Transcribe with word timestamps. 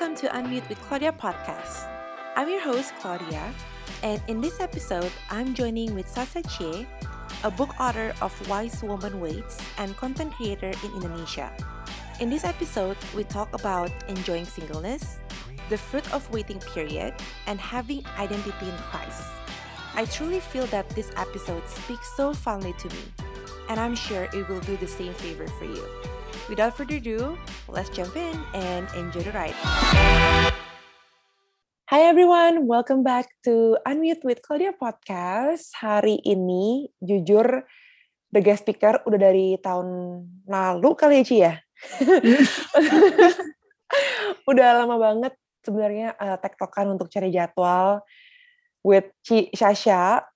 welcome 0.00 0.16
to 0.16 0.28
Unmute 0.34 0.66
with 0.70 0.80
Claudia 0.88 1.12
podcast. 1.12 1.86
I'm 2.34 2.48
your 2.48 2.62
host, 2.62 2.94
Claudia, 3.00 3.52
and 4.02 4.22
in 4.28 4.40
this 4.40 4.58
episode, 4.58 5.12
I'm 5.28 5.52
joining 5.52 5.94
with 5.94 6.08
Sasa 6.08 6.40
Chie, 6.48 6.86
a 7.44 7.50
book 7.50 7.78
author 7.78 8.14
of 8.22 8.32
Wise 8.48 8.82
Woman 8.82 9.20
Waits 9.20 9.60
and 9.76 9.94
content 9.98 10.32
creator 10.32 10.72
in 10.84 10.94
Indonesia. 10.94 11.52
In 12.18 12.30
this 12.30 12.44
episode, 12.44 12.96
we 13.14 13.24
talk 13.24 13.52
about 13.52 13.90
enjoying 14.08 14.46
singleness, 14.46 15.18
the 15.68 15.76
fruit 15.76 16.10
of 16.14 16.24
waiting 16.32 16.60
period, 16.60 17.12
and 17.46 17.60
having 17.60 18.02
identity 18.16 18.70
in 18.70 18.76
Christ. 18.88 19.28
I 19.94 20.06
truly 20.06 20.40
feel 20.40 20.64
that 20.72 20.88
this 20.96 21.12
episode 21.18 21.68
speaks 21.68 22.08
so 22.16 22.32
fondly 22.32 22.72
to 22.78 22.88
me, 22.88 23.04
and 23.68 23.78
I'm 23.78 23.96
sure 23.96 24.30
it 24.32 24.48
will 24.48 24.60
do 24.60 24.78
the 24.78 24.88
same 24.88 25.12
favor 25.12 25.46
for 25.58 25.66
you. 25.66 25.84
Without 26.50 26.74
further 26.74 26.98
ado, 26.98 27.38
let's 27.70 27.86
jump 27.94 28.10
in 28.18 28.34
and 28.58 28.90
enjoy 28.98 29.22
the 29.22 29.30
ride. 29.30 29.54
Hi 31.86 32.10
everyone, 32.10 32.66
welcome 32.66 33.06
back 33.06 33.30
to 33.46 33.78
Unmute 33.86 34.26
with 34.26 34.42
Claudia 34.42 34.74
Podcast. 34.74 35.70
Hari 35.78 36.18
ini, 36.26 36.90
jujur, 36.98 37.62
the 38.34 38.42
guest 38.42 38.66
speaker 38.66 38.98
udah 39.06 39.30
dari 39.30 39.62
tahun 39.62 39.86
lalu 40.50 40.90
kali 40.98 41.22
ya, 41.22 41.24
Ci 41.24 41.36
ya? 41.38 41.54
udah 44.50 44.82
lama 44.82 44.98
banget 44.98 45.38
sebenarnya 45.62 46.18
uh, 46.18 46.34
tektokan 46.34 46.98
untuk 46.98 47.14
cari 47.14 47.30
jadwal 47.30 48.02
with 48.82 49.06
Ci 49.22 49.54
Sasha. 49.54 50.26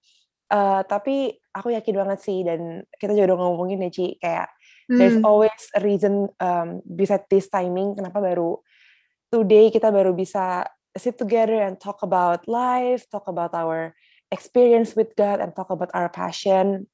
Uh, 0.47 0.87
tapi 0.87 1.43
aku 1.51 1.75
yakin 1.75 2.07
banget 2.07 2.23
sih, 2.23 2.47
dan 2.47 2.87
kita 3.03 3.19
juga 3.19 3.35
udah 3.35 3.51
ngomongin 3.51 3.83
ya 3.83 3.91
Ci, 3.91 4.15
kayak 4.23 4.54
Hmm. 4.85 4.99
There's 5.01 5.19
always 5.25 5.57
a 5.73 5.81
reason 5.81 6.29
um, 6.41 6.85
bisa 6.85 7.23
this 7.33 7.49
timing 7.49 7.97
kenapa 7.97 8.21
baru 8.21 8.61
today 9.33 9.73
kita 9.73 9.89
baru 9.89 10.13
bisa 10.13 10.69
sit 10.95 11.19
together 11.19 11.59
and 11.59 11.81
talk 11.81 12.05
about 12.07 12.47
life, 12.47 13.09
talk 13.11 13.27
about 13.27 13.51
our 13.57 13.97
experience 14.31 14.95
with 14.95 15.11
God 15.19 15.43
and 15.43 15.51
talk 15.57 15.71
about 15.71 15.91
our 15.95 16.07
passion. 16.07 16.87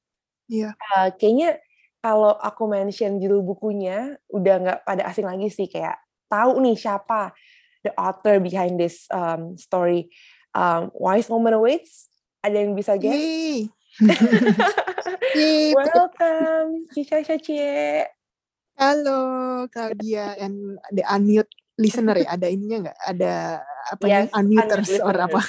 Yeah. 0.49 0.73
Uh, 0.91 1.13
kayaknya 1.13 1.61
kalau 2.01 2.33
aku 2.33 2.65
mention 2.65 3.21
judul 3.21 3.45
bukunya 3.45 4.17
udah 4.33 4.55
nggak 4.57 4.79
pada 4.83 5.05
asing 5.05 5.29
lagi 5.29 5.53
sih 5.53 5.69
kayak 5.69 6.01
tahu 6.31 6.57
nih 6.65 6.73
siapa 6.73 7.29
the 7.85 7.93
author 7.97 8.41
behind 8.41 8.81
this 8.81 9.05
um, 9.13 9.57
story. 9.57 10.09
Um, 10.53 10.89
Wise 10.97 11.29
Woman 11.29 11.57
Awaits. 11.57 12.09
Ada 12.41 12.65
yang 12.65 12.73
bisa 12.73 12.97
guess? 12.97 13.13
Yay. 13.13 13.69
Welcome, 15.75 16.87
Cisha 16.95 17.19
Cie. 17.43 18.07
Halo, 18.79 19.67
Claudia 19.67 20.39
and 20.39 20.79
the 20.95 21.03
unmute 21.03 21.51
listener 21.75 22.15
ya. 22.23 22.39
Ada 22.39 22.47
ininya 22.47 22.87
nggak? 22.87 22.99
Ada 23.03 23.33
apa 23.91 24.05
yes, 24.07 24.31
unmuters 24.31 24.87
unmute 24.95 25.03
or 25.03 25.15
apa? 25.19 25.41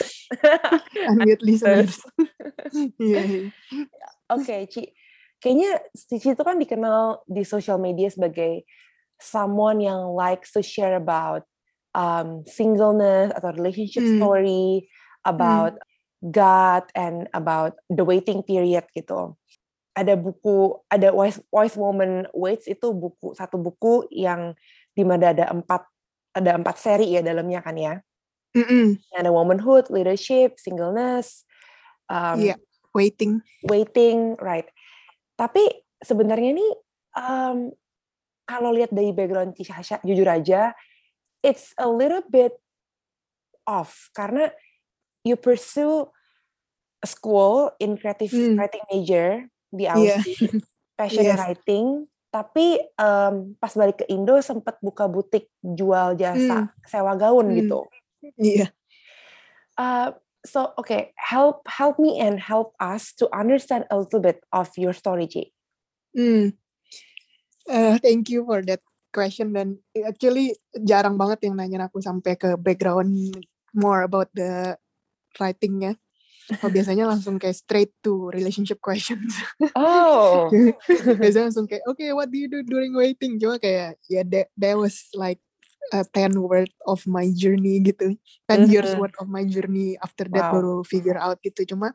unmute 1.15 1.43
listeners. 1.47 2.03
yeah. 2.99 3.47
Oke, 4.27 4.43
okay, 4.43 4.61
Ci. 4.67 4.91
Kayaknya 5.39 5.71
Cici 5.95 6.35
itu 6.35 6.43
kan 6.43 6.59
dikenal 6.59 7.23
di 7.31 7.47
social 7.47 7.79
media 7.79 8.11
sebagai 8.11 8.67
someone 9.23 9.79
yang 9.79 10.19
likes 10.19 10.51
to 10.51 10.67
share 10.67 10.99
about 10.99 11.47
um, 11.95 12.43
singleness 12.51 13.31
atau 13.39 13.55
relationship 13.55 14.03
hmm. 14.03 14.19
story, 14.19 14.91
about 15.23 15.79
hmm 15.79 15.91
God 16.23 16.87
and 16.95 17.27
about 17.35 17.75
the 17.91 18.07
waiting 18.07 18.47
period 18.47 18.87
gitu. 18.95 19.35
Ada 19.93 20.15
buku, 20.15 20.79
ada 20.89 21.11
Wise, 21.11 21.43
Wise 21.51 21.77
Woman 21.77 22.31
Waits 22.33 22.71
itu 22.71 22.95
buku 22.95 23.35
satu 23.35 23.59
buku 23.59 24.07
yang 24.15 24.55
di 24.95 25.03
mana 25.03 25.35
ada 25.35 25.51
empat 25.51 25.85
ada 26.33 26.57
empat 26.57 26.77
seri 26.81 27.13
ya 27.13 27.21
dalamnya 27.21 27.61
kan 27.61 27.77
ya. 27.77 27.95
Mm-mm. 28.55 29.01
Ada 29.17 29.33
womanhood, 29.33 29.89
leadership, 29.89 30.61
singleness, 30.61 31.45
um, 32.09 32.41
yeah, 32.41 32.61
waiting, 32.93 33.41
waiting, 33.65 34.37
right. 34.41 34.69
Tapi 35.37 35.65
sebenarnya 36.05 36.53
nih 36.57 36.73
um, 37.17 37.73
kalau 38.45 38.71
lihat 38.77 38.93
dari 38.93 39.13
background 39.17 39.57
Cisha, 39.57 40.01
jujur 40.05 40.29
aja, 40.29 40.77
it's 41.41 41.73
a 41.81 41.89
little 41.89 42.25
bit 42.29 42.53
off 43.65 44.13
karena 44.13 44.53
you 45.23 45.39
pursue 45.39 46.07
a 47.03 47.07
school 47.07 47.71
in 47.83 47.99
creative 47.99 48.31
hmm. 48.31 48.59
writing 48.59 48.85
major 48.91 49.29
di 49.73 49.89
Aussie, 49.89 50.37
yeah. 50.39 50.61
passion 50.99 51.25
yes. 51.27 51.39
writing, 51.39 51.87
tapi 52.33 52.79
um, 52.97 53.57
pas 53.59 53.73
balik 53.75 54.05
ke 54.05 54.07
Indo 54.09 54.39
sempat 54.39 54.79
buka 54.81 55.11
butik 55.11 55.51
jual 55.61 56.15
jasa 56.15 56.69
hmm. 56.69 56.87
sewa 56.87 57.15
gaun 57.19 57.51
hmm. 57.51 57.57
gitu. 57.59 57.81
Iya. 58.39 58.67
Yeah. 58.67 58.71
Uh, 59.77 60.09
so 60.47 60.77
okay, 60.79 61.17
help 61.17 61.65
help 61.67 61.99
me 61.99 62.21
and 62.21 62.39
help 62.39 62.77
us 62.79 63.15
to 63.19 63.27
understand 63.35 63.89
a 63.91 63.99
little 63.99 64.21
bit 64.21 64.43
of 64.53 64.71
your 64.79 64.95
story, 64.95 65.27
Ji. 65.27 65.51
Hmm. 66.13 66.55
Uh, 67.67 67.97
thank 68.03 68.29
you 68.29 68.43
for 68.43 68.61
that 68.67 68.83
question 69.15 69.53
dan 69.53 69.79
actually 70.03 70.57
jarang 70.83 71.21
banget 71.21 71.47
yang 71.47 71.55
nanya 71.61 71.87
aku 71.87 72.01
sampai 72.01 72.35
ke 72.35 72.57
background 72.59 73.13
more 73.77 74.03
about 74.03 74.27
the 74.33 74.75
writingnya. 75.39 75.97
Oh, 76.61 76.69
biasanya 76.69 77.07
langsung 77.07 77.39
kayak 77.39 77.55
straight 77.55 77.93
to 78.03 78.29
relationship 78.35 78.83
questions. 78.83 79.39
Oh. 79.79 80.51
biasanya 81.23 81.49
langsung 81.49 81.71
kayak, 81.71 81.87
okay, 81.87 82.11
what 82.11 82.29
do 82.29 82.37
you 82.37 82.51
do 82.51 82.67
during 82.67 82.93
waiting? 82.93 83.39
Cuma 83.39 83.63
kayak, 83.63 83.97
ya 84.11 84.21
yeah, 84.21 84.25
that, 84.27 84.47
that 84.59 84.75
was 84.75 85.07
like 85.15 85.39
a 85.95 86.03
ten 86.03 86.35
word 86.43 86.71
of 86.85 87.03
my 87.07 87.31
journey 87.31 87.79
gitu. 87.81 88.19
Ten 88.51 88.67
mm-hmm. 88.67 88.75
years 88.75 88.93
worth 88.99 89.15
of 89.23 89.31
my 89.31 89.47
journey 89.47 89.95
after 90.03 90.27
that 90.31 90.51
wow. 90.51 90.53
baru 90.59 90.75
figure 90.83 91.19
out 91.19 91.39
gitu. 91.41 91.63
Cuma 91.63 91.95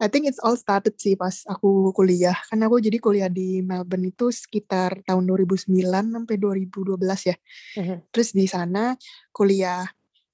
I 0.00 0.08
think 0.08 0.24
it's 0.24 0.40
all 0.40 0.56
started 0.56 0.96
sih 0.96 1.12
pas 1.12 1.44
aku 1.44 1.92
kuliah. 1.92 2.34
Karena 2.48 2.72
aku 2.72 2.80
jadi 2.80 2.96
kuliah 2.96 3.28
di 3.28 3.60
Melbourne 3.60 4.08
itu 4.08 4.32
sekitar 4.32 5.04
tahun 5.04 5.28
2009 5.28 5.68
sampai 5.92 6.36
2012 6.40 7.28
ya. 7.28 7.36
Mm-hmm. 7.76 7.98
Terus 8.08 8.28
di 8.32 8.46
sana 8.48 8.96
kuliah 9.28 9.84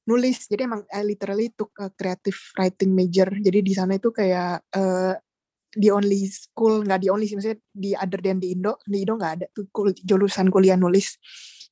nulis. 0.06 0.46
Jadi 0.46 0.64
emang 0.64 0.86
I 0.88 1.02
literally 1.02 1.50
took 1.52 1.74
a 1.82 1.90
creative 1.92 2.38
writing 2.56 2.94
major. 2.94 3.28
Jadi 3.28 3.58
di 3.60 3.72
sana 3.74 3.98
itu 3.98 4.14
kayak 4.14 4.62
uh, 4.72 5.14
the 5.76 5.90
only 5.92 6.30
school 6.30 6.80
nggak 6.86 7.04
di 7.04 7.08
only 7.12 7.26
sih 7.28 7.36
maksudnya 7.36 7.60
di 7.74 7.90
other 7.92 8.22
than 8.22 8.38
di 8.38 8.54
Indo. 8.54 8.78
Di 8.86 9.02
Indo 9.02 9.18
nggak 9.18 9.32
ada 9.42 9.46
tuh 9.52 9.66
jurusan 10.00 10.48
kuliah 10.48 10.78
nulis. 10.78 11.18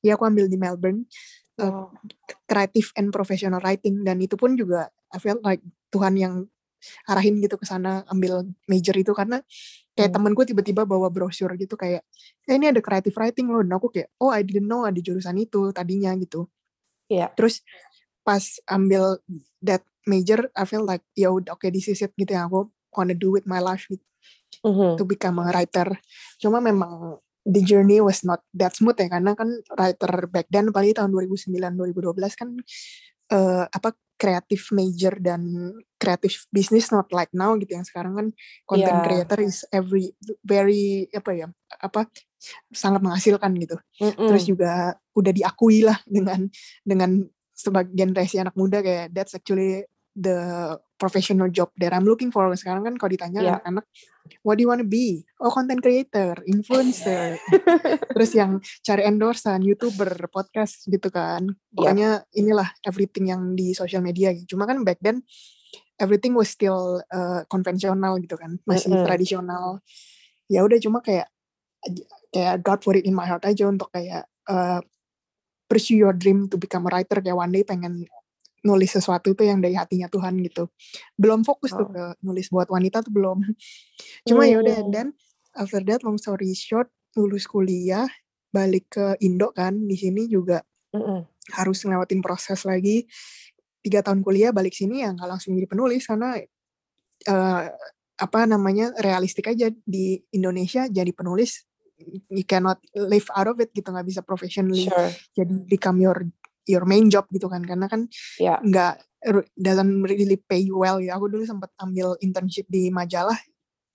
Ya 0.03 0.19
aku 0.19 0.27
ambil 0.27 0.51
di 0.51 0.59
Melbourne 0.59 1.07
uh, 1.63 1.89
creative 2.45 2.91
and 2.99 3.09
professional 3.09 3.63
writing. 3.63 4.03
Dan 4.03 4.21
itu 4.21 4.35
pun 4.35 4.53
juga 4.53 4.91
I 5.09 5.17
feel 5.17 5.39
like 5.41 5.63
Tuhan 5.89 6.19
yang 6.19 6.45
arahin 7.09 7.41
gitu 7.41 7.57
ke 7.57 7.65
sana 7.65 8.03
ambil 8.11 8.45
major 8.67 8.93
itu. 8.93 9.15
Karena 9.15 9.39
kayak 9.95 10.11
hmm. 10.11 10.15
temenku 10.19 10.43
tiba-tiba 10.43 10.83
bawa 10.83 11.07
brosur 11.07 11.55
gitu 11.55 11.79
kayak 11.79 12.03
eh, 12.45 12.53
ini 12.53 12.69
ada 12.69 12.83
creative 12.83 13.15
writing 13.15 13.47
loh. 13.47 13.63
Dan 13.63 13.73
aku 13.79 13.95
kayak 13.95 14.11
oh 14.19 14.29
I 14.29 14.43
didn't 14.43 14.67
know 14.67 14.83
ada 14.83 14.99
jurusan 14.99 15.39
itu 15.39 15.71
tadinya 15.71 16.11
gitu. 16.19 16.51
Iya. 17.09 17.25
Yeah. 17.25 17.29
Terus 17.33 17.63
pas 18.25 18.41
ambil 18.67 19.21
that 19.61 19.85
major 20.09 20.49
I 20.57 20.65
feel 20.65 20.83
like 20.83 21.05
ya 21.13 21.29
udah 21.29 21.53
oke 21.53 21.61
okay, 21.61 21.69
this 21.69 21.85
is 21.85 22.01
it 22.01 22.11
gitu 22.17 22.33
yang 22.33 22.49
aku 22.49 22.73
wanna 22.91 23.13
do 23.13 23.29
with 23.29 23.45
my 23.45 23.61
life 23.61 23.85
gitu. 23.85 24.03
Mm-hmm. 24.65 24.97
to 24.97 25.03
become 25.05 25.37
a 25.45 25.53
writer 25.53 25.93
cuma 26.41 26.57
memang 26.57 27.21
the 27.45 27.61
journey 27.61 28.01
was 28.01 28.25
not 28.25 28.41
that 28.49 28.73
smooth 28.73 28.97
ya 28.97 29.13
karena 29.13 29.37
kan 29.37 29.61
writer 29.77 30.25
back 30.25 30.49
then 30.49 30.73
paling 30.73 30.97
tahun 30.97 31.13
2009 31.13 31.53
2012 31.53 32.17
kan 32.33 32.49
uh, 33.29 33.65
apa 33.69 33.93
kreatif 34.15 34.71
major 34.73 35.13
dan 35.21 35.69
kreatif 36.01 36.49
bisnis 36.49 36.89
not 36.89 37.05
like 37.13 37.29
now 37.35 37.53
gitu 37.59 37.77
yang 37.77 37.85
sekarang 37.85 38.17
kan 38.17 38.27
content 38.65 38.97
yeah. 38.97 39.05
creator 39.05 39.39
is 39.43 39.67
every 39.69 40.15
very 40.41 41.05
apa 41.11 41.31
ya 41.35 41.47
apa 41.77 42.09
sangat 42.71 43.03
menghasilkan 43.03 43.51
gitu 43.59 43.77
mm 44.01 44.11
-mm. 44.15 44.27
terus 44.31 44.43
juga 44.47 44.97
udah 45.13 45.33
diakui 45.35 45.83
lah 45.83 45.99
dengan 46.07 46.47
dengan 46.81 47.27
sebagai 47.55 47.95
generasi 47.95 48.43
anak 48.43 48.53
muda 48.59 48.83
kayak 48.83 49.15
that's 49.15 49.33
actually 49.33 49.87
the 50.15 50.75
professional 50.95 51.51
job 51.51 51.71
that 51.75 51.91
I'm 51.91 52.07
looking 52.07 52.31
for 52.31 52.47
sekarang 52.55 52.87
kan 52.87 52.95
kalau 52.95 53.11
ditanya 53.11 53.39
yeah. 53.43 53.51
anak-anak 53.59 53.85
what 54.47 54.55
do 54.55 54.63
you 54.63 54.71
want 54.71 54.79
to 54.79 54.87
be 54.87 55.27
oh 55.43 55.51
content 55.51 55.83
creator 55.83 56.39
influencer 56.47 57.35
terus 58.15 58.31
yang 58.31 58.63
cari 58.79 59.03
endorsan 59.03 59.59
youtuber 59.63 60.11
podcast 60.31 60.87
gitu 60.87 61.11
kan 61.11 61.51
pokoknya 61.75 62.23
yeah. 62.23 62.39
inilah 62.39 62.67
everything 62.87 63.27
yang 63.27 63.55
di 63.59 63.75
social 63.75 63.99
media 63.99 64.31
gitu. 64.31 64.55
cuma 64.55 64.63
kan 64.63 64.87
back 64.87 64.99
then 65.03 65.19
everything 65.99 66.31
was 66.31 66.47
still 66.47 67.03
uh, 67.11 67.43
konvensional 67.51 68.15
gitu 68.23 68.39
kan 68.39 68.55
masih 68.63 68.91
mm 68.91 68.95
-hmm. 68.95 69.07
tradisional 69.07 69.83
ya 70.47 70.63
udah 70.63 70.79
cuma 70.79 71.03
kayak 71.03 71.27
kayak 72.31 72.63
God 72.63 72.79
put 72.83 72.95
it 72.99 73.05
in 73.05 73.15
my 73.15 73.27
heart 73.27 73.43
aja 73.43 73.67
untuk 73.67 73.91
kayak 73.91 74.27
uh, 74.47 74.79
pursue 75.65 75.97
your 76.01 76.13
dream 76.13 76.47
to 76.49 76.55
become 76.57 76.85
a 76.85 76.91
writer 76.91 77.21
kayak 77.21 77.37
one 77.37 77.51
day 77.51 77.65
pengen 77.65 78.05
nulis 78.65 78.97
sesuatu 78.97 79.37
itu 79.37 79.45
yang 79.45 79.61
dari 79.61 79.77
hatinya 79.77 80.09
Tuhan 80.09 80.41
gitu. 80.41 80.73
Belum 81.13 81.45
fokus 81.45 81.73
oh. 81.77 81.85
tuh 81.85 81.87
ke 81.93 82.03
nulis 82.25 82.49
buat 82.49 82.65
wanita 82.69 83.05
tuh 83.05 83.13
belum. 83.13 83.45
Cuma 84.27 84.43
mm. 84.45 84.49
ya 84.49 84.57
udah 84.61 84.77
dan 84.89 85.07
after 85.53 85.85
that 85.85 86.01
long 86.01 86.17
story 86.17 86.51
short 86.57 86.89
lulus 87.15 87.47
kuliah 87.47 88.09
balik 88.51 88.91
ke 88.91 89.05
Indo 89.23 89.51
kan 89.51 89.75
di 89.87 89.95
sini 89.95 90.27
juga 90.27 90.63
mm 90.95 90.99
-mm. 90.99 91.19
harus 91.59 91.83
ngelewatin 91.83 92.23
proses 92.23 92.63
lagi 92.63 93.07
tiga 93.83 94.03
tahun 94.03 94.23
kuliah 94.23 94.51
balik 94.55 94.75
sini 94.75 95.03
ya 95.03 95.11
nggak 95.11 95.27
langsung 95.27 95.55
jadi 95.55 95.67
penulis 95.67 96.03
karena 96.07 96.39
uh, 97.27 97.63
apa 98.15 98.39
namanya 98.47 98.95
realistik 99.03 99.51
aja 99.51 99.67
di 99.83 100.19
Indonesia 100.31 100.87
jadi 100.87 101.11
penulis 101.11 101.67
you 102.29 102.45
cannot 102.45 102.79
live 102.95 103.27
out 103.35 103.47
of 103.47 103.57
it 103.63 103.71
gitu 103.71 103.87
nggak 103.91 104.07
bisa 104.07 104.21
professionally 104.21 104.87
sure. 104.87 105.11
jadi 105.35 105.53
become 105.67 105.99
your 105.99 106.27
your 106.65 106.83
main 106.83 107.07
job 107.07 107.29
gitu 107.31 107.47
kan 107.47 107.61
karena 107.63 107.87
kan 107.87 108.09
yeah. 108.41 108.59
nggak 108.61 108.99
doesn't 109.57 110.05
really 110.05 110.37
pay 110.37 110.69
well 110.69 111.01
ya 111.01 111.17
aku 111.17 111.31
dulu 111.31 111.43
sempat 111.45 111.73
ambil 111.81 112.13
internship 112.21 112.69
di 112.69 112.93
majalah 112.93 113.37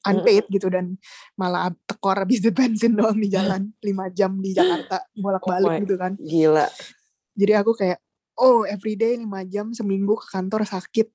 unpaid 0.09 0.49
mm. 0.49 0.53
gitu 0.57 0.73
dan 0.73 0.97
malah 1.37 1.71
tekor 1.85 2.17
habis 2.17 2.41
di 2.45 2.51
bensin 2.51 2.97
doang 2.97 3.19
di 3.19 3.29
jalan 3.29 3.71
lima 3.85 4.09
jam 4.11 4.41
di 4.41 4.57
Jakarta 4.57 5.05
bolak-balik 5.15 5.71
oh 5.71 5.79
gitu 5.85 5.95
kan 6.01 6.13
gila 6.19 6.67
jadi 7.37 7.63
aku 7.63 7.77
kayak 7.77 7.99
oh 8.41 8.65
everyday 8.65 9.21
lima 9.21 9.45
jam 9.45 9.71
seminggu 9.77 10.17
ke 10.19 10.27
kantor 10.33 10.65
sakit 10.65 11.09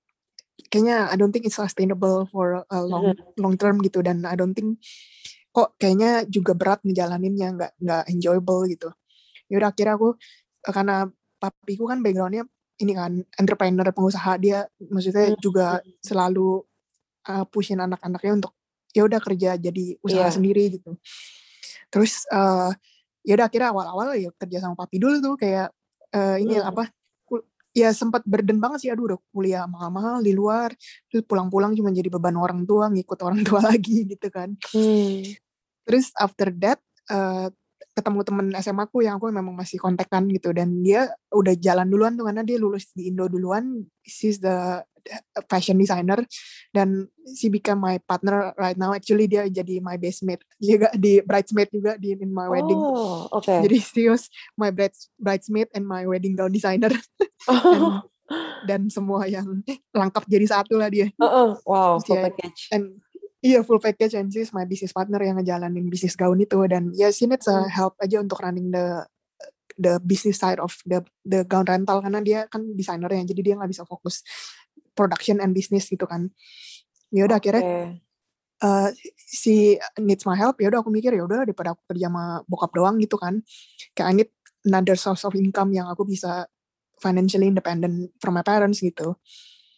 kayaknya 0.72 1.12
I 1.12 1.16
don't 1.20 1.36
think 1.36 1.50
it's 1.50 1.60
sustainable 1.60 2.30
for 2.32 2.64
a 2.70 2.80
long 2.80 3.18
mm. 3.18 3.36
long 3.42 3.56
term 3.60 3.82
gitu 3.84 4.06
dan 4.06 4.24
I 4.24 4.38
don't 4.38 4.56
think 4.56 4.80
kok 5.56 5.80
kayaknya 5.80 6.28
juga 6.28 6.52
berat 6.52 6.84
ngejalaninnya 6.84 7.48
nggak 7.56 7.72
nggak 7.80 8.04
enjoyable 8.12 8.68
gitu 8.68 8.92
ya 9.48 9.56
udah 9.64 9.72
akhirnya 9.72 9.96
aku 9.96 10.10
karena 10.68 10.96
papiku 11.40 11.88
kan 11.88 12.04
backgroundnya 12.04 12.44
ini 12.84 12.92
kan 12.92 13.24
entrepreneur 13.40 13.88
pengusaha 13.96 14.36
dia 14.36 14.68
maksudnya 14.92 15.32
hmm. 15.32 15.40
juga 15.40 15.80
selalu 16.04 16.60
uh, 17.32 17.46
pushin 17.48 17.80
anak-anaknya 17.80 18.44
untuk 18.44 18.52
ya 18.92 19.08
udah 19.08 19.20
kerja 19.24 19.56
jadi 19.56 19.96
usaha 20.04 20.28
yeah. 20.28 20.36
sendiri 20.36 20.76
gitu 20.76 21.00
terus 21.88 22.28
uh, 22.36 22.76
ya 23.24 23.40
udah 23.40 23.48
akhirnya 23.48 23.70
awal-awal 23.72 24.12
ya 24.20 24.36
kerja 24.36 24.60
sama 24.60 24.76
papi 24.76 25.00
dulu 25.00 25.24
tuh 25.24 25.36
kayak 25.40 25.72
uh, 26.12 26.36
ini 26.36 26.60
hmm. 26.60 26.68
apa 26.68 26.92
ya 27.76 27.92
sempat 27.92 28.24
burden 28.24 28.60
banget 28.60 28.88
sih 28.88 28.90
aduh 28.92 29.16
udah 29.16 29.20
kuliah 29.36 29.64
mahal-mahal 29.68 30.24
di 30.24 30.32
luar 30.32 30.72
terus 31.12 31.28
pulang-pulang 31.28 31.76
cuma 31.76 31.92
jadi 31.92 32.08
beban 32.08 32.40
orang 32.40 32.64
tua 32.64 32.88
ngikut 32.88 33.20
orang 33.20 33.44
tua 33.44 33.60
lagi 33.72 34.08
gitu 34.08 34.28
kan 34.32 34.52
hmm 34.76 35.45
terus 35.86 36.12
after 36.18 36.50
that 36.60 36.82
uh, 37.14 37.48
ketemu 37.96 38.20
temen 38.28 38.48
SMA 38.60 38.84
aku 38.92 39.08
yang 39.08 39.16
aku 39.16 39.32
memang 39.32 39.56
masih 39.56 39.80
kontekan 39.80 40.28
gitu. 40.28 40.52
Dan 40.52 40.84
dia 40.84 41.08
udah 41.32 41.56
jalan 41.56 41.88
duluan 41.88 42.20
tuh 42.20 42.28
karena 42.28 42.44
dia 42.44 42.60
lulus 42.60 42.92
di 42.92 43.08
Indo 43.08 43.32
duluan. 43.32 43.88
She's 44.04 44.44
the 44.44 44.84
fashion 45.48 45.80
designer. 45.80 46.20
Dan 46.76 47.08
she 47.40 47.48
become 47.48 47.80
my 47.80 47.96
partner 48.04 48.52
right 48.60 48.76
now. 48.76 48.92
Actually 48.92 49.32
dia 49.32 49.48
jadi 49.48 49.80
my 49.80 49.96
best 49.96 50.28
mate 50.28 50.44
juga 50.60 50.92
di 50.92 51.24
bridesmaid 51.24 51.72
juga 51.72 51.96
di 51.96 52.20
in 52.20 52.36
my 52.36 52.52
wedding. 52.52 52.78
Oh, 52.78 53.32
okay. 53.32 53.64
jadi 53.64 53.78
she 53.80 54.12
was 54.12 54.28
my 54.60 54.76
brides, 54.76 55.08
bridesmaid 55.16 55.72
and 55.72 55.88
my 55.88 56.04
wedding 56.04 56.36
gown 56.36 56.52
designer. 56.52 56.92
Oh. 57.48 57.64
dan, 57.64 57.80
dan 58.68 58.82
semua 58.92 59.24
yang 59.30 59.64
lengkap 59.96 60.24
jadi 60.28 60.46
satu 60.52 60.76
lah 60.76 60.92
dia. 60.92 61.14
Uh 61.16 61.24
-uh. 61.24 61.50
wow 61.64 61.96
full 62.04 62.20
package. 62.20 62.76
And 62.76 63.05
Iya 63.46 63.62
full 63.62 63.78
package 63.78 64.18
and 64.18 64.34
she's 64.34 64.50
my 64.50 64.66
business 64.66 64.90
partner 64.90 65.22
yang 65.22 65.38
ngejalanin 65.38 65.86
bisnis 65.86 66.18
gaun 66.18 66.42
itu 66.42 66.58
dan 66.66 66.90
ya 66.98 67.06
yeah, 67.06 67.12
she 67.14 67.30
needs 67.30 67.46
a 67.46 67.54
hmm. 67.54 67.70
help 67.70 67.94
aja 68.02 68.18
untuk 68.18 68.42
running 68.42 68.74
the 68.74 69.06
the 69.78 70.02
business 70.02 70.42
side 70.42 70.58
of 70.58 70.74
the 70.90 71.06
the 71.22 71.46
gown 71.46 71.62
rental 71.70 72.02
karena 72.02 72.26
dia 72.26 72.40
kan 72.50 72.66
desainer 72.74 73.12
ya 73.14 73.22
jadi 73.22 73.42
dia 73.46 73.54
nggak 73.62 73.70
bisa 73.70 73.86
fokus 73.86 74.26
production 74.98 75.38
and 75.38 75.54
business 75.54 75.86
gitu 75.86 76.10
kan. 76.10 76.34
Ya 77.14 77.30
udah 77.30 77.38
okay. 77.38 77.54
akhirnya 77.54 77.64
uh, 78.66 78.90
si 79.14 79.78
needs 80.02 80.26
my 80.26 80.34
help 80.34 80.58
ya 80.58 80.74
udah 80.74 80.82
aku 80.82 80.90
mikir 80.90 81.14
ya 81.14 81.22
udah 81.22 81.46
daripada 81.46 81.78
aku 81.78 81.86
kerja 81.92 82.10
sama 82.10 82.42
bokap 82.50 82.74
doang 82.74 82.98
gitu 82.98 83.20
kan. 83.22 83.46
Kayak 83.94 84.08
I 84.10 84.14
need 84.18 84.30
another 84.66 84.98
source 84.98 85.22
of 85.22 85.38
income 85.38 85.70
yang 85.70 85.86
aku 85.86 86.02
bisa 86.02 86.50
financially 86.98 87.52
independent 87.52 88.16
from 88.18 88.40
my 88.40 88.42
parents 88.42 88.82
gitu. 88.82 89.20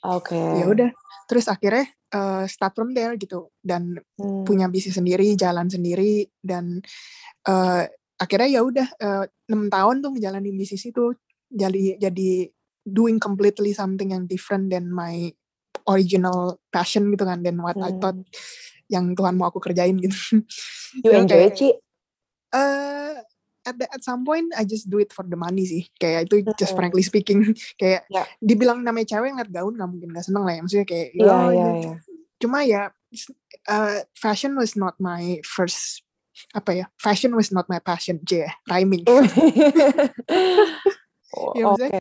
Oke. 0.05 0.31
Okay. 0.31 0.63
Ya 0.63 0.65
udah. 0.69 0.89
Terus 1.27 1.51
akhirnya 1.51 1.96
uh, 2.13 2.43
start 2.47 2.73
from 2.75 2.93
there 2.95 3.15
gitu 3.19 3.51
dan 3.63 3.97
hmm. 4.19 4.43
punya 4.47 4.67
bisnis 4.71 4.95
sendiri, 4.95 5.35
jalan 5.35 5.67
sendiri 5.67 6.27
dan 6.39 6.79
uh, 7.47 7.83
akhirnya 8.17 8.49
ya 8.49 8.61
udah 8.65 8.87
enam 9.47 9.67
uh, 9.67 9.71
tahun 9.71 9.95
tuh 10.01 10.11
ngejalanin 10.17 10.55
bisnis 10.57 10.89
itu 10.89 11.13
jadi 11.47 12.01
jadi 12.01 12.49
doing 12.87 13.19
completely 13.19 13.75
something 13.75 14.15
yang 14.15 14.25
different 14.25 14.71
than 14.71 14.89
my 14.89 15.31
original 15.87 16.59
passion 16.71 17.11
gitu 17.11 17.23
kan 17.23 17.43
dan 17.43 17.59
what 17.59 17.75
hmm. 17.75 17.87
I 17.87 17.91
thought 17.99 18.19
yang 18.87 19.15
Tuhan 19.15 19.35
mau 19.35 19.51
aku 19.51 19.59
kerjain 19.59 19.99
gitu. 19.99 20.43
You 21.03 21.11
enjoy 21.19 21.51
Ci? 21.51 21.75
Uh, 22.47 23.19
at 23.67 23.75
the, 23.75 23.85
at 23.91 24.01
some 24.03 24.23
point 24.23 24.47
I 24.55 24.63
just 24.63 24.87
do 24.87 25.03
it 25.03 25.11
for 25.11 25.27
the 25.27 25.35
money 25.35 25.67
sih 25.67 25.83
kayak 25.99 26.31
itu 26.31 26.47
just 26.55 26.73
frankly 26.73 27.03
speaking 27.03 27.51
kayak 27.81 28.07
yeah. 28.07 28.23
dibilang 28.39 28.87
namanya 28.87 29.19
cewek 29.19 29.35
ngeliat 29.35 29.51
gaun 29.51 29.75
nggak 29.75 29.89
mungkin 29.91 30.09
nggak 30.15 30.25
seneng 30.25 30.43
lah 30.47 30.53
ya 30.55 30.61
maksudnya 30.63 30.87
kayak 30.87 31.09
yeah, 31.11 31.27
oh, 31.27 31.51
yeah, 31.51 31.71
yeah. 31.83 31.97
cuma 32.39 32.59
ya 32.63 32.83
uh, 33.67 33.99
fashion 34.15 34.55
was 34.55 34.79
not 34.79 34.95
my 35.03 35.43
first 35.43 36.07
apa 36.55 36.71
ya 36.71 36.85
fashion 37.01 37.33
was 37.35 37.49
not 37.51 37.67
my 37.67 37.81
passion 37.81 38.21
j 38.23 38.47
rhyming 38.69 39.03
oh, 41.35 41.51
ya, 41.57 41.65
okay. 41.73 41.99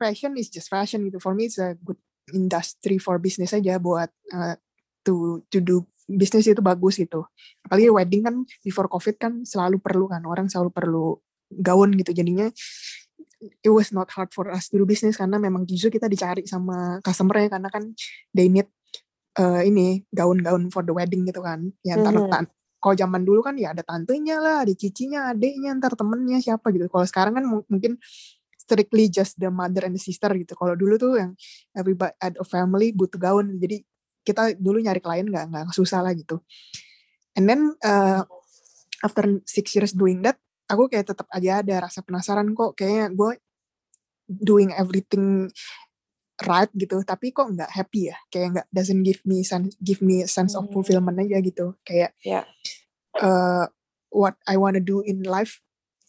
fashion 0.00 0.34
is 0.40 0.50
just 0.50 0.72
fashion 0.72 1.06
gitu 1.06 1.20
for 1.20 1.36
me 1.36 1.46
it's 1.46 1.60
a 1.60 1.76
good 1.84 2.00
industry 2.32 2.96
for 2.96 3.20
business 3.20 3.52
aja 3.52 3.76
buat 3.76 4.08
uh, 4.32 4.56
to 5.04 5.44
to 5.52 5.60
do 5.60 5.84
bisnis 6.04 6.48
itu 6.48 6.60
bagus 6.60 7.00
gitu. 7.00 7.24
Apalagi 7.64 7.88
wedding 7.90 8.22
kan 8.24 8.34
before 8.60 8.88
covid 8.88 9.16
kan 9.16 9.32
selalu 9.42 9.80
perlu 9.80 10.08
kan 10.08 10.22
orang 10.24 10.46
selalu 10.48 10.70
perlu 10.70 11.06
gaun 11.48 11.94
gitu 11.94 12.10
jadinya 12.16 12.48
it 13.44 13.70
was 13.72 13.92
not 13.92 14.08
hard 14.12 14.32
for 14.32 14.48
us 14.48 14.72
to 14.72 14.80
do 14.80 14.88
business 14.88 15.20
karena 15.20 15.36
memang 15.36 15.68
justru 15.68 15.92
kita 16.00 16.08
dicari 16.08 16.48
sama 16.48 17.00
customer 17.04 17.44
karena 17.48 17.68
kan 17.68 17.92
they 18.32 18.48
need 18.48 18.68
uh, 19.36 19.60
ini 19.60 20.04
gaun-gaun 20.08 20.72
for 20.72 20.84
the 20.86 20.94
wedding 20.94 21.26
gitu 21.28 21.44
kan. 21.44 21.68
Ya 21.84 21.98
ntar 21.98 22.14
mm 22.14 22.30
-hmm. 22.30 22.46
kalau 22.80 22.94
zaman 22.96 23.24
dulu 23.24 23.40
kan 23.40 23.56
ya 23.56 23.72
ada 23.72 23.80
tantenya 23.80 24.40
lah, 24.40 24.56
ada 24.64 24.72
cicinya, 24.76 25.32
adiknya, 25.32 25.72
ntar 25.76 25.96
temennya 25.96 26.40
siapa 26.40 26.68
gitu. 26.72 26.88
Kalau 26.92 27.06
sekarang 27.08 27.32
kan 27.40 27.44
mungkin 27.48 27.96
strictly 28.60 29.12
just 29.12 29.36
the 29.36 29.52
mother 29.52 29.84
and 29.84 29.96
the 29.96 30.02
sister 30.02 30.32
gitu. 30.36 30.56
Kalau 30.56 30.76
dulu 30.76 30.96
tuh 30.96 31.20
yang 31.20 31.32
everybody 31.76 32.12
at 32.20 32.36
a 32.36 32.46
family 32.46 32.92
butuh 32.92 33.20
gaun. 33.20 33.60
Jadi 33.60 33.84
kita 34.24 34.56
dulu 34.56 34.80
nyari 34.80 34.98
klien 35.04 35.28
nggak 35.28 35.52
nggak 35.52 35.76
susah 35.76 36.00
lah 36.00 36.16
gitu 36.16 36.40
and 37.36 37.46
then 37.46 37.76
uh, 37.84 38.24
after 39.04 39.44
six 39.44 39.76
years 39.76 39.92
doing 39.92 40.24
that 40.24 40.40
aku 40.66 40.88
kayak 40.88 41.12
tetap 41.12 41.28
aja 41.28 41.60
ada 41.60 41.84
rasa 41.84 42.00
penasaran 42.00 42.48
kok 42.56 42.72
kayaknya 42.74 43.12
gue 43.12 43.30
doing 44.24 44.72
everything 44.72 45.52
right 46.48 46.72
gitu 46.74 47.04
tapi 47.04 47.30
kok 47.30 47.52
nggak 47.52 47.70
happy 47.70 48.10
ya 48.10 48.16
kayak 48.32 48.58
nggak 48.58 48.66
doesn't 48.72 49.04
give 49.04 49.20
me 49.28 49.44
sense 49.44 49.76
give 49.78 50.00
me 50.00 50.24
sense 50.26 50.56
of 50.56 50.66
hmm. 50.66 50.72
fulfillment 50.74 51.20
aja 51.20 51.38
gitu 51.44 51.76
kayak 51.86 52.16
yeah. 52.24 52.42
uh, 53.20 53.68
what 54.10 54.34
I 54.48 54.56
wanna 54.58 54.80
do 54.80 55.04
in 55.04 55.22
life 55.22 55.62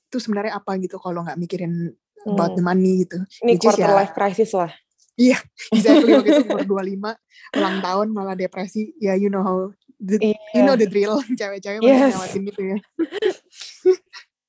itu 0.09 0.17
sebenarnya 0.17 0.57
apa 0.57 0.79
gitu 0.79 0.97
kalau 0.97 1.21
nggak 1.27 1.37
mikirin 1.37 1.93
about 2.25 2.55
hmm. 2.55 2.57
the 2.57 2.63
money 2.63 2.93
gitu 3.05 3.19
ini 3.45 3.59
Which 3.59 3.69
quarter 3.69 3.91
ya, 3.91 3.93
life 3.93 4.13
crisis 4.15 4.55
lah 4.55 4.71
Iya, 5.15 5.39
exactly 5.71 6.11
waktu 6.11 6.43
itu 6.43 6.43
umur 6.51 6.67
25 7.15 7.55
ulang 7.55 7.77
tahun 7.79 8.07
malah 8.11 8.35
depresi. 8.35 8.91
Ya, 8.99 9.11
yeah, 9.11 9.15
you 9.15 9.31
know 9.31 9.43
how 9.43 9.71
the, 10.03 10.19
yeah. 10.19 10.39
you 10.51 10.63
know 10.67 10.75
the 10.75 10.87
drill 10.87 11.23
cewek-cewek 11.39 11.79
yes. 11.79 12.11
ngelewatin 12.11 12.41
gitu 12.51 12.61
ya. 12.75 12.77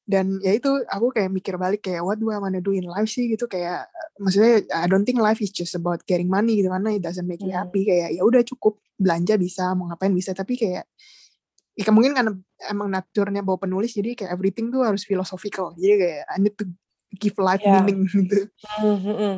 Dan 0.06 0.38
ya 0.38 0.54
itu 0.54 0.70
aku 0.86 1.10
kayak 1.10 1.34
mikir 1.34 1.58
balik 1.58 1.82
kayak 1.82 2.02
what 2.02 2.18
do 2.18 2.30
I 2.30 2.38
wanna 2.38 2.62
do 2.62 2.70
in 2.70 2.86
life 2.86 3.10
sih 3.10 3.26
gitu 3.26 3.50
kayak 3.50 3.90
maksudnya 4.22 4.62
I 4.70 4.86
don't 4.86 5.02
think 5.02 5.18
life 5.18 5.42
is 5.42 5.50
just 5.50 5.74
about 5.74 6.06
getting 6.06 6.30
money 6.30 6.62
gitu 6.62 6.70
karena 6.70 6.94
it 6.94 7.02
doesn't 7.02 7.26
make 7.26 7.42
me 7.42 7.50
hmm. 7.50 7.58
happy 7.58 7.82
kayak 7.82 8.14
ya 8.14 8.22
udah 8.22 8.46
cukup 8.46 8.78
belanja 8.94 9.34
bisa 9.34 9.74
mau 9.74 9.90
ngapain 9.90 10.14
bisa 10.14 10.30
tapi 10.30 10.54
kayak 10.54 10.86
ya 11.74 11.90
mungkin 11.90 12.14
karena 12.14 12.38
emang 12.70 12.86
naturnya 12.86 13.42
bawa 13.42 13.58
penulis 13.66 13.98
jadi 13.98 14.14
kayak 14.14 14.30
everything 14.30 14.70
tuh 14.70 14.86
harus 14.86 15.02
philosophical 15.02 15.74
jadi 15.74 15.94
kayak 15.98 16.22
I 16.30 16.36
need 16.38 16.54
to 16.54 16.70
give 17.18 17.34
life 17.42 17.60
yeah. 17.66 17.82
meaning 17.82 18.06
gitu. 18.06 18.46
Mm 18.78 18.98
-hmm. 19.02 19.34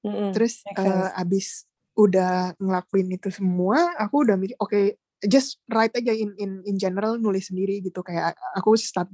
Mm-hmm. 0.00 0.30
Terus 0.32 0.64
uh, 0.76 1.12
abis 1.16 1.68
udah 1.98 2.56
ngelakuin 2.56 3.12
itu 3.12 3.28
semua, 3.28 3.92
aku 4.00 4.24
udah 4.24 4.36
mikir 4.40 4.56
oke, 4.56 4.72
okay, 4.72 4.96
just 5.28 5.60
write 5.68 5.92
aja 5.92 6.16
in 6.16 6.32
in 6.40 6.64
in 6.64 6.76
general 6.80 7.20
nulis 7.20 7.52
sendiri 7.52 7.84
gitu. 7.84 8.00
Kayak 8.00 8.36
aku 8.56 8.76
start 8.80 9.10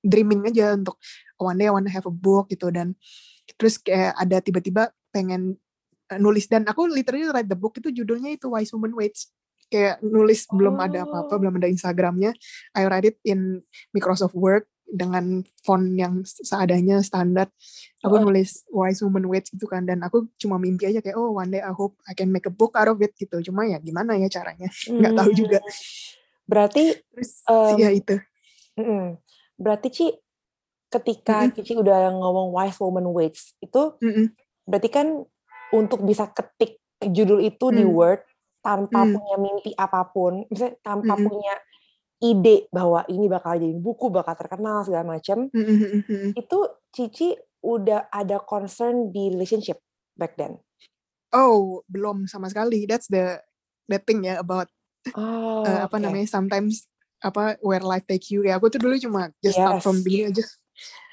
dreaming 0.00 0.46
aja 0.46 0.78
untuk 0.78 0.96
one 1.36 1.58
day 1.58 1.66
I 1.66 1.74
wanna 1.74 1.90
have 1.90 2.06
a 2.06 2.14
book 2.14 2.50
gitu. 2.54 2.70
Dan 2.70 2.94
terus 3.58 3.82
kayak 3.82 4.14
ada 4.14 4.38
tiba-tiba 4.38 4.94
pengen 5.10 5.58
eh, 6.10 6.18
nulis. 6.22 6.46
Dan 6.46 6.66
aku 6.70 6.86
literally 6.86 7.26
write 7.30 7.50
the 7.50 7.58
book 7.58 7.74
itu 7.82 7.90
judulnya 7.90 8.38
itu 8.38 8.46
Wise 8.46 8.70
Woman 8.76 8.94
Waits. 8.94 9.34
Kayak 9.70 10.02
nulis 10.02 10.46
oh. 10.50 10.58
belum 10.58 10.78
ada 10.78 11.06
apa-apa 11.06 11.34
belum 11.38 11.58
ada 11.58 11.66
Instagramnya. 11.66 12.34
I 12.78 12.86
write 12.86 13.06
it 13.10 13.18
in 13.26 13.62
Microsoft 13.90 14.38
Word 14.38 14.66
dengan 14.90 15.46
font 15.62 15.94
yang 15.94 16.26
seadanya 16.26 16.98
standar 17.00 17.46
aku 18.02 18.14
oh. 18.18 18.22
nulis 18.26 18.66
wise 18.74 19.00
woman 19.06 19.26
waits 19.30 19.54
gitu 19.54 19.70
kan 19.70 19.86
dan 19.86 20.02
aku 20.02 20.26
cuma 20.36 20.58
mimpi 20.58 20.90
aja 20.90 20.98
kayak 20.98 21.14
oh 21.14 21.34
one 21.34 21.50
day 21.54 21.62
I 21.62 21.70
hope 21.70 21.94
I 22.10 22.14
can 22.18 22.34
make 22.34 22.46
a 22.50 22.54
book 22.54 22.74
out 22.74 22.90
of 22.90 22.98
it 22.98 23.14
gitu 23.14 23.38
cuma 23.46 23.66
ya 23.70 23.78
gimana 23.78 24.18
ya 24.18 24.26
caranya 24.26 24.66
nggak 24.98 25.14
tahu 25.14 25.30
juga 25.32 25.58
berarti 26.50 26.98
terus 27.14 27.46
um, 27.46 27.78
ya 27.78 27.94
itu 27.94 28.18
berarti 29.54 29.88
Ci 29.94 30.06
ketika 30.90 31.44
mm 31.44 31.46
-hmm. 31.46 31.54
Cici 31.54 31.72
udah 31.78 32.10
ngomong 32.10 32.50
wise 32.50 32.78
woman 32.82 33.06
waits 33.14 33.54
itu 33.62 33.94
mm 34.02 34.10
-hmm. 34.10 34.26
berarti 34.66 34.88
kan 34.90 35.06
untuk 35.70 36.02
bisa 36.02 36.26
ketik 36.34 36.82
judul 37.00 37.40
itu 37.40 37.70
mm. 37.70 37.76
di 37.78 37.84
Word 37.86 38.26
tanpa 38.60 39.08
mm. 39.08 39.10
punya 39.16 39.36
mimpi 39.40 39.70
apa 39.72 40.04
pun, 40.12 40.44
misalnya 40.52 40.76
tanpa 40.84 41.16
mm. 41.16 41.22
punya 41.24 41.54
ide 42.20 42.68
bahwa 42.68 43.02
ini 43.08 43.26
bakal 43.26 43.56
jadi 43.56 43.76
buku, 43.76 44.12
bakal 44.12 44.36
terkenal 44.36 44.84
segala 44.84 45.16
macam, 45.16 45.48
itu 46.40 46.58
Cici 46.92 47.32
udah 47.64 48.08
ada 48.12 48.40
concern 48.44 49.08
di 49.12 49.32
relationship 49.32 49.80
back 50.16 50.36
then. 50.36 50.60
Oh, 51.32 51.80
belum 51.88 52.28
sama 52.28 52.52
sekali. 52.52 52.84
That's 52.84 53.08
the 53.08 53.40
the 53.88 53.98
thing 53.98 54.28
ya 54.28 54.38
about 54.38 54.68
oh, 55.16 55.64
uh, 55.64 55.88
apa 55.88 55.96
okay. 55.96 56.04
namanya 56.04 56.28
sometimes 56.28 56.86
apa 57.20 57.60
where 57.60 57.84
life 57.84 58.06
take 58.08 58.32
you 58.32 58.46
ya 58.46 58.56
aku 58.56 58.72
tuh 58.72 58.80
dulu 58.80 58.96
cuma 58.96 59.28
just 59.44 59.56
yes. 59.56 59.60
start 59.60 59.82
from 59.84 60.00
beginning 60.00 60.32
I 60.32 60.34
just 60.36 60.52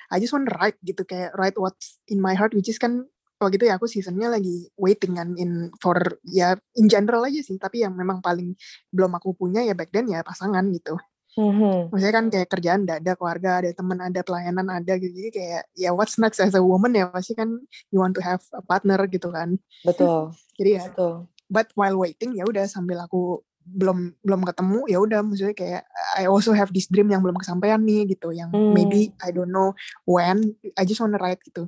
I 0.08 0.18
just 0.24 0.32
want 0.32 0.48
to 0.48 0.56
write 0.56 0.80
gitu 0.86 1.04
kayak 1.04 1.36
write 1.36 1.60
what's 1.60 2.00
in 2.08 2.24
my 2.24 2.32
heart 2.32 2.56
which 2.56 2.72
is 2.72 2.80
kan 2.80 3.04
waktu 3.38 3.56
itu 3.62 3.66
ya 3.70 3.78
aku 3.78 3.86
seasonnya 3.86 4.34
lagi 4.34 4.66
waiting 4.78 5.18
kan 5.18 5.38
in 5.38 5.70
for 5.78 5.98
ya 6.26 6.58
in 6.74 6.90
general 6.90 7.22
aja 7.22 7.42
sih 7.46 7.62
tapi 7.62 7.86
yang 7.86 7.94
memang 7.94 8.20
paling 8.20 8.58
belum 8.90 9.14
aku 9.18 9.38
punya 9.38 9.62
ya 9.62 9.78
back 9.78 9.94
then 9.94 10.10
ya 10.10 10.26
pasangan 10.26 10.66
gitu 10.74 10.98
mm-hmm. 11.38 11.94
maksudnya 11.94 12.16
kan 12.18 12.26
kayak 12.34 12.50
kerjaan 12.50 12.82
ada, 12.90 12.98
ada 12.98 13.14
keluarga 13.14 13.62
ada 13.62 13.70
teman 13.78 14.00
ada 14.02 14.22
pelayanan 14.26 14.68
ada 14.74 14.94
gitu 14.98 15.14
jadi 15.14 15.30
kayak 15.30 15.64
ya 15.78 15.90
what's 15.94 16.18
next 16.18 16.42
as 16.42 16.58
a 16.58 16.62
woman 16.62 16.98
ya 16.98 17.08
pasti 17.14 17.38
kan 17.38 17.62
you 17.94 18.02
want 18.02 18.18
to 18.18 18.22
have 18.26 18.42
a 18.58 18.64
partner 18.66 18.98
gitu 19.06 19.30
kan 19.30 19.62
betul 19.86 20.34
jadi 20.58 20.82
ya 20.82 20.84
betul. 20.90 21.30
but 21.48 21.70
while 21.78 22.02
waiting 22.02 22.34
ya 22.34 22.44
udah 22.44 22.66
sambil 22.66 22.98
aku 23.06 23.46
belum 23.68 24.16
belum 24.24 24.48
ketemu 24.48 24.80
ya 24.88 24.98
udah 25.04 25.20
maksudnya 25.28 25.52
kayak 25.52 25.84
I 26.16 26.32
also 26.32 26.56
have 26.56 26.72
this 26.72 26.88
dream 26.88 27.12
yang 27.12 27.20
belum 27.20 27.36
kesampaian 27.36 27.84
nih 27.84 28.16
gitu 28.16 28.32
yang 28.32 28.48
mm. 28.48 28.72
maybe 28.72 29.12
I 29.20 29.36
don't 29.36 29.52
know 29.52 29.76
when 30.08 30.56
I 30.80 30.88
just 30.88 31.04
wanna 31.04 31.20
write 31.20 31.44
gitu 31.44 31.68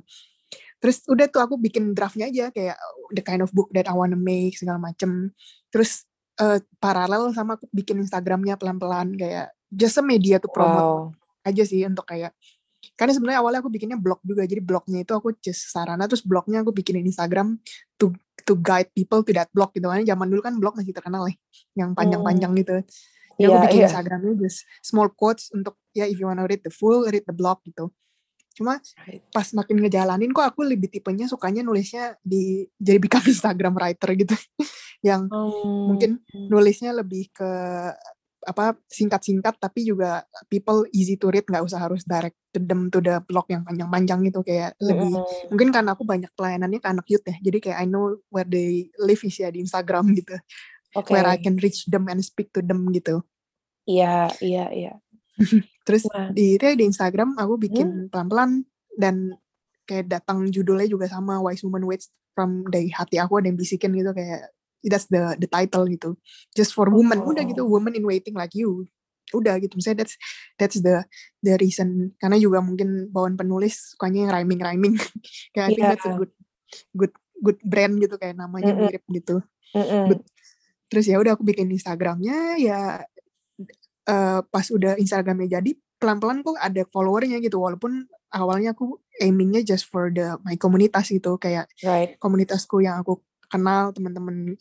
terus 0.80 1.04
udah 1.06 1.28
tuh 1.28 1.44
aku 1.44 1.54
bikin 1.60 1.92
draftnya 1.92 2.32
aja 2.32 2.48
kayak 2.48 2.76
the 3.12 3.20
kind 3.20 3.44
of 3.44 3.52
book 3.52 3.68
that 3.76 3.86
I 3.86 3.94
wanna 3.94 4.16
make 4.16 4.56
segala 4.56 4.80
macem. 4.80 5.36
Terus 5.68 6.08
uh, 6.40 6.58
paralel 6.80 7.30
sama 7.36 7.60
aku 7.60 7.68
bikin 7.70 8.00
Instagramnya 8.00 8.56
pelan-pelan 8.56 9.14
kayak 9.14 9.52
just 9.68 10.00
a 10.00 10.04
media 10.04 10.40
to 10.40 10.48
promote 10.48 10.82
wow. 10.82 11.46
aja 11.46 11.62
sih 11.62 11.84
untuk 11.84 12.08
kayak 12.08 12.34
karena 12.96 13.12
sebenarnya 13.12 13.44
awalnya 13.44 13.60
aku 13.60 13.68
bikinnya 13.68 14.00
blog 14.00 14.24
juga 14.24 14.48
jadi 14.48 14.64
blognya 14.64 15.04
itu 15.04 15.12
aku 15.12 15.36
just 15.44 15.68
sarana 15.68 16.08
terus 16.08 16.24
blognya 16.24 16.64
aku 16.64 16.72
bikinin 16.72 17.04
Instagram 17.04 17.60
to 18.00 18.16
to 18.48 18.56
guide 18.56 18.88
people 18.96 19.20
to 19.20 19.36
that 19.36 19.52
blog 19.52 19.68
gitu. 19.76 19.84
Kan 19.84 20.00
zaman 20.00 20.26
dulu 20.32 20.40
kan 20.40 20.56
blog 20.56 20.80
masih 20.80 20.96
terkenal 20.96 21.28
ya 21.28 21.36
yang 21.76 21.92
panjang-panjang 21.92 22.56
gitu. 22.56 22.80
Jadi 23.36 23.40
yeah, 23.44 23.52
aku 23.52 23.56
bikin 23.68 23.78
yeah. 23.84 23.88
Instagramnya 23.92 24.32
just 24.40 24.64
small 24.80 25.08
quotes 25.12 25.52
untuk 25.52 25.76
ya 25.92 26.08
if 26.08 26.16
you 26.16 26.24
wanna 26.24 26.48
read 26.48 26.64
the 26.64 26.72
full 26.72 27.04
read 27.04 27.24
the 27.28 27.36
blog 27.36 27.60
gitu 27.68 27.92
cuma 28.60 28.76
pas 29.32 29.48
makin 29.56 29.80
ngejalanin 29.80 30.36
kok 30.36 30.52
aku 30.52 30.68
lebih 30.68 30.92
tipenya 30.92 31.24
sukanya 31.24 31.64
nulisnya 31.64 32.20
di 32.20 32.68
jadi 32.76 33.00
become 33.00 33.24
Instagram 33.32 33.72
writer 33.72 34.12
gitu 34.12 34.36
yang 35.08 35.24
hmm. 35.32 35.88
mungkin 35.88 36.20
nulisnya 36.52 36.92
lebih 36.92 37.32
ke 37.32 37.48
apa 38.40 38.72
singkat-singkat 38.88 39.60
tapi 39.60 39.84
juga 39.84 40.24
people 40.48 40.88
easy 40.96 41.16
to 41.20 41.28
read 41.28 41.44
nggak 41.44 41.60
usah 41.60 41.76
harus 41.76 42.04
direct 42.08 42.36
to 42.52 42.60
them 42.60 42.88
to 42.88 43.00
the 43.00 43.20
blog 43.28 43.44
yang 43.52 43.64
panjang-panjang 43.64 44.20
gitu 44.28 44.40
kayak 44.40 44.72
lebih 44.80 45.12
hmm. 45.12 45.52
mungkin 45.52 45.68
karena 45.72 45.92
aku 45.92 46.04
banyak 46.08 46.32
pelayanannya 46.32 46.80
ke 46.80 46.88
anak 46.88 47.06
youth 47.08 47.24
ya 47.24 47.36
jadi 47.40 47.58
kayak 47.60 47.78
I 47.80 47.86
know 47.88 48.16
where 48.32 48.48
they 48.48 48.88
live 48.96 49.20
is 49.24 49.36
ya 49.36 49.52
di 49.52 49.64
Instagram 49.64 50.12
gitu 50.20 50.36
okay. 50.96 51.12
where 51.12 51.28
I 51.28 51.36
can 51.36 51.60
reach 51.60 51.84
them 51.88 52.08
and 52.08 52.20
speak 52.24 52.52
to 52.56 52.64
them 52.64 52.88
gitu 52.92 53.24
iya 53.84 54.32
iya 54.40 54.72
iya 54.72 54.92
Terus 55.90 56.06
di 56.30 56.54
itu 56.54 56.62
ya, 56.62 56.78
di 56.78 56.86
Instagram 56.86 57.34
aku 57.34 57.58
bikin 57.58 57.86
hmm. 57.90 58.08
pelan-pelan 58.14 58.62
dan 58.94 59.34
kayak 59.90 60.06
datang 60.06 60.46
judulnya 60.46 60.86
juga 60.86 61.10
sama 61.10 61.42
Wise 61.42 61.66
Woman 61.66 61.82
Waits 61.82 62.14
from 62.30 62.62
dari 62.70 62.94
hati 62.94 63.18
aku 63.18 63.42
ada 63.42 63.50
yang 63.50 63.58
bisikin 63.58 63.90
gitu 63.98 64.14
kayak 64.14 64.54
that's 64.86 65.10
the 65.10 65.34
the 65.42 65.50
title 65.50 65.90
gitu. 65.90 66.14
Just 66.54 66.78
for 66.78 66.86
woman 66.86 67.26
oh. 67.26 67.34
udah 67.34 67.42
gitu 67.42 67.66
woman 67.66 67.98
in 67.98 68.06
waiting 68.06 68.38
like 68.38 68.54
you. 68.54 68.86
Udah 69.34 69.58
gitu 69.58 69.74
misalnya 69.74 70.06
that's 70.06 70.14
that's 70.54 70.78
the 70.78 71.02
the 71.42 71.58
reason 71.58 72.14
karena 72.22 72.38
juga 72.38 72.62
mungkin 72.62 73.10
bawaan 73.10 73.34
penulis 73.34 73.94
sukanya 73.94 74.30
yang 74.30 74.32
rhyming 74.38 74.60
rhyming 74.62 74.94
kayak 75.54 75.58
yeah. 75.58 75.66
I 75.66 75.74
think 75.74 75.86
that's 75.90 76.06
a 76.06 76.14
good 76.14 76.32
good 76.94 77.14
good 77.42 77.58
brand 77.66 77.98
gitu 77.98 78.14
kayak 78.14 78.38
namanya 78.38 78.70
mm 78.70 78.78
-mm. 78.78 78.86
mirip 78.86 79.04
gitu. 79.10 79.42
Mm 79.74 79.86
-mm. 79.86 80.22
Terus 80.90 81.06
ya 81.06 81.18
udah 81.22 81.34
aku 81.38 81.46
bikin 81.46 81.70
Instagramnya 81.70 82.58
ya 82.58 83.06
uh, 84.08 84.40
pas 84.46 84.66
udah 84.70 84.96
Instagramnya 84.96 85.60
jadi 85.60 85.76
pelan-pelan 86.00 86.40
kok 86.40 86.56
ada 86.56 86.82
followernya 86.88 87.44
gitu 87.44 87.60
walaupun 87.60 88.08
awalnya 88.32 88.72
aku 88.72 88.96
aimingnya 89.20 89.60
just 89.60 89.90
for 89.90 90.08
the 90.08 90.40
my 90.46 90.56
komunitas 90.56 91.12
gitu 91.12 91.36
kayak 91.36 91.68
right. 91.84 92.16
komunitasku 92.16 92.80
yang 92.80 93.04
aku 93.04 93.20
kenal 93.52 93.92
teman-teman 93.92 94.56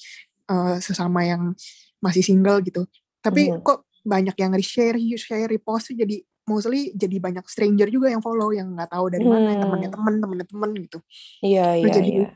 uh, 0.52 0.76
sesama 0.84 1.24
yang 1.24 1.56
masih 2.04 2.26
single 2.26 2.60
gitu 2.66 2.84
tapi 3.24 3.54
mm. 3.54 3.64
kok 3.64 3.88
banyak 4.04 4.36
yang 4.36 4.52
share 4.60 4.98
share 5.16 5.48
repost 5.48 5.96
jadi 5.96 6.24
mostly 6.50 6.90
jadi 6.98 7.22
banyak 7.22 7.46
stranger 7.46 7.88
juga 7.94 8.10
yang 8.10 8.26
follow 8.26 8.50
yang 8.50 8.74
nggak 8.74 8.90
tahu 8.90 9.06
dari 9.14 9.22
mana 9.22 9.54
hmm. 9.54 9.62
temennya 9.62 9.90
temen 9.94 10.14
temennya 10.18 10.48
temen 10.50 10.72
gitu 10.82 10.98
iya 11.46 11.78
iya 11.78 11.94
jadi 11.94 12.10
iya. 12.26 12.30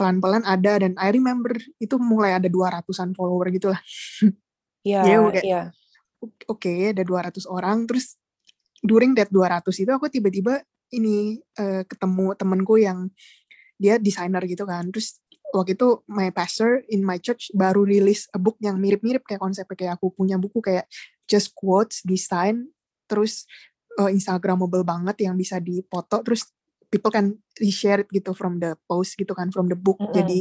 pelan-pelan 0.00 0.48
ada 0.48 0.80
dan 0.80 0.96
I 0.96 1.12
remember 1.12 1.52
itu 1.76 2.00
mulai 2.00 2.40
ada 2.40 2.48
dua 2.48 2.72
ratusan 2.80 3.12
follower 3.12 3.52
gitu 3.52 3.68
lah 3.68 3.80
iya 4.80 5.04
yeah, 5.12 5.28
iya 5.44 5.62
oke 6.48 6.60
okay, 6.60 6.92
ada 6.92 7.02
200 7.02 7.44
orang 7.48 7.84
terus 7.88 8.16
during 8.84 9.16
that 9.16 9.32
200 9.32 9.64
itu 9.72 9.90
aku 9.90 10.12
tiba-tiba 10.12 10.60
ini 10.92 11.40
uh, 11.58 11.82
ketemu 11.88 12.36
temenku 12.36 12.76
yang 12.76 13.08
dia 13.80 13.98
desainer 13.98 14.44
gitu 14.46 14.68
kan 14.68 14.86
terus 14.92 15.18
waktu 15.54 15.78
itu 15.78 16.02
my 16.10 16.34
pastor 16.34 16.82
in 16.90 17.02
my 17.06 17.18
church 17.22 17.50
baru 17.54 17.86
rilis 17.86 18.26
a 18.34 18.38
book 18.38 18.58
yang 18.58 18.78
mirip-mirip 18.78 19.22
kayak 19.22 19.42
konsep 19.42 19.66
kayak 19.74 19.98
aku 19.98 20.10
punya 20.10 20.34
buku 20.34 20.58
kayak 20.58 20.86
just 21.30 21.54
quotes 21.54 22.02
design 22.02 22.68
terus 23.06 23.46
uh, 23.98 24.10
instagramable 24.10 24.82
banget 24.82 25.26
yang 25.26 25.38
bisa 25.38 25.62
dipoto 25.62 26.20
terus 26.26 26.50
people 26.90 27.10
can 27.10 27.38
reshare 27.58 28.02
it 28.02 28.08
gitu 28.10 28.34
from 28.34 28.58
the 28.58 28.74
post 28.86 29.14
gitu 29.14 29.34
kan 29.34 29.50
from 29.54 29.70
the 29.70 29.78
book 29.78 29.98
mm 29.98 30.06
-hmm. 30.10 30.16
jadi 30.18 30.38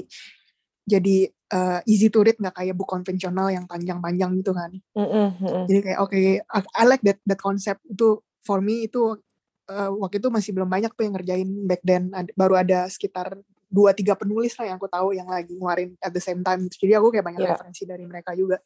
jadi 0.83 1.17
uh, 1.53 1.79
easy 1.85 2.09
to 2.09 2.25
read 2.25 2.35
nggak 2.41 2.57
kayak 2.57 2.73
buku 2.73 2.89
konvensional 2.89 3.53
yang 3.53 3.69
panjang-panjang 3.69 4.41
gitu 4.41 4.51
kan? 4.57 4.71
Mm-hmm. 4.97 5.69
jadi 5.69 5.79
kayak 5.85 5.99
oke 6.01 6.09
okay, 6.09 6.41
I, 6.49 6.83
like 6.89 7.05
that 7.05 7.21
that 7.29 7.37
concept. 7.37 7.85
Itu 7.85 8.25
for 8.41 8.59
me 8.59 8.89
itu 8.89 9.21
uh, 9.69 9.89
waktu 10.01 10.17
itu 10.17 10.33
masih 10.33 10.51
belum 10.57 10.67
banyak 10.67 10.91
tuh 10.97 11.05
yang 11.05 11.13
ngerjain 11.13 11.49
back 11.69 11.81
then. 11.85 12.09
Ada, 12.11 12.31
baru 12.33 12.53
ada 12.57 12.79
sekitar 12.89 13.37
dua 13.73 13.93
tiga 13.93 14.13
penulis 14.13 14.53
lah 14.57 14.73
yang 14.73 14.77
aku 14.77 14.89
tahu 14.89 15.17
yang 15.17 15.25
lagi 15.25 15.57
ngeluarin 15.57 15.97
at 15.97 16.13
the 16.13 16.21
same 16.21 16.45
time 16.45 16.69
jadi 16.69 17.01
aku 17.01 17.09
kayak 17.09 17.25
banyak 17.25 17.41
yeah. 17.41 17.57
referensi 17.57 17.83
dari 17.85 18.05
mereka 18.05 18.33
juga. 18.37 18.61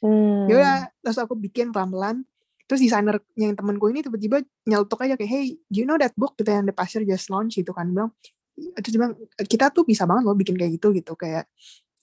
Mm. 0.00 0.52
ya 0.52 0.92
terus 1.00 1.16
aku 1.16 1.32
bikin 1.36 1.72
pelan-pelan. 1.72 2.24
Terus 2.66 2.82
desainer 2.82 3.22
yang 3.38 3.54
temenku 3.54 3.86
ini 3.86 4.02
tiba-tiba 4.02 4.42
nyeletuk 4.66 4.98
aja 4.98 5.14
kayak 5.14 5.30
hey 5.30 5.44
do 5.70 5.78
you 5.78 5.86
know 5.86 5.94
that 5.94 6.10
book 6.18 6.34
kita 6.34 6.50
yang 6.50 6.66
the 6.66 6.74
pastor 6.74 7.00
just 7.06 7.30
launch 7.30 7.56
itu 7.56 7.70
kan. 7.70 7.88
Bilang 7.88 8.10
terus 8.56 8.96
bilang 8.96 9.12
kita 9.46 9.70
tuh 9.70 9.86
bisa 9.86 10.02
banget 10.08 10.26
loh 10.26 10.34
bikin 10.34 10.58
kayak 10.58 10.74
gitu 10.74 10.90
gitu. 10.90 11.14
Kayak 11.14 11.46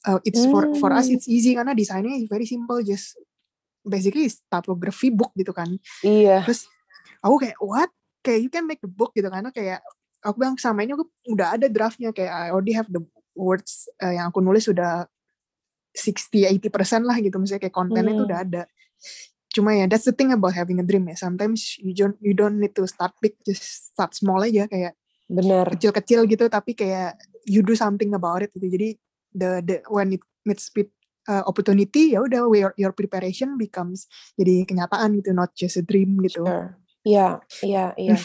uh, 0.07 0.19
it's 0.27 0.43
for 0.47 0.67
for 0.79 0.91
us 0.91 1.07
hmm. 1.07 1.15
it's 1.19 1.27
easy 1.27 1.55
karena 1.55 1.71
desainnya 1.71 2.19
very 2.27 2.47
simple 2.47 2.79
just 2.83 3.15
basically 3.83 4.31
typography 4.47 5.11
book 5.11 5.35
gitu 5.35 5.51
kan. 5.51 5.67
Iya. 6.01 6.43
Terus 6.47 6.65
aku 7.19 7.35
kayak 7.43 7.57
what? 7.59 7.91
Kayak 8.23 8.39
you 8.39 8.49
can 8.49 8.63
make 8.63 8.79
the 8.79 8.89
book 8.89 9.11
gitu. 9.11 9.27
Karena 9.27 9.51
kayak 9.51 9.83
aku 10.23 10.39
bilang 10.39 10.55
sama 10.55 10.87
ini 10.87 10.95
aku 10.95 11.05
udah 11.27 11.59
ada 11.59 11.67
draftnya 11.67 12.15
kayak 12.15 12.31
I 12.31 12.47
already 12.55 12.73
have 12.73 12.87
the 12.87 13.03
words 13.35 13.91
uh, 13.99 14.15
yang 14.15 14.31
aku 14.31 14.39
nulis 14.39 14.71
sudah 14.71 15.05
60-80% 15.93 17.03
lah 17.03 17.19
gitu. 17.19 17.35
Misalnya 17.37 17.61
kayak 17.67 17.75
kontennya 17.75 18.15
hmm. 18.15 18.25
udah 18.25 18.37
ada. 18.39 18.63
Cuma 19.53 19.75
ya 19.77 19.85
that's 19.85 20.07
the 20.07 20.15
thing 20.15 20.33
about 20.33 20.55
having 20.55 20.79
a 20.79 20.85
dream 20.87 21.05
ya. 21.11 21.19
Sometimes 21.19 21.77
you 21.77 21.93
don't 21.93 22.17
you 22.23 22.33
don't 22.33 22.57
need 22.57 22.73
to 22.73 22.87
start 22.87 23.13
big 23.19 23.35
just 23.43 23.93
start 23.93 24.15
small 24.15 24.41
aja 24.41 24.65
kayak 24.65 24.95
bener 25.23 25.65
kecil-kecil 25.71 26.27
gitu 26.27 26.45
tapi 26.51 26.75
kayak 26.75 27.15
you 27.47 27.63
do 27.63 27.75
something 27.75 28.15
about 28.15 28.41
it 28.41 28.49
gitu. 28.55 28.71
Jadi 28.71 28.95
the 29.33 29.61
the 29.65 29.75
when 29.89 30.13
it 30.15 30.23
meets 30.45 30.69
with 30.73 30.89
uh, 31.27 31.43
opportunity 31.47 32.15
ya 32.15 32.23
udah 32.23 32.47
your 32.51 32.71
your 32.79 32.93
preparation 32.95 33.55
becomes 33.55 34.07
jadi 34.39 34.63
kenyataan 34.67 35.19
gitu 35.19 35.31
not 35.35 35.51
just 35.57 35.79
a 35.79 35.83
dream 35.83 36.19
gitu 36.23 36.43
iya 37.03 37.39
iya 37.63 37.91
iya 37.99 38.15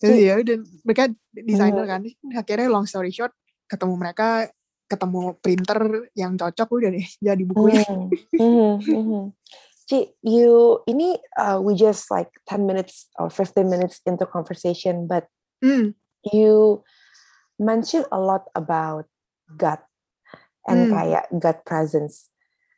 jadi 0.00 0.20
ya 0.20 0.34
udah 0.40 0.56
mereka 0.84 1.04
desainer 1.32 1.84
kan 1.88 2.00
akhirnya 2.36 2.68
long 2.68 2.84
story 2.84 3.12
short 3.12 3.32
ketemu 3.66 3.94
mereka 3.96 4.48
ketemu 4.86 5.34
printer 5.42 5.80
yang 6.14 6.38
cocok 6.38 6.68
udah 6.70 6.90
deh 6.94 7.08
jadi 7.18 7.42
bukunya 7.42 7.82
mm. 7.82 8.08
mm, 8.42 8.74
mm. 8.86 9.24
Ci, 9.86 10.18
you 10.26 10.82
ini 10.90 11.14
uh, 11.38 11.62
we 11.62 11.78
just 11.78 12.10
like 12.10 12.30
10 12.50 12.66
minutes 12.66 13.06
or 13.22 13.30
15 13.30 13.70
minutes 13.70 14.02
into 14.02 14.26
conversation 14.26 15.06
but 15.06 15.30
mm. 15.62 15.94
you 16.30 16.82
mentioned 17.58 18.06
a 18.10 18.18
lot 18.18 18.50
about 18.54 19.06
God 19.54 19.78
and 20.66 20.88
mm. 20.88 20.92
kayak 20.92 21.24
God 21.38 21.58
presence. 21.64 22.30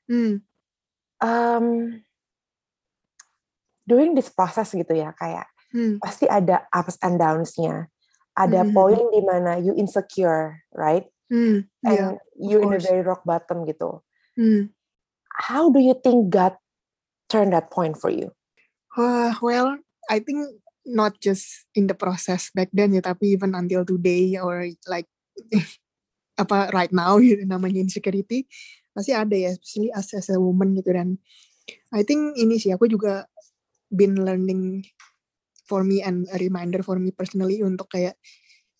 Mm. 0.09 0.45
Um, 1.18 1.66
during 3.88 4.12
this 4.12 4.28
process 4.28 4.76
gitu 4.76 4.92
ya 4.92 5.16
kayak 5.16 5.49
hmm. 5.73 5.97
pasti 6.04 6.28
ada 6.28 6.68
ups 6.76 7.00
and 7.00 7.16
downs-nya. 7.16 7.88
Ada 8.38 8.68
hmm. 8.68 8.76
poin 8.76 9.02
di 9.11 9.23
mana 9.25 9.59
you 9.59 9.75
insecure, 9.75 10.62
right? 10.71 11.09
Hmm. 11.26 11.66
And 11.83 11.97
yeah, 11.99 12.12
you're 12.38 12.62
in 12.62 12.76
a 12.76 12.78
very 12.78 13.02
rock 13.02 13.26
bottom 13.26 13.66
gitu. 13.66 14.04
Hmm. 14.38 14.71
How 15.35 15.73
do 15.73 15.83
you 15.83 15.99
think 15.99 16.30
God 16.30 16.54
turned 17.26 17.50
that 17.50 17.75
point 17.75 17.99
for 17.99 18.12
you? 18.12 18.30
Uh, 18.95 19.35
well, 19.42 19.83
I 20.07 20.23
think 20.23 20.62
not 20.87 21.18
just 21.18 21.66
in 21.75 21.90
the 21.90 21.99
process 21.99 22.54
back 22.54 22.71
then 22.71 22.95
ya, 22.95 23.02
tapi 23.02 23.35
even 23.35 23.59
until 23.59 23.83
today 23.83 24.38
or 24.38 24.71
like 24.87 25.11
apa 26.38 26.71
right 26.71 26.95
now 26.95 27.18
gitu 27.23 27.42
namanya 27.45 27.83
insecurity 27.83 28.47
pasti 28.99 29.14
ada 29.14 29.37
ya, 29.38 29.54
especially 29.54 29.95
as, 29.95 30.11
as 30.11 30.26
a 30.35 30.38
woman 30.42 30.75
gitu. 30.75 30.90
Dan 30.90 31.23
I 31.95 32.02
think 32.02 32.35
ini 32.35 32.59
sih 32.59 32.75
aku 32.75 32.90
juga 32.90 33.30
been 33.95 34.18
learning 34.18 34.83
for 35.71 35.87
me 35.87 36.02
and 36.02 36.26
a 36.35 36.38
reminder 36.42 36.83
for 36.83 36.99
me 36.99 37.14
personally 37.14 37.62
untuk 37.62 37.92
kayak 37.92 38.18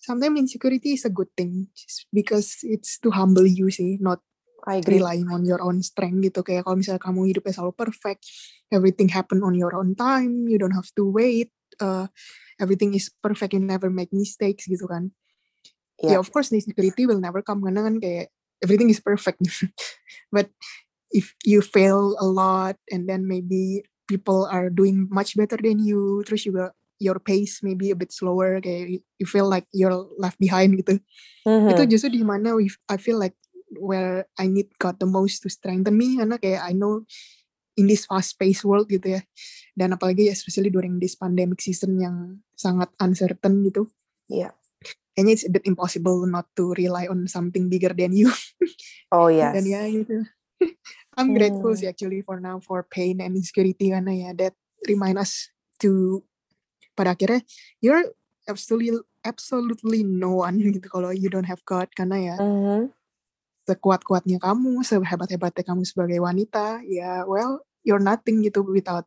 sometimes 0.01 0.41
insecurity 0.41 0.99
is 0.99 1.07
a 1.07 1.13
good 1.13 1.31
thing 1.39 1.71
because 2.11 2.65
it's 2.67 2.99
to 2.99 3.15
humble 3.15 3.47
you 3.47 3.71
sih 3.71 4.01
not 4.03 4.19
I 4.67 4.83
agree. 4.83 4.99
relying 4.99 5.31
on 5.31 5.47
your 5.47 5.63
own 5.63 5.81
strength 5.87 6.19
gitu. 6.19 6.43
Kayak 6.43 6.67
kalau 6.67 6.83
misalnya 6.83 7.01
kamu 7.01 7.21
hidupnya 7.31 7.55
selalu 7.55 7.73
perfect 7.79 8.27
everything 8.75 9.09
happen 9.09 9.41
on 9.41 9.55
your 9.57 9.73
own 9.73 9.97
time 9.97 10.45
you 10.51 10.61
don't 10.61 10.77
have 10.77 10.91
to 10.93 11.09
wait 11.09 11.55
uh, 11.81 12.11
everything 12.61 12.93
is 12.93 13.09
perfect 13.23 13.57
you 13.57 13.63
never 13.63 13.89
make 13.89 14.13
mistakes 14.13 14.69
gitu 14.69 14.85
kan 14.85 15.09
yeah, 16.03 16.17
yeah. 16.17 16.21
of 16.21 16.31
course 16.31 16.51
insecurity 16.53 17.07
will 17.07 17.21
never 17.21 17.43
come 17.43 17.63
karena 17.63 17.87
kan 17.87 17.97
kayak 17.99 18.27
everything 18.63 18.91
is 18.91 19.01
perfect. 19.03 19.43
But 20.35 20.51
if 21.11 21.33
you 21.45 21.65
fail 21.65 22.17
a 22.21 22.27
lot 22.27 22.77
and 22.93 23.09
then 23.09 23.25
maybe 23.25 23.87
people 24.09 24.49
are 24.49 24.69
doing 24.69 25.09
much 25.09 25.37
better 25.37 25.57
than 25.57 25.81
you 25.81 26.25
terus 26.25 26.45
juga 26.45 26.73
your 26.99 27.23
pace 27.23 27.63
maybe 27.63 27.95
a 27.95 27.99
bit 27.99 28.11
slower 28.11 28.59
kayak 28.59 29.01
you 29.21 29.27
feel 29.27 29.47
like 29.47 29.65
you're 29.71 29.95
left 30.19 30.37
behind 30.43 30.75
gitu. 30.77 30.99
Mm-hmm. 31.47 31.71
itu 31.73 31.83
justru 31.97 32.19
di 32.19 32.27
mana 32.27 32.59
I 32.91 32.99
feel 32.99 33.17
like 33.17 33.39
where 33.79 34.27
I 34.41 34.51
need 34.51 34.73
God 34.81 34.99
the 34.99 35.09
most 35.09 35.45
to 35.45 35.49
strengthen 35.53 35.95
me 35.95 36.19
karena 36.19 36.37
kayak 36.41 36.63
I 36.65 36.73
know 36.75 37.07
in 37.79 37.87
this 37.87 38.11
fast 38.11 38.35
paced 38.35 38.67
world 38.67 38.91
gitu 38.91 39.21
ya. 39.21 39.23
Dan 39.79 39.95
apalagi 39.95 40.27
especially 40.35 40.75
during 40.75 40.99
this 40.99 41.15
pandemic 41.15 41.63
season 41.63 42.03
yang 42.03 42.43
sangat 42.59 42.91
uncertain 42.99 43.63
gitu. 43.63 43.87
Iya 44.27 44.51
yeah. 44.51 44.53
Kayaknya 45.19 45.33
it's 45.35 45.47
a 45.47 45.51
bit 45.51 45.67
impossible 45.67 46.23
not 46.31 46.47
to 46.55 46.71
rely 46.79 47.11
on 47.11 47.27
something 47.27 47.67
bigger 47.67 47.91
than 47.91 48.15
you 48.15 48.31
oh 49.15 49.27
yes 49.27 49.51
dan 49.55 49.67
ya 49.67 49.83
gitu 49.91 50.23
I'm 51.19 51.35
grateful 51.35 51.75
hmm. 51.75 51.81
sih 51.83 51.91
actually 51.91 52.23
for 52.23 52.39
now 52.39 52.63
for 52.63 52.87
pain 52.87 53.19
and 53.19 53.35
insecurity 53.35 53.91
karena 53.91 54.15
ya 54.15 54.31
that 54.39 54.55
remind 54.87 55.19
us 55.19 55.51
to 55.83 56.23
pada 56.95 57.19
akhirnya 57.19 57.43
you're 57.83 58.07
absolutely 58.47 59.03
absolutely 59.27 60.07
no 60.07 60.47
one 60.47 60.59
gitu 60.63 60.87
kalau 60.87 61.11
you 61.11 61.27
don't 61.27 61.47
have 61.47 61.63
God 61.67 61.91
karena 61.95 62.35
ya 62.35 62.37
mm-hmm. 62.39 62.95
sekuat-kuatnya 63.67 64.39
kamu 64.39 64.87
sehebat-hebatnya 64.87 65.67
kamu 65.67 65.83
sebagai 65.83 66.19
wanita 66.23 66.83
ya 66.87 67.27
well 67.27 67.63
you're 67.83 68.03
nothing 68.03 68.43
gitu 68.47 68.63
without 68.63 69.07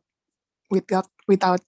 without 0.72 1.06
without 1.28 1.60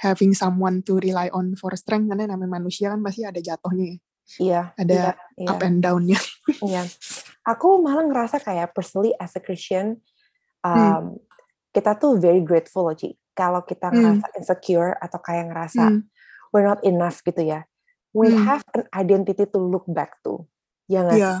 having 0.00 0.32
someone 0.32 0.80
to 0.80 0.96
rely 1.00 1.28
on 1.32 1.52
for 1.56 1.72
strength 1.76 2.08
karena 2.08 2.28
namanya 2.28 2.60
manusia 2.60 2.92
kan 2.92 3.00
pasti 3.04 3.28
ada 3.28 3.40
jatuhnya 3.40 3.84
ya. 3.84 3.98
Iya. 4.36 4.60
Ada 4.74 5.14
iya, 5.38 5.48
up 5.48 5.62
and 5.62 5.78
down-nya. 5.80 6.18
Iya. 6.66 6.86
Aku 7.46 7.82
malah 7.82 8.06
ngerasa 8.06 8.42
kayak 8.42 8.74
personally 8.74 9.14
as 9.18 9.34
a 9.38 9.42
Christian, 9.42 10.02
hmm. 10.62 10.70
um, 10.70 10.78
hmm. 10.78 11.06
kita 11.74 11.94
tuh 11.98 12.18
very 12.18 12.42
grateful 12.42 12.86
loh, 12.86 12.94
Ci. 12.94 13.14
Kalau 13.34 13.62
kita 13.62 13.90
hmm. 13.90 13.98
ngerasa 13.98 14.26
hmm. 14.30 14.38
insecure 14.38 14.92
atau 14.98 15.18
kayak 15.22 15.50
ngerasa 15.50 15.84
hmm. 15.90 16.00
we're 16.50 16.66
not 16.66 16.82
enough 16.82 17.22
gitu 17.22 17.42
ya. 17.42 17.66
We 18.14 18.30
hmm. 18.30 18.42
have 18.46 18.62
an 18.74 18.86
identity 18.94 19.46
to 19.46 19.58
look 19.58 19.86
back 19.86 20.18
to. 20.26 20.46
Ya 20.90 21.06
nggak 21.06 21.18
yeah. 21.18 21.38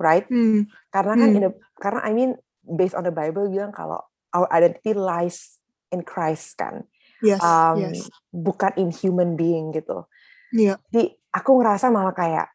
Right? 0.00 0.28
Hmm. 0.28 0.68
Karena 0.92 1.12
kan, 1.16 1.28
hmm. 1.28 1.36
in 1.36 1.42
the, 1.48 1.50
karena 1.80 2.00
I 2.04 2.12
mean, 2.12 2.30
based 2.64 2.96
on 2.96 3.04
the 3.04 3.12
Bible 3.12 3.48
bilang 3.52 3.72
kalau 3.72 4.00
our 4.32 4.48
identity 4.52 4.96
lies 4.96 5.60
in 5.94 6.02
Christ 6.02 6.58
kan. 6.58 6.82
Yes, 7.22 7.40
um, 7.40 7.78
yes. 7.78 8.10
Bukan 8.34 8.74
in 8.76 8.90
human 8.90 9.38
being 9.38 9.70
gitu. 9.70 10.04
Iya. 10.50 10.74
Yeah. 10.74 10.78
Jadi 10.90 11.04
aku 11.30 11.50
ngerasa 11.62 11.88
malah 11.94 12.12
kayak 12.12 12.50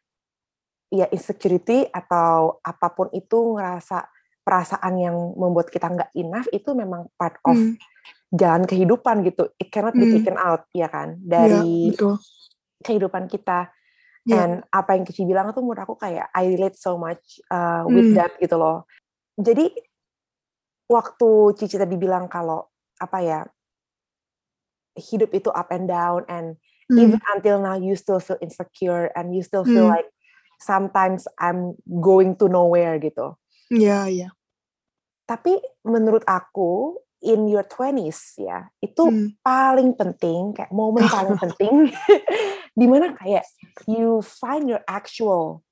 ya 0.90 1.06
insecurity 1.10 1.86
atau 1.88 2.58
apa 2.60 2.92
pun 2.92 3.08
itu 3.14 3.56
ngerasa 3.56 4.10
perasaan 4.40 4.94
yang 4.98 5.16
membuat 5.38 5.70
kita 5.70 5.86
nggak 5.86 6.10
enough 6.18 6.48
itu 6.50 6.74
memang 6.74 7.06
part 7.14 7.38
of 7.46 7.54
hmm. 7.54 7.78
jalan 8.34 8.66
kehidupan 8.66 9.22
gitu. 9.26 9.52
It 9.60 9.70
cannot 9.70 9.94
be 9.94 10.08
hmm. 10.08 10.14
taken 10.20 10.36
out 10.40 10.66
ya 10.74 10.88
kan 10.90 11.18
dari 11.20 11.94
ya, 11.94 12.16
kehidupan 12.82 13.30
kita. 13.30 13.70
Yeah. 14.26 14.36
And 14.44 14.52
apa 14.68 14.96
yang 14.96 15.04
Kici 15.08 15.24
bilang 15.24 15.52
tuh 15.56 15.64
menurut 15.64 15.80
aku 15.80 15.96
kayak 15.96 16.28
I 16.36 16.44
relate 16.52 16.76
so 16.76 17.00
much 17.00 17.40
uh, 17.48 17.88
with 17.88 18.12
hmm. 18.12 18.16
that 18.20 18.36
gitu 18.36 18.56
loh. 18.58 18.84
Jadi 19.38 19.70
waktu 20.90 21.30
Cici 21.56 21.76
tadi 21.78 21.94
bilang 21.96 22.26
kalau 22.26 22.69
apa 23.00 23.18
ya 23.24 23.40
hidup 25.00 25.32
itu 25.32 25.48
up 25.48 25.72
and 25.72 25.88
down 25.88 26.28
and 26.28 26.60
mm. 26.92 26.98
even 27.00 27.20
until 27.34 27.58
now 27.62 27.78
you 27.78 27.96
still 27.96 28.20
feel 28.20 28.36
insecure 28.44 29.08
and 29.16 29.32
you 29.32 29.40
still 29.40 29.64
feel 29.64 29.88
mm. 29.88 29.96
like 29.96 30.08
sometimes 30.60 31.24
I'm 31.40 31.80
going 31.88 32.36
to 32.38 32.46
nowhere 32.52 33.00
gitu. 33.00 33.40
Iya, 33.72 33.80
yeah, 33.80 34.04
iya. 34.06 34.20
Yeah. 34.28 34.32
Tapi 35.24 35.56
menurut 35.86 36.26
aku 36.26 37.00
in 37.22 37.48
your 37.48 37.64
20s 37.64 38.36
ya, 38.42 38.68
itu 38.82 39.08
mm. 39.08 39.40
paling 39.40 39.96
penting 39.96 40.52
kayak 40.52 40.74
momen 40.74 41.06
paling 41.16 41.38
penting 41.38 41.88
di 42.80 42.86
mana 42.86 43.16
kayak 43.16 43.46
you 43.88 44.20
find 44.20 44.68
your 44.68 44.82
actual 44.90 45.62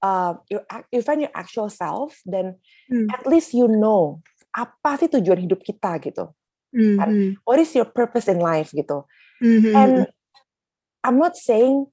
uh, 0.00 0.38
you, 0.48 0.62
you 0.94 1.02
find 1.04 1.20
your 1.20 1.34
actual 1.36 1.68
self 1.68 2.22
dan 2.24 2.56
mm. 2.88 3.10
at 3.12 3.26
least 3.28 3.52
you 3.52 3.68
know 3.68 4.22
apa 4.50 4.98
sih 4.98 5.10
tujuan 5.10 5.42
hidup 5.42 5.62
kita 5.62 5.98
gitu. 6.02 6.30
Mm-hmm. 6.70 7.42
What 7.42 7.58
is 7.58 7.74
your 7.74 7.88
purpose 7.88 8.30
in 8.30 8.38
life 8.38 8.70
gitu. 8.70 9.04
Mm-hmm. 9.42 9.74
And 9.74 9.94
I'm 11.04 11.18
not 11.18 11.36
saying 11.36 11.88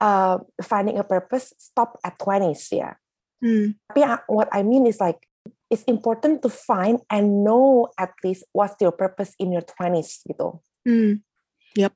uh, 0.00 0.38
finding 0.62 0.98
a 0.98 1.04
purpose 1.04 1.54
stop 1.58 1.98
at 2.04 2.18
20s 2.18 2.62
ya. 2.72 2.94
Hmm. 3.38 3.78
Tapi 3.90 4.02
what 4.26 4.50
I 4.50 4.66
mean 4.66 4.86
is 4.86 4.98
like 4.98 5.22
it's 5.70 5.86
important 5.86 6.42
to 6.42 6.50
find 6.50 6.98
and 7.06 7.46
know 7.46 7.92
at 7.94 8.14
least 8.24 8.46
what's 8.50 8.78
your 8.82 8.92
purpose 8.92 9.34
in 9.38 9.54
your 9.54 9.62
20s 9.62 10.26
gitu. 10.26 10.58
Hmm. 10.82 11.22
Yep. 11.78 11.94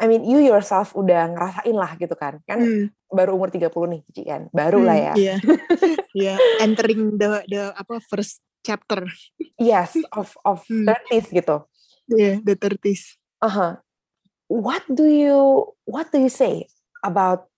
I 0.00 0.08
mean 0.08 0.24
you 0.24 0.40
yourself 0.42 0.96
udah 0.96 1.30
ngerasain 1.36 1.76
lah 1.76 1.92
gitu 2.00 2.16
kan. 2.16 2.40
Kan 2.48 2.58
hmm. 2.64 2.86
baru 3.12 3.36
umur 3.36 3.52
30 3.52 3.68
nih 3.68 4.00
Cici 4.08 4.22
kan. 4.24 4.48
Baru 4.50 4.82
hmm, 4.82 4.88
lah 4.88 4.96
ya. 4.96 5.12
Iya. 5.16 5.36
Yeah. 6.12 6.36
yeah. 6.36 6.60
entering 6.60 7.16
the 7.16 7.40
the 7.48 7.72
apa 7.72 7.96
first 8.04 8.44
chapter. 8.62 9.06
yes, 9.58 9.98
of 10.14 10.34
of 10.46 10.64
hmm. 10.70 10.88
30s 10.88 11.28
gitu. 11.34 11.66
Yeah, 12.08 12.42
the 12.42 12.54
30s. 12.58 13.18
Uh-huh 13.42 13.82
what 14.52 14.84
do 14.84 15.08
you 15.08 15.72
what 15.88 16.12
do 16.12 16.20
you 16.20 16.28
say 16.28 16.68
about 17.00 17.48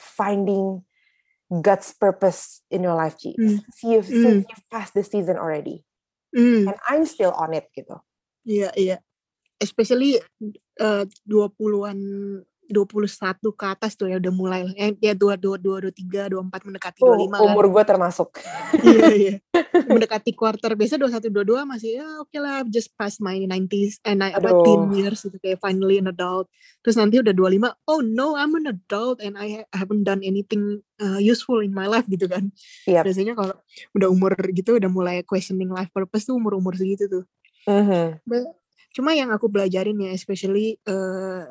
finding 0.00 0.80
God's 1.52 1.92
purpose 1.92 2.64
in 2.72 2.82
your 2.82 2.96
life, 2.96 3.20
G? 3.20 3.36
Mm. 3.36 3.60
Since 3.60 3.76
you've 3.84 4.08
mm. 4.08 4.22
since 4.24 4.44
you've 4.48 4.66
passed 4.72 4.96
the 4.96 5.04
season 5.04 5.36
already, 5.36 5.84
mm. 6.32 6.64
and 6.64 6.76
I'm 6.88 7.04
still 7.04 7.36
on 7.36 7.52
it, 7.52 7.68
gitu. 7.76 8.00
Iya, 8.48 8.72
yeah, 8.72 8.72
iya. 8.72 8.88
Yeah. 8.96 9.00
Especially 9.60 10.18
uh, 10.80 11.06
20-an 11.28 12.00
21 12.72 13.04
ke 13.52 13.64
atas 13.68 13.92
tuh 13.94 14.08
ya 14.08 14.16
udah 14.16 14.32
mulai. 14.32 14.64
Eh, 14.74 14.96
ya 14.98 15.12
22, 15.12 15.60
23, 15.60 16.32
24 16.32 16.66
mendekati 16.66 16.98
oh, 17.04 17.14
25 17.14 17.36
kan. 17.36 17.40
Umur 17.52 17.66
gue 17.68 17.84
termasuk. 17.84 18.28
iya, 18.88 19.08
iya. 19.12 19.34
Mendekati 19.92 20.32
quarter. 20.32 20.72
Biasa 20.72 20.96
21, 20.96 21.28
22 21.28 21.68
masih 21.68 21.90
ya 22.00 22.08
oke 22.18 22.32
okay 22.32 22.40
lah. 22.40 22.64
Just 22.66 22.96
past 22.96 23.20
my 23.20 23.36
90s 23.36 24.00
and 24.08 24.24
I, 24.24 24.32
about 24.32 24.64
teen 24.64 24.82
years 24.96 25.22
gitu. 25.22 25.36
Kayak 25.36 25.60
finally 25.60 26.00
an 26.00 26.08
adult. 26.08 26.48
Terus 26.82 26.98
nanti 26.98 27.22
udah 27.22 27.30
25, 27.30 27.92
oh 27.92 28.00
no 28.02 28.34
I'm 28.34 28.58
an 28.58 28.72
adult 28.72 29.22
and 29.22 29.38
I 29.38 29.62
haven't 29.70 30.02
done 30.02 30.24
anything 30.26 30.82
uh, 30.98 31.22
useful 31.22 31.62
in 31.62 31.70
my 31.70 31.86
life 31.86 32.08
gitu 32.10 32.26
kan. 32.26 32.50
Yep. 32.90 33.06
Biasanya 33.06 33.34
kalau 33.38 33.54
udah 33.94 34.08
umur 34.10 34.34
gitu 34.50 34.80
udah 34.80 34.90
mulai 34.90 35.22
questioning 35.22 35.70
life 35.70 35.92
purpose 35.94 36.26
tuh 36.26 36.34
umur-umur 36.34 36.74
segitu 36.74 37.06
tuh. 37.06 37.24
Uh 37.68 37.84
-huh. 37.86 38.08
Cuma 38.92 39.16
yang 39.16 39.32
aku 39.32 39.48
pelajarin 39.48 39.96
ya 39.96 40.10
especially 40.12 40.76
uh, 40.84 41.46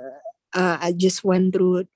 uh, 0.56 0.78
I 0.80 0.92
just 0.96 1.24
went 1.24 1.56
through 1.56 1.88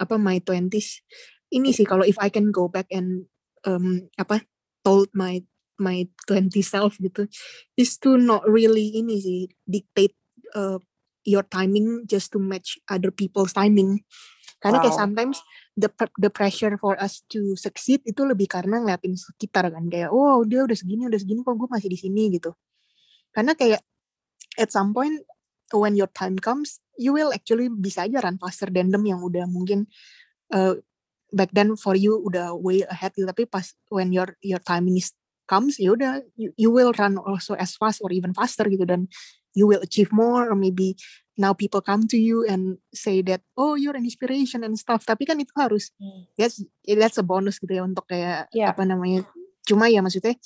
apa 0.00 0.16
my 0.16 0.40
twenties. 0.40 1.04
Ini 1.52 1.70
sih 1.70 1.84
kalau 1.84 2.02
if 2.02 2.16
I 2.18 2.32
can 2.32 2.50
go 2.50 2.66
back 2.66 2.88
and 2.90 3.28
um, 3.68 4.08
apa 4.16 4.44
told 4.84 5.12
my 5.12 5.44
my 5.80 6.06
twenty 6.28 6.62
self 6.62 6.96
gitu 7.02 7.26
is 7.74 7.98
to 7.98 8.14
not 8.14 8.46
really 8.46 8.94
ini 8.94 9.18
sih 9.18 9.40
dictate 9.66 10.14
uh, 10.54 10.78
your 11.26 11.42
timing 11.46 12.04
just 12.06 12.30
to 12.32 12.38
match 12.38 12.78
other 12.88 13.10
people's 13.10 13.52
timing. 13.56 14.04
Karena 14.60 14.80
wow. 14.80 14.84
kayak 14.88 14.96
sometimes 14.96 15.36
the 15.76 15.92
the 16.16 16.32
pressure 16.32 16.72
for 16.80 16.96
us 16.96 17.20
to 17.28 17.52
succeed 17.58 18.00
itu 18.08 18.24
lebih 18.24 18.48
karena 18.48 18.80
ngeliatin 18.80 19.12
sekitar 19.12 19.68
kan 19.68 19.84
kayak 19.92 20.08
oh 20.08 20.40
dia 20.46 20.64
udah 20.64 20.76
segini 20.76 21.04
udah 21.04 21.20
segini 21.20 21.44
kok 21.44 21.56
gue 21.56 21.68
masih 21.68 21.88
di 21.92 21.98
sini? 22.00 22.32
gitu. 22.32 22.56
Karena 23.34 23.52
kayak 23.52 23.82
at 24.56 24.70
some 24.70 24.94
point 24.94 25.26
when 25.74 25.98
your 25.98 26.08
time 26.08 26.38
comes 26.38 26.83
you 26.98 27.12
will 27.14 27.30
actually 27.34 27.68
bisa 27.70 28.06
aja 28.06 28.22
run 28.22 28.38
faster 28.38 28.70
than 28.70 28.90
them 28.90 29.04
yang 29.06 29.20
udah 29.22 29.46
mungkin 29.50 29.86
uh, 30.54 30.78
back 31.34 31.50
then 31.50 31.74
for 31.74 31.98
you 31.98 32.22
udah 32.22 32.54
way 32.54 32.86
ahead 32.86 33.10
gitu 33.18 33.26
tapi 33.26 33.46
pas 33.50 33.74
when 33.90 34.14
your 34.14 34.38
your 34.40 34.62
timing 34.62 34.98
is 34.98 35.10
comes 35.44 35.76
ya 35.76 35.92
udah 35.92 36.24
you, 36.38 36.54
you 36.56 36.70
will 36.72 36.94
run 36.96 37.20
also 37.20 37.52
as 37.58 37.76
fast 37.76 38.00
or 38.00 38.08
even 38.14 38.32
faster 38.32 38.64
gitu 38.70 38.86
dan 38.86 39.10
you 39.52 39.68
will 39.68 39.82
achieve 39.82 40.08
more 40.14 40.48
or 40.48 40.56
maybe 40.56 40.96
now 41.36 41.52
people 41.52 41.82
come 41.82 42.06
to 42.06 42.16
you 42.16 42.46
and 42.46 42.78
say 42.94 43.20
that 43.20 43.42
oh 43.58 43.74
you're 43.74 43.98
an 43.98 44.06
inspiration 44.06 44.62
and 44.62 44.78
stuff 44.78 45.02
tapi 45.04 45.26
kan 45.26 45.36
itu 45.36 45.52
harus 45.58 45.90
hmm. 45.98 46.30
yes 46.38 46.62
that's 46.86 47.18
a 47.18 47.24
bonus 47.26 47.58
gitu 47.58 47.76
ya 47.76 47.82
untuk 47.84 48.06
kayak 48.06 48.48
yeah. 48.54 48.70
apa 48.70 48.86
namanya 48.86 49.26
cuma 49.64 49.88
ya 49.88 50.00
maksudnya 50.04 50.36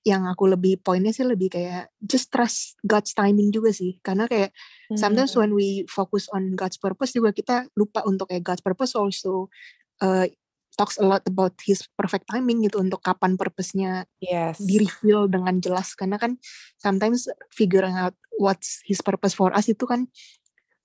yang 0.00 0.24
aku 0.24 0.48
lebih 0.48 0.80
poinnya 0.80 1.12
sih 1.12 1.28
lebih 1.28 1.52
kayak 1.52 1.92
just 2.00 2.32
trust 2.32 2.80
God's 2.80 3.12
timing 3.12 3.52
juga 3.52 3.68
sih 3.68 4.00
karena 4.00 4.24
kayak 4.24 4.48
mm-hmm. 4.52 4.96
sometimes 4.96 5.36
when 5.36 5.52
we 5.52 5.84
focus 5.92 6.24
on 6.32 6.56
God's 6.56 6.80
purpose 6.80 7.12
juga 7.12 7.36
kita 7.36 7.68
lupa 7.76 8.00
untuk 8.08 8.32
kayak 8.32 8.40
God's 8.40 8.64
purpose 8.64 8.96
also 8.96 9.52
uh, 10.00 10.24
talks 10.80 10.96
a 10.96 11.04
lot 11.04 11.20
about 11.28 11.52
his 11.60 11.84
perfect 12.00 12.32
timing 12.32 12.64
gitu 12.64 12.80
untuk 12.80 13.04
kapan 13.04 13.36
purpose-nya 13.36 14.08
yes. 14.24 14.56
di 14.56 14.80
reveal 14.80 15.28
dengan 15.28 15.60
jelas 15.60 15.92
karena 15.92 16.16
kan 16.16 16.40
sometimes 16.80 17.28
figuring 17.52 17.92
out 17.92 18.16
what's 18.40 18.80
his 18.88 19.04
purpose 19.04 19.36
for 19.36 19.52
us 19.52 19.68
itu 19.68 19.84
kan 19.84 20.08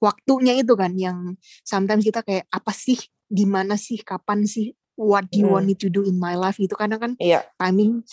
waktunya 0.03 0.59
itu 0.59 0.75
kan 0.75 0.91
yang 0.99 1.39
sometimes 1.63 2.03
kita 2.03 2.19
kayak 2.19 2.43
apa 2.51 2.75
sih 2.75 2.99
di 3.25 3.47
mana 3.47 3.79
sih 3.79 4.03
kapan 4.03 4.43
sih 4.43 4.75
what 4.99 5.27
do 5.31 5.43
you 5.43 5.47
hmm. 5.47 5.55
want 5.59 5.65
me 5.67 5.75
to 5.75 5.87
do 5.87 6.03
in 6.03 6.19
my 6.19 6.35
life 6.35 6.59
gitu 6.59 6.75
karena 6.75 6.99
kan 6.99 7.15
yeah. 7.19 7.43
timing 7.59 8.03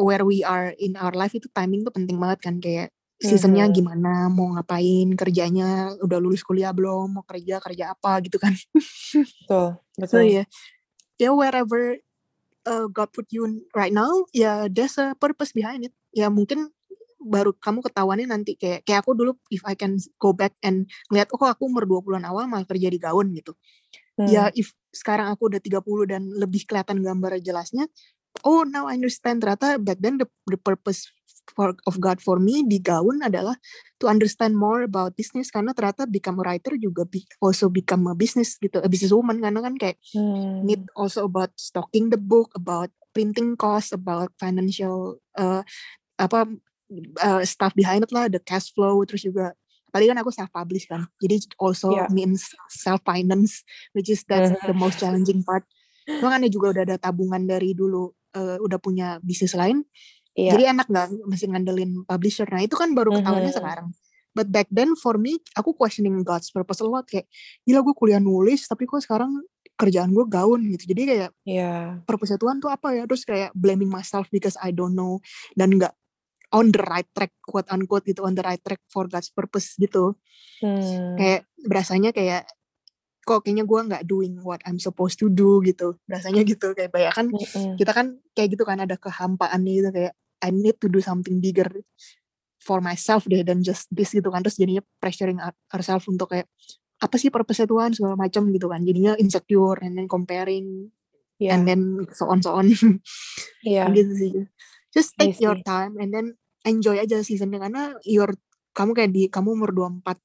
where 0.00 0.24
we 0.24 0.40
are 0.46 0.72
in 0.80 0.96
our 0.96 1.12
life 1.12 1.32
itu 1.36 1.48
timing 1.52 1.84
tuh 1.84 1.92
penting 1.92 2.16
banget 2.16 2.38
kan 2.40 2.56
kayak 2.62 2.88
seasonnya 3.22 3.70
mm-hmm. 3.70 3.78
gimana 3.78 4.12
mau 4.26 4.50
ngapain 4.58 5.14
kerjanya 5.14 5.94
udah 6.02 6.18
lulus 6.18 6.42
kuliah 6.42 6.74
belum 6.74 7.20
mau 7.20 7.24
kerja 7.24 7.62
kerja 7.62 7.94
apa 7.94 8.18
gitu 8.26 8.36
kan 8.42 8.50
betul 8.50 9.78
betul 10.00 10.22
so, 10.22 10.26
ya 10.26 10.44
yeah, 11.22 11.30
wherever 11.30 11.94
uh, 12.66 12.86
God 12.90 13.14
put 13.14 13.30
you 13.30 13.46
right 13.78 13.94
now 13.94 14.26
ya 14.34 14.42
yeah, 14.42 14.58
there's 14.66 14.98
a 14.98 15.14
purpose 15.14 15.54
behind 15.54 15.86
it 15.86 15.94
ya 16.10 16.26
mungkin 16.28 16.74
baru 17.22 17.54
kamu 17.54 17.86
ketahuannya 17.86 18.26
nanti 18.26 18.58
kayak 18.58 18.82
kayak 18.82 19.06
aku 19.06 19.14
dulu 19.14 19.38
if 19.54 19.62
I 19.62 19.78
can 19.78 19.94
go 20.18 20.34
back 20.34 20.58
and 20.60 20.90
ngeliat 21.06 21.30
oh 21.30 21.46
aku 21.46 21.70
umur 21.70 21.86
20-an 21.86 22.26
awal 22.26 22.50
malah 22.50 22.66
kerja 22.66 22.90
di 22.90 22.98
gaun 22.98 23.30
gitu. 23.38 23.54
Ya, 24.18 24.18
hmm. 24.18 24.28
Ya 24.28 24.44
if 24.58 24.74
sekarang 24.90 25.30
aku 25.30 25.48
udah 25.48 25.62
30 25.62 26.10
dan 26.10 26.22
lebih 26.34 26.66
kelihatan 26.68 27.00
gambar 27.00 27.38
jelasnya, 27.40 27.86
oh 28.40 28.64
now 28.64 28.88
I 28.88 28.96
understand 28.96 29.44
ternyata 29.44 29.76
back 29.76 30.00
then 30.00 30.16
the, 30.16 30.26
the 30.48 30.56
purpose 30.56 31.08
for, 31.52 31.74
of 31.84 31.98
God 31.98 32.22
for 32.22 32.38
me 32.38 32.62
di 32.64 32.78
gaun 32.78 33.20
adalah 33.20 33.58
to 34.00 34.06
understand 34.08 34.54
more 34.56 34.86
about 34.86 35.18
business 35.18 35.50
karena 35.50 35.74
ternyata 35.74 36.06
become 36.08 36.40
a 36.40 36.44
writer 36.46 36.74
juga 36.78 37.04
be, 37.04 37.26
also 37.42 37.68
become 37.68 38.06
a 38.08 38.16
business 38.16 38.56
gitu 38.58 38.78
a 38.80 38.88
business 38.88 39.12
woman 39.12 39.42
karena 39.42 39.60
kan 39.60 39.74
kayak 39.76 39.98
hmm. 40.14 40.64
need 40.64 40.82
also 40.94 41.26
about 41.26 41.50
stocking 41.58 42.08
the 42.08 42.20
book 42.20 42.50
about 42.54 42.88
printing 43.12 43.58
cost 43.58 43.92
about 43.92 44.32
financial 44.40 45.20
uh, 45.36 45.60
apa 46.16 46.48
uh, 47.20 47.42
stuff 47.44 47.74
behind 47.76 48.06
it 48.06 48.12
lah 48.14 48.30
the 48.30 48.40
cash 48.40 48.72
flow 48.72 49.02
terus 49.04 49.26
juga 49.26 49.52
Tadi 49.92 50.08
kan 50.08 50.16
aku 50.16 50.32
self 50.32 50.48
publish 50.48 50.88
kan 50.88 51.04
jadi 51.20 51.36
also 51.60 51.92
yeah. 51.92 52.08
means 52.08 52.56
self 52.72 53.04
finance 53.04 53.60
which 53.92 54.08
is 54.08 54.24
that's 54.24 54.48
-huh. 54.48 54.64
the 54.64 54.72
most 54.72 54.96
challenging 54.96 55.44
part 55.44 55.68
Cuma 56.02 56.34
kan 56.34 56.42
juga 56.50 56.66
udah 56.74 56.82
ada 56.82 56.96
tabungan 56.98 57.46
dari 57.46 57.78
dulu 57.78 58.10
uh, 58.36 58.56
udah 58.60 58.78
punya 58.80 59.18
bisnis 59.24 59.56
lain 59.56 59.84
yeah. 60.36 60.52
jadi 60.56 60.76
enak 60.76 60.86
nggak 60.88 61.08
masih 61.28 61.46
ngandelin 61.52 62.04
publisher 62.04 62.48
nah 62.48 62.60
itu 62.60 62.74
kan 62.76 62.92
baru 62.96 63.20
ketahuannya 63.20 63.48
mm 63.48 63.54
-hmm. 63.54 63.60
sekarang 63.60 63.88
but 64.32 64.48
back 64.48 64.68
then 64.72 64.96
for 64.96 65.20
me 65.20 65.36
aku 65.56 65.76
questioning 65.76 66.16
God's 66.24 66.48
purpose 66.48 66.80
a 66.80 66.88
lot 66.88 67.04
kayak 67.04 67.28
gila 67.68 67.84
gue 67.84 67.94
kuliah 67.96 68.20
nulis 68.20 68.64
tapi 68.64 68.88
kok 68.88 69.04
sekarang 69.04 69.44
kerjaan 69.76 70.12
gue 70.12 70.24
gaun 70.28 70.60
gitu 70.72 70.84
jadi 70.92 71.02
kayak 71.04 71.30
yeah. 71.44 72.00
purpose 72.08 72.32
Tuhan 72.36 72.60
tuh 72.60 72.72
apa 72.72 72.96
ya 72.96 73.04
terus 73.04 73.24
kayak 73.24 73.52
blaming 73.52 73.88
myself 73.92 74.28
because 74.32 74.56
I 74.60 74.72
don't 74.72 74.96
know 74.96 75.20
dan 75.56 75.76
nggak 75.76 75.92
on 76.52 76.68
the 76.68 76.80
right 76.84 77.08
track 77.16 77.32
quote 77.44 77.68
unquote 77.72 78.04
gitu 78.04 78.24
on 78.24 78.36
the 78.36 78.44
right 78.44 78.60
track 78.60 78.80
for 78.88 79.08
God's 79.08 79.32
purpose 79.32 79.76
gitu 79.80 80.16
hmm. 80.60 81.16
kayak 81.16 81.48
berasanya 81.64 82.12
kayak 82.12 82.48
kok 83.22 83.46
kayaknya 83.46 83.64
gue 83.64 83.80
nggak 83.86 84.04
doing 84.04 84.34
what 84.42 84.58
I'm 84.66 84.82
supposed 84.82 85.22
to 85.22 85.30
do 85.30 85.62
gitu. 85.62 85.94
Rasanya 86.10 86.42
gitu 86.42 86.74
kayak 86.74 86.90
banyak 86.90 87.12
kan 87.14 87.26
mm-hmm. 87.30 87.74
kita 87.78 87.92
kan 87.94 88.06
kayak 88.34 88.58
gitu 88.58 88.64
kan 88.66 88.82
ada 88.82 88.98
kehampaan 88.98 89.62
gitu 89.62 89.90
kayak 89.94 90.12
I 90.42 90.50
need 90.50 90.82
to 90.82 90.90
do 90.90 90.98
something 90.98 91.38
bigger 91.38 91.70
for 92.58 92.82
myself 92.82 93.26
deh 93.30 93.46
dan 93.46 93.62
just 93.62 93.86
this 93.94 94.10
gitu 94.10 94.26
kan. 94.30 94.42
Terus 94.42 94.58
jadinya 94.58 94.82
pressuring 94.98 95.38
ourselves 95.70 96.06
untuk 96.10 96.34
kayak 96.34 96.50
apa 97.02 97.14
sih 97.18 97.30
purpose 97.30 97.62
Tuhan? 97.62 97.94
segala 97.94 98.18
macam 98.18 98.50
gitu 98.50 98.66
kan. 98.66 98.82
Jadinya 98.82 99.14
insecure 99.18 99.78
and 99.82 99.94
then 99.94 100.10
comparing 100.10 100.90
yeah. 101.38 101.54
and 101.54 101.66
then 101.66 102.02
so 102.10 102.26
on 102.26 102.42
so 102.42 102.58
on. 102.58 102.70
Yeah. 103.62 103.86
gitu 103.96 104.12
sih. 104.18 104.30
Just 104.90 105.14
take 105.14 105.38
your 105.38 105.56
time 105.62 105.96
and 106.02 106.10
then 106.10 106.34
enjoy 106.66 106.98
aja 106.98 107.22
season 107.22 107.54
karena 107.54 107.94
your 108.02 108.34
kamu 108.72 108.90
kayak 108.96 109.10
di 109.14 109.22
kamu 109.28 109.54
umur 109.54 109.70
24 109.70 110.18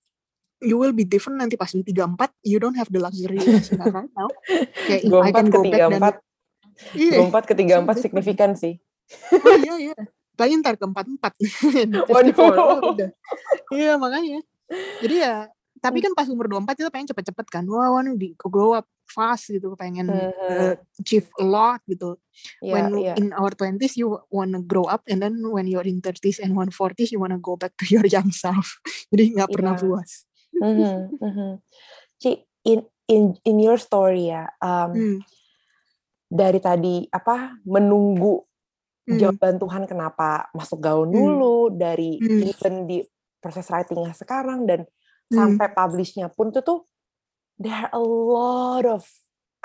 you 0.62 0.78
will 0.78 0.94
be 0.94 1.06
different 1.06 1.38
nanti 1.38 1.54
pas 1.54 1.70
di 1.70 1.86
tiga 1.86 2.10
empat 2.10 2.34
you 2.42 2.58
don't 2.58 2.78
have 2.78 2.90
the 2.90 2.98
luxury 3.02 3.38
right 3.46 4.10
now 4.18 4.30
kayak 4.90 5.02
if 5.06 5.14
I 5.14 5.32
can 5.34 5.50
go 5.54 5.62
back 5.62 5.90
dan 5.90 6.02
iya. 6.94 7.18
empat 7.22 7.44
ke 7.50 7.54
tiga 7.58 7.82
empat 7.82 7.98
signifikan 8.02 8.54
sih. 8.54 8.78
Oh 9.34 9.58
iya 9.58 9.76
iya. 9.92 9.98
Paling 10.38 10.62
ntar 10.62 10.78
ke 10.78 10.86
empat 10.86 11.06
empat 11.10 11.34
waduh. 12.14 12.94
udah. 12.94 13.10
Iya 13.74 13.98
makanya. 13.98 14.40
Jadi 15.02 15.16
ya 15.18 15.50
tapi 15.78 16.02
kan 16.02 16.12
pas 16.18 16.26
umur 16.26 16.50
24 16.50 16.74
itu 16.82 16.90
pengen 16.90 17.08
cepet-cepet 17.14 17.48
kan. 17.50 17.64
Wah 17.70 17.94
wow, 17.94 18.02
di 18.18 18.34
grow 18.38 18.74
up 18.78 18.86
fast 19.08 19.56
gitu 19.56 19.72
pengen 19.80 20.12
uh, 20.12 20.76
achieve 21.00 21.32
a 21.40 21.46
lot 21.46 21.80
gitu. 21.88 22.20
Yeah, 22.60 22.74
when 22.76 22.86
yeah. 23.00 23.16
in 23.16 23.32
our 23.34 23.50
20s 23.56 23.96
you 23.96 24.20
wanna 24.30 24.62
grow 24.62 24.86
up 24.86 25.08
and 25.08 25.24
then 25.24 25.40
when 25.48 25.66
you're 25.66 25.86
in 25.86 26.04
30s 26.04 26.44
and 26.44 26.54
140s 26.54 27.16
you 27.16 27.20
wanna 27.22 27.40
go 27.40 27.56
back 27.56 27.74
to 27.80 27.86
your 27.88 28.06
young 28.06 28.30
self. 28.30 28.78
Jadi 29.14 29.40
nggak 29.40 29.50
pernah 29.50 29.74
yeah. 29.80 29.82
puas 29.82 30.28
mm-hmm, 30.62 30.98
mm-hmm. 31.22 31.52
Ci, 32.18 32.32
in 32.66 32.80
in 33.08 33.24
in 33.48 33.58
your 33.62 33.80
story 33.80 34.30
ya, 34.34 34.50
um, 34.60 34.92
mm. 34.92 35.18
dari 36.28 36.60
tadi 36.60 37.08
apa 37.08 37.56
menunggu 37.64 38.44
mm. 39.08 39.18
jawaban 39.18 39.56
Tuhan 39.56 39.84
kenapa 39.88 40.52
masuk 40.52 40.84
gaun 40.84 41.10
mm. 41.10 41.16
dulu 41.16 41.58
dari 41.72 42.20
mm. 42.20 42.42
even 42.52 42.74
di 42.86 43.00
proses 43.40 43.72
writingnya 43.72 44.12
sekarang 44.12 44.68
dan 44.68 44.84
mm. 44.84 45.34
sampai 45.34 45.72
publishnya 45.72 46.28
pun 46.28 46.52
tuh 46.52 46.64
tuh 46.64 46.80
there 47.58 47.74
are 47.74 47.92
a 47.96 48.04
lot 48.04 48.84
of 48.84 49.08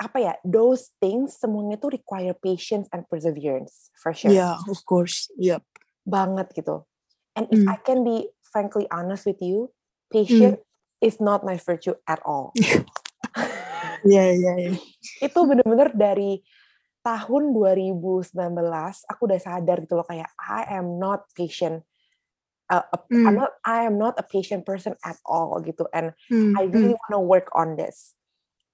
apa 0.01 0.17
ya 0.19 0.33
those 0.41 0.89
things 0.97 1.37
semuanya 1.37 1.77
tuh 1.77 1.93
require 1.93 2.33
patience 2.33 2.89
and 2.91 3.05
perseverance 3.07 3.93
for 3.95 4.11
sure. 4.11 4.33
Yeah, 4.33 4.57
of 4.65 4.81
course. 4.83 5.29
Yep. 5.37 5.61
Banget 6.03 6.51
gitu. 6.57 6.83
And 7.37 7.47
if 7.53 7.61
mm. 7.61 7.69
I 7.69 7.77
can 7.79 8.01
be 8.01 8.27
frankly 8.41 8.89
honest 8.89 9.29
with 9.29 9.39
you, 9.39 9.69
patient 10.09 10.59
mm 10.59 10.71
is 11.03 11.19
not 11.19 11.43
my 11.43 11.59
virtue 11.59 11.99
at 12.07 12.23
all. 12.23 12.55
Iya, 14.03 14.35
iya, 14.35 14.53
iya. 14.59 14.71
Itu 15.23 15.47
bener-bener 15.47 15.95
dari 15.95 16.43
tahun 17.03 17.51
2019 17.55 18.35
aku 19.11 19.21
udah 19.27 19.39
sadar 19.39 19.83
gitu 19.83 19.99
loh 19.99 20.07
kayak 20.07 20.31
I 20.39 20.79
am 20.79 20.99
not 20.99 21.27
patient. 21.35 21.83
Uh, 22.71 22.83
mm. 23.11 23.27
I'm 23.27 23.35
not 23.35 23.51
I 23.67 23.87
am 23.87 23.99
not 23.99 24.15
a 24.15 24.25
patient 24.25 24.63
person 24.63 24.95
at 25.03 25.19
all 25.27 25.59
gitu 25.63 25.87
and 25.91 26.15
mm. 26.31 26.55
I 26.55 26.67
really 26.71 26.95
mm. 26.95 26.99
want 26.99 27.13
to 27.15 27.21
work 27.23 27.47
on 27.55 27.75
this. 27.75 28.15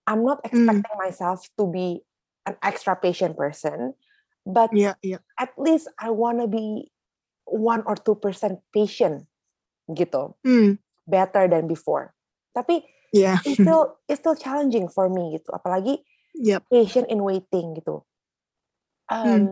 I'm 0.10 0.26
not 0.26 0.42
hmm. 0.42 0.50
expecting 0.50 0.98
mm. 0.98 1.04
myself 1.06 1.46
to 1.62 1.70
be 1.70 2.02
an 2.50 2.58
extra 2.65 2.98
patient 2.98 3.38
person, 3.38 3.94
but 4.42 4.74
yeah, 4.74 4.98
yeah. 5.06 5.22
at 5.38 5.54
least 5.54 5.86
I 6.02 6.10
want 6.10 6.42
to 6.42 6.50
be 6.50 6.89
one 7.46 7.86
or 7.86 7.94
two 7.94 8.18
percent 8.18 8.58
patient 8.74 9.30
gitu, 9.86 10.34
mm. 10.42 10.82
better 11.06 11.46
than 11.46 11.70
before 11.70 12.18
tapi 12.53 12.85
yeah. 13.13 13.38
it's 13.45 13.59
still 13.62 13.97
it's 14.09 14.19
still 14.21 14.38
challenging 14.38 14.89
for 14.89 15.09
me 15.09 15.38
gitu 15.38 15.49
apalagi 15.53 16.01
yep. 16.38 16.65
patient 16.69 17.09
in 17.09 17.21
waiting 17.21 17.77
gitu 17.77 18.01
um, 19.09 19.25
hmm. 19.25 19.45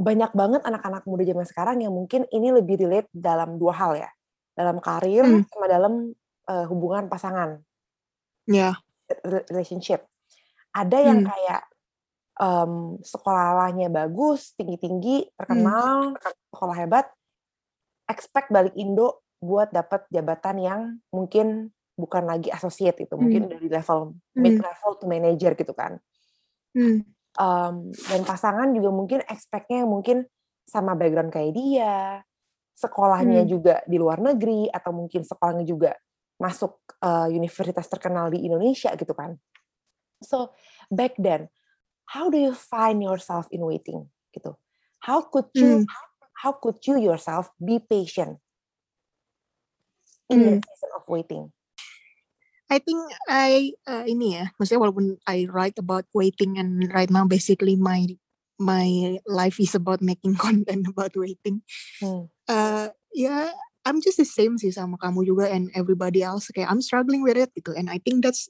banyak 0.00 0.32
banget 0.32 0.62
anak-anak 0.64 1.04
muda 1.04 1.22
zaman 1.24 1.46
sekarang 1.46 1.76
yang 1.84 1.92
mungkin 1.92 2.24
ini 2.32 2.52
lebih 2.52 2.80
relate 2.80 3.08
dalam 3.12 3.56
dua 3.60 3.72
hal 3.76 3.92
ya 3.96 4.10
dalam 4.52 4.80
karir 4.80 5.24
hmm. 5.24 5.48
sama 5.48 5.66
dalam 5.68 6.12
uh, 6.48 6.64
hubungan 6.68 7.08
pasangan 7.08 7.60
yeah. 8.48 8.76
relationship 9.48 10.04
ada 10.72 10.98
yang 11.00 11.24
hmm. 11.24 11.28
kayak 11.28 11.62
um, 12.40 12.96
sekolahnya 13.04 13.92
bagus 13.92 14.56
tinggi-tinggi 14.56 15.36
terkenal 15.36 16.16
hmm. 16.16 16.32
sekolah 16.52 16.76
hebat 16.76 17.06
expect 18.08 18.52
balik 18.52 18.76
Indo 18.76 19.21
buat 19.42 19.74
dapat 19.74 20.06
jabatan 20.14 20.56
yang 20.62 20.80
mungkin 21.10 21.74
bukan 21.98 22.24
lagi 22.24 22.48
associate 22.54 23.04
itu, 23.04 23.14
mungkin 23.18 23.50
hmm. 23.50 23.52
dari 23.52 23.66
level 23.68 24.14
hmm. 24.14 24.38
mid 24.38 24.56
level 24.62 24.92
to 25.02 25.06
manager 25.10 25.52
gitu 25.58 25.74
kan. 25.74 25.98
Hmm. 26.72 27.02
Um, 27.36 27.90
dan 27.90 28.22
pasangan 28.22 28.70
juga 28.70 28.94
mungkin 28.94 29.20
expect-nya 29.26 29.82
mungkin 29.82 30.24
sama 30.64 30.94
background 30.94 31.34
kayak 31.34 31.52
dia, 31.52 32.22
sekolahnya 32.78 33.44
hmm. 33.44 33.50
juga 33.50 33.74
di 33.84 33.98
luar 33.98 34.22
negeri 34.22 34.70
atau 34.70 34.94
mungkin 34.94 35.26
sekolahnya 35.26 35.66
juga 35.66 35.92
masuk 36.40 36.78
uh, 37.02 37.30
universitas 37.30 37.86
terkenal 37.86 38.30
di 38.30 38.46
Indonesia 38.46 38.94
gitu 38.94 39.12
kan. 39.14 39.38
So 40.22 40.54
back 40.90 41.18
then, 41.18 41.50
how 42.10 42.30
do 42.30 42.38
you 42.38 42.54
find 42.54 43.02
yourself 43.02 43.50
in 43.50 43.62
waiting 43.62 44.06
gitu? 44.34 44.54
How 45.02 45.22
could 45.22 45.50
you 45.54 45.82
hmm. 45.82 45.86
how 46.42 46.58
could 46.58 46.78
you 46.86 46.98
yourself 46.98 47.50
be 47.58 47.78
patient 47.78 48.41
in 50.30 50.38
hmm. 50.38 50.44
the 50.44 50.54
season 50.62 50.90
of 50.94 51.04
waiting? 51.08 51.52
I 52.72 52.80
think 52.80 53.04
I 53.28 53.76
uh, 53.84 54.08
ini 54.08 54.40
ya, 54.40 54.44
maksudnya 54.56 54.88
walaupun 54.88 55.20
I 55.28 55.44
write 55.52 55.76
about 55.76 56.08
waiting 56.16 56.56
and 56.56 56.88
right 56.88 57.12
now 57.12 57.28
basically 57.28 57.76
my 57.76 58.08
my 58.56 59.20
life 59.28 59.60
is 59.60 59.76
about 59.76 60.00
making 60.00 60.38
content 60.44 60.88
about 60.88 61.12
waiting. 61.12 61.60
Hmm. 62.00 62.32
Uh, 62.48 62.88
ya, 63.12 63.28
yeah, 63.28 63.46
I'm 63.84 64.00
just 64.00 64.16
the 64.16 64.24
same 64.24 64.56
sih 64.56 64.72
sama 64.72 64.96
kamu 64.96 65.28
juga 65.28 65.52
and 65.52 65.68
everybody 65.76 66.24
else. 66.24 66.48
Kayak 66.48 66.72
I'm 66.72 66.80
struggling 66.80 67.20
with 67.20 67.36
it 67.36 67.52
gitu, 67.52 67.76
and 67.76 67.92
I 67.92 68.00
think 68.00 68.24
that's 68.24 68.48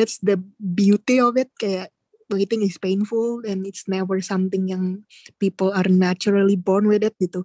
that's 0.00 0.16
the 0.24 0.40
beauty 0.56 1.20
of 1.20 1.36
it. 1.36 1.52
Kayak 1.60 1.92
waiting 2.32 2.64
is 2.64 2.80
painful 2.80 3.44
and 3.44 3.68
it's 3.68 3.84
never 3.84 4.24
something 4.24 4.72
yang 4.72 5.04
people 5.36 5.68
are 5.76 5.86
naturally 5.92 6.56
born 6.56 6.88
with 6.88 7.04
it 7.04 7.12
gitu. 7.20 7.44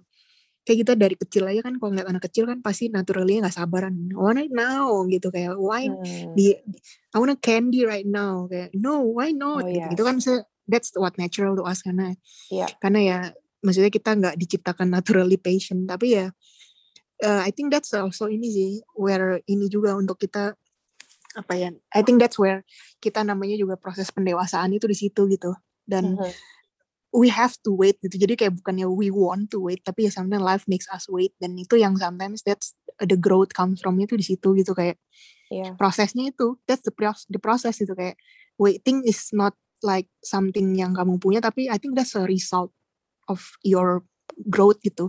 Kayak 0.68 0.78
kita 0.84 0.92
dari 1.00 1.16
kecil 1.16 1.48
aja 1.48 1.64
kan 1.64 1.80
kalau 1.80 1.96
ngeliat 1.96 2.12
anak 2.12 2.28
kecil 2.28 2.44
kan 2.44 2.60
pasti 2.60 2.92
naturally 2.92 3.40
nggak 3.40 3.56
sabaran. 3.56 4.12
I 4.12 4.20
want 4.20 4.36
it 4.44 4.52
now 4.52 5.00
gitu 5.08 5.32
kayak 5.32 5.56
why 5.56 5.88
hmm. 5.88 6.36
di 6.36 6.52
I 7.08 7.16
want 7.16 7.32
a 7.32 7.40
candy 7.40 7.88
right 7.88 8.04
now 8.04 8.44
kayak 8.52 8.76
no 8.76 9.00
why 9.00 9.32
not 9.32 9.64
oh, 9.64 9.72
gitu. 9.72 9.80
Yes. 9.80 9.90
Gitu 9.96 10.02
kan 10.04 10.16
that's 10.68 10.92
what 10.92 11.16
natural 11.16 11.56
to 11.56 11.64
us 11.64 11.80
karena 11.80 12.12
yeah. 12.52 12.68
karena 12.84 13.00
ya 13.00 13.18
maksudnya 13.64 13.90
kita 13.90 14.12
nggak 14.14 14.36
diciptakan 14.36 14.92
naturally 14.92 15.40
patient 15.40 15.88
tapi 15.88 16.20
ya 16.20 16.28
uh, 17.24 17.42
I 17.42 17.50
think 17.50 17.72
that's 17.72 17.90
also 17.96 18.28
ini 18.28 18.48
sih 18.52 18.70
where 18.94 19.40
ini 19.48 19.66
juga 19.66 19.96
untuk 19.96 20.20
kita 20.20 20.54
apa 21.34 21.52
ya 21.56 21.72
I 21.90 22.04
think 22.04 22.20
that's 22.20 22.36
where 22.36 22.62
kita 23.00 23.24
namanya 23.24 23.56
juga 23.58 23.80
proses 23.80 24.12
pendewasaan 24.12 24.70
itu 24.76 24.86
di 24.86 24.96
situ 24.96 25.26
gitu 25.26 25.56
dan 25.88 26.14
mm 26.14 26.20
-hmm. 26.20 26.32
We 27.12 27.32
have 27.32 27.56
to 27.64 27.72
wait 27.72 27.96
gitu. 28.04 28.20
Jadi 28.20 28.34
kayak 28.36 28.60
bukannya 28.60 28.88
we 28.88 29.08
want 29.08 29.48
to 29.48 29.58
wait 29.60 29.80
tapi 29.84 30.08
ya 30.08 30.12
sometimes 30.12 30.44
life 30.44 30.64
makes 30.68 30.88
us 30.92 31.08
wait. 31.08 31.32
Dan 31.40 31.56
itu 31.56 31.80
yang 31.80 31.96
sometimes 31.96 32.44
that's 32.44 32.76
the 33.00 33.16
growth 33.16 33.56
comes 33.56 33.80
from 33.80 33.96
itu 33.96 34.16
di 34.16 34.24
situ 34.24 34.52
gitu. 34.52 34.76
Kayak 34.76 35.00
yeah. 35.48 35.72
prosesnya 35.80 36.28
itu 36.28 36.60
that's 36.68 36.84
the, 36.84 36.92
process, 36.92 37.24
the 37.32 37.40
process 37.40 37.80
itu 37.80 37.92
kayak 37.96 38.20
waiting 38.60 39.00
is 39.08 39.32
not 39.32 39.56
like 39.80 40.10
something 40.20 40.74
yang 40.74 40.92
kamu 40.92 41.16
punya 41.22 41.38
tapi 41.38 41.70
I 41.70 41.78
think 41.78 41.94
that's 41.94 42.18
a 42.18 42.26
result 42.26 42.74
of 43.30 43.40
your 43.64 44.04
growth 44.52 44.84
gitu. 44.84 45.08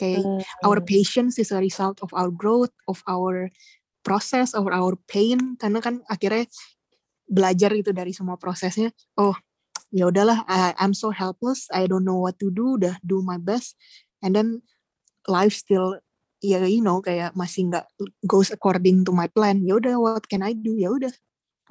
Kayak 0.00 0.24
mm. 0.24 0.42
our 0.64 0.80
patience 0.80 1.36
is 1.36 1.52
a 1.52 1.60
result 1.60 2.00
of 2.00 2.10
our 2.16 2.32
growth 2.32 2.72
of 2.88 3.04
our 3.04 3.52
process 4.00 4.56
of 4.56 4.64
our 4.70 4.96
pain. 5.10 5.60
Karena 5.60 5.84
kan 5.84 6.00
akhirnya 6.08 6.48
belajar 7.28 7.76
itu 7.76 7.92
dari 7.92 8.16
semua 8.16 8.40
prosesnya. 8.40 8.88
Oh 9.20 9.36
ya 9.88 10.08
udahlah 10.12 10.44
I'm 10.76 10.92
so 10.92 11.08
helpless 11.10 11.68
I 11.72 11.88
don't 11.88 12.04
know 12.04 12.20
what 12.20 12.36
to 12.44 12.52
do 12.52 12.76
udah 12.76 13.00
do 13.00 13.24
my 13.24 13.40
best. 13.40 13.76
And 14.20 14.34
then 14.34 14.66
life 15.28 15.54
still 15.54 16.02
ya 16.38 16.62
you 16.66 16.82
know 16.82 17.02
kayak 17.02 17.34
masih 17.34 17.66
nggak 17.70 17.86
goes 18.24 18.52
according 18.52 19.02
to 19.08 19.12
my 19.12 19.26
plan. 19.30 19.64
Ya 19.64 19.80
udah 19.80 19.96
what 19.98 20.24
can 20.28 20.44
I 20.44 20.52
do? 20.52 20.76
Ya 20.76 20.92
udah 20.92 21.12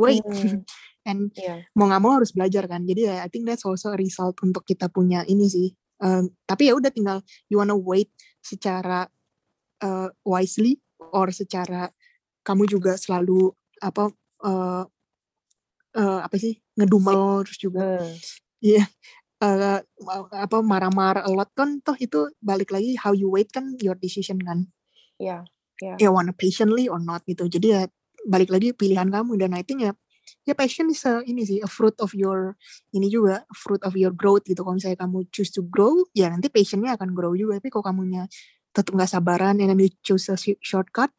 wait. 0.01 0.25
Mm. 0.25 0.63
and 1.08 1.32
yeah. 1.39 1.63
mau 1.71 1.88
nggak 1.88 2.03
mau 2.03 2.19
harus 2.19 2.36
belajar 2.36 2.67
kan. 2.67 2.84
Jadi 2.84 3.08
I 3.08 3.32
think 3.32 3.47
that's 3.47 3.63
also 3.63 3.95
a 3.95 3.99
result 3.99 4.38
untuk 4.43 4.67
kita 4.67 4.91
punya 4.91 5.23
ini 5.23 5.47
sih. 5.47 5.71
Uh, 5.97 6.30
tapi 6.45 6.69
ya 6.69 6.77
udah 6.77 6.93
tinggal 6.93 7.25
you 7.49 7.58
wanna 7.58 7.73
wait 7.73 8.13
secara 8.43 9.10
uh, 9.82 10.10
wisely 10.21 10.77
or 10.99 11.34
secara 11.34 11.89
kamu 12.45 12.69
juga 12.69 12.93
selalu 13.01 13.49
apa 13.82 14.13
uh, 14.45 14.86
uh, 15.97 16.19
apa 16.21 16.36
sih 16.38 16.60
ngedumel 16.77 17.43
terus 17.43 17.59
juga. 17.59 17.99
Hmm. 17.99 18.13
iya. 18.61 18.85
Yeah, 18.85 18.87
uh, 19.41 19.81
apa 20.33 20.57
marah-marah 20.61 21.25
a 21.25 21.31
lot 21.31 21.49
kan 21.53 21.81
toh 21.81 21.97
itu 21.97 22.29
balik 22.41 22.73
lagi 22.73 22.97
how 22.97 23.13
you 23.13 23.29
wait 23.29 23.49
kan 23.53 23.77
your 23.81 23.97
decision 23.97 24.41
kan. 24.41 24.69
Ya 25.17 25.41
yeah, 25.81 25.97
yeah. 25.97 25.97
ya 25.97 26.09
wanna 26.13 26.33
patiently 26.33 26.89
or 26.89 27.01
not 27.01 27.25
gitu. 27.25 27.45
Jadi 27.45 27.67
ya 27.73 27.81
balik 28.25 28.49
lagi 28.49 28.73
pilihan 28.73 29.09
kamu 29.09 29.37
dan 29.39 29.53
I 29.53 29.63
think 29.63 29.85
ya 29.85 29.93
ya 30.43 30.53
passion 30.57 30.91
is 30.91 31.05
a, 31.07 31.23
ini 31.23 31.47
sih 31.47 31.59
a 31.63 31.69
fruit 31.69 31.95
of 32.03 32.11
your 32.11 32.59
ini 32.91 33.07
juga 33.07 33.47
fruit 33.53 33.81
of 33.85 33.93
your 33.95 34.11
growth 34.11 34.43
gitu. 34.45 34.65
Kalau 34.65 34.75
misalnya 34.77 34.99
kamu 35.05 35.29
choose 35.29 35.53
to 35.53 35.63
grow 35.65 36.05
ya 36.17 36.29
nanti 36.33 36.49
passionnya 36.49 36.97
akan 36.97 37.13
grow 37.13 37.33
juga. 37.37 37.61
Tapi 37.61 37.69
kalau 37.69 37.85
kamunya 37.85 38.25
tetap 38.73 38.93
nggak 38.93 39.09
sabaran 39.09 39.57
and 39.61 39.73
then 39.73 39.79
you 39.79 39.89
choose 40.01 40.29
a 40.29 40.37
shortcut 40.61 41.13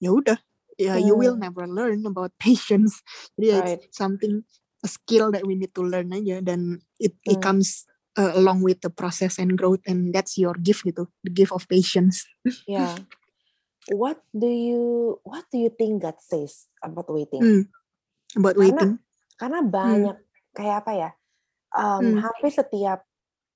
ya 0.00 0.12
udah. 0.12 0.40
Ya 0.76 0.92
yeah, 0.92 1.08
you 1.08 1.16
will 1.16 1.40
hmm. 1.40 1.48
never 1.48 1.64
learn 1.64 2.04
about 2.04 2.36
patience. 2.42 3.00
Jadi 3.36 3.48
right. 3.52 3.80
it's 3.80 3.96
something 3.96 4.44
a 4.84 4.88
skill 4.88 5.32
that 5.32 5.44
we 5.46 5.56
need 5.56 5.72
to 5.72 5.84
learn 5.84 6.12
aja 6.12 6.44
dan 6.44 6.82
it, 7.00 7.16
it 7.24 7.40
comes 7.40 7.88
uh, 8.20 8.32
along 8.36 8.60
with 8.60 8.80
the 8.84 8.92
process 8.92 9.40
and 9.40 9.56
growth 9.56 9.80
and 9.88 10.12
that's 10.12 10.36
your 10.36 10.56
gift 10.60 10.84
gitu 10.84 11.08
the 11.24 11.32
gift 11.32 11.52
of 11.52 11.64
patience 11.68 12.24
yeah 12.68 12.96
what 13.94 14.20
do 14.34 14.50
you 14.50 15.16
what 15.24 15.46
do 15.48 15.56
you 15.56 15.70
think 15.72 16.04
God 16.04 16.18
says 16.20 16.68
about 16.84 17.08
waiting 17.08 17.40
hmm 17.40 17.64
buat 18.36 18.56
waiting 18.58 19.00
karena 19.40 19.60
hmm. 19.64 19.70
banyak 19.72 20.16
hmm. 20.16 20.52
kayak 20.52 20.76
apa 20.84 20.92
ya 20.92 21.10
um, 21.76 22.02
hmm. 22.02 22.16
hampir 22.20 22.50
setiap 22.52 23.06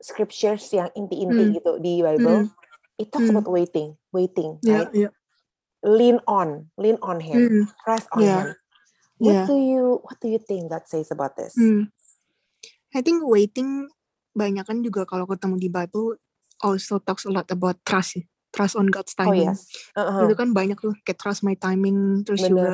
scriptures 0.00 0.64
yang 0.72 0.88
inti-inti 0.96 1.44
hmm. 1.50 1.54
gitu 1.61 1.72
di 1.83 2.00
Bible 2.00 2.48
hmm. 2.48 3.00
it 3.00 3.12
talks 3.12 3.28
hmm. 3.28 3.37
about 3.37 3.48
waiting 3.48 3.96
waiting 4.14 4.56
yeah, 4.64 4.87
right 4.87 4.92
yeah. 4.94 5.12
lean 5.85 6.22
on 6.24 6.70
lean 6.80 6.96
on 7.04 7.20
him 7.20 7.40
hmm. 7.48 7.64
press 7.85 8.09
on 8.16 8.22
yeah. 8.24 8.40
him 8.40 8.60
what 9.20 9.37
yeah. 9.37 9.46
do 9.46 9.56
you 9.56 10.00
what 10.00 10.16
do 10.18 10.26
you 10.33 10.40
think 10.40 10.72
that 10.72 10.88
says 10.88 11.12
about 11.12 11.37
this 11.37 11.52
hmm. 11.54 11.92
I 12.90 13.06
think 13.06 13.22
waiting 13.22 13.87
banyak 14.35 14.66
kan 14.66 14.83
juga 14.83 15.06
kalau 15.06 15.22
ketemu 15.30 15.62
di 15.62 15.70
Bible 15.70 16.18
also 16.59 16.98
talks 16.98 17.22
a 17.22 17.30
lot 17.30 17.46
about 17.54 17.78
trust 17.87 18.18
trust 18.50 18.74
on 18.74 18.90
God's 18.90 19.14
oh, 19.14 19.18
timing. 19.22 19.46
Oh, 19.46 19.54
yes. 19.54 19.70
uh-huh. 19.94 20.26
Itu 20.26 20.35
kan 20.35 20.50
banyak 20.50 20.78
tuh 20.78 20.94
kayak 21.06 21.18
trust 21.22 21.46
my 21.46 21.54
timing 21.54 22.26
terus 22.26 22.42
Bener. 22.42 22.50
juga 22.50 22.70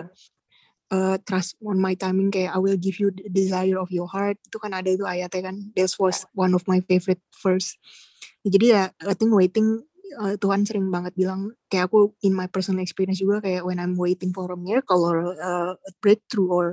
uh, 0.92 1.16
trust 1.24 1.56
on 1.62 1.78
my 1.78 1.94
timing 1.94 2.32
kayak 2.32 2.56
I 2.56 2.60
will 2.60 2.80
give 2.80 2.98
you 2.98 3.12
the 3.12 3.28
desire 3.28 3.78
of 3.78 3.92
your 3.92 4.08
heart 4.08 4.40
itu 4.40 4.56
kan 4.56 4.72
ada 4.74 4.88
itu 4.88 5.04
ayatnya 5.04 5.52
kan 5.52 5.56
this 5.76 6.00
was 6.00 6.24
one 6.32 6.56
of 6.56 6.64
my 6.64 6.80
favorite 6.84 7.22
verse 7.42 7.76
jadi 8.46 8.66
ya 8.66 8.82
I 9.04 9.14
think 9.14 9.34
waiting 9.34 9.82
uh, 10.20 10.34
Tuhan 10.38 10.62
sering 10.64 10.88
banget 10.88 11.12
bilang 11.18 11.54
kayak 11.68 11.90
aku 11.90 12.14
in 12.22 12.32
my 12.32 12.46
personal 12.46 12.82
experience 12.82 13.18
juga 13.18 13.42
kayak 13.42 13.66
when 13.66 13.82
I'm 13.82 13.98
waiting 13.98 14.30
for 14.30 14.48
a 14.50 14.58
miracle 14.58 15.02
or 15.02 15.36
uh, 15.36 15.74
a 15.74 15.92
breakthrough 16.00 16.50
or 16.50 16.66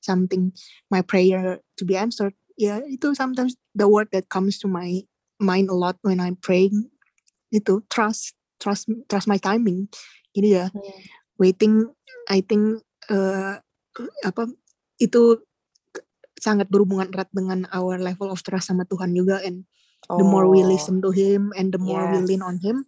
something 0.00 0.54
my 0.88 1.02
prayer 1.02 1.60
to 1.78 1.82
be 1.82 1.98
answered 1.98 2.34
ya 2.58 2.82
itu 2.86 3.14
sometimes 3.14 3.54
the 3.74 3.86
word 3.86 4.10
that 4.10 4.30
comes 4.30 4.58
to 4.62 4.66
my 4.66 5.02
mind 5.38 5.70
a 5.70 5.76
lot 5.76 5.98
when 6.02 6.18
I'm 6.18 6.38
praying 6.38 6.90
itu 7.54 7.82
trust 7.88 8.34
trust 8.58 8.90
trust 9.06 9.30
my 9.30 9.38
timing 9.38 9.88
jadi 10.34 10.48
ya 10.48 10.66
hmm. 10.74 11.02
waiting 11.38 11.86
I 12.26 12.42
think 12.42 12.82
uh, 13.08 13.62
apa 14.26 14.42
itu 14.98 15.42
sangat 16.38 16.70
berhubungan 16.70 17.10
erat 17.10 17.30
dengan 17.34 17.66
our 17.74 17.98
level 17.98 18.30
of 18.30 18.42
trust 18.46 18.70
sama 18.70 18.86
Tuhan 18.86 19.14
juga 19.14 19.42
and 19.42 19.66
oh. 20.06 20.18
the 20.18 20.26
more 20.26 20.46
we 20.46 20.62
oh. 20.62 20.68
listen 20.70 21.02
to 21.02 21.10
him 21.10 21.50
and 21.58 21.74
the 21.74 21.82
more 21.82 22.06
yes. 22.06 22.12
we 22.14 22.18
lean 22.34 22.42
on 22.42 22.62
him 22.62 22.86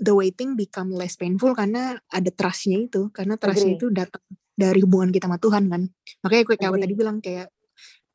the 0.00 0.14
waiting 0.16 0.58
become 0.58 0.90
less 0.90 1.14
painful 1.14 1.54
karena 1.54 2.00
ada 2.10 2.30
trustnya 2.32 2.80
itu 2.80 3.12
karena 3.14 3.36
trustnya 3.36 3.76
itu 3.78 3.92
datang 3.92 4.24
dari 4.56 4.80
hubungan 4.84 5.12
kita 5.14 5.28
sama 5.28 5.38
Tuhan 5.40 5.64
kan 5.68 5.82
makanya 6.24 6.42
gue 6.44 6.56
kayak 6.56 6.80
tadi 6.80 6.94
bilang 6.96 7.18
kayak 7.20 7.48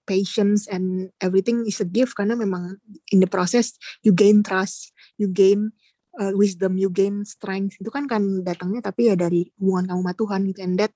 patience 0.06 0.70
and 0.70 1.10
everything 1.18 1.66
is 1.66 1.82
a 1.82 1.88
gift 1.88 2.14
karena 2.14 2.38
memang 2.38 2.78
in 3.10 3.18
the 3.22 3.30
process 3.30 3.78
you 4.06 4.14
gain 4.14 4.46
trust 4.46 4.94
you 5.18 5.26
gain 5.26 5.74
uh, 6.22 6.34
wisdom 6.38 6.78
you 6.78 6.94
gain 6.94 7.26
strength 7.26 7.78
itu 7.82 7.90
kan 7.90 8.06
kan 8.06 8.46
datangnya 8.46 8.86
tapi 8.86 9.10
ya 9.10 9.18
dari 9.18 9.50
hubungan 9.58 9.90
kamu 9.90 10.02
sama 10.06 10.14
Tuhan 10.14 10.42
gitu 10.54 10.60
and 10.62 10.76
that 10.78 10.94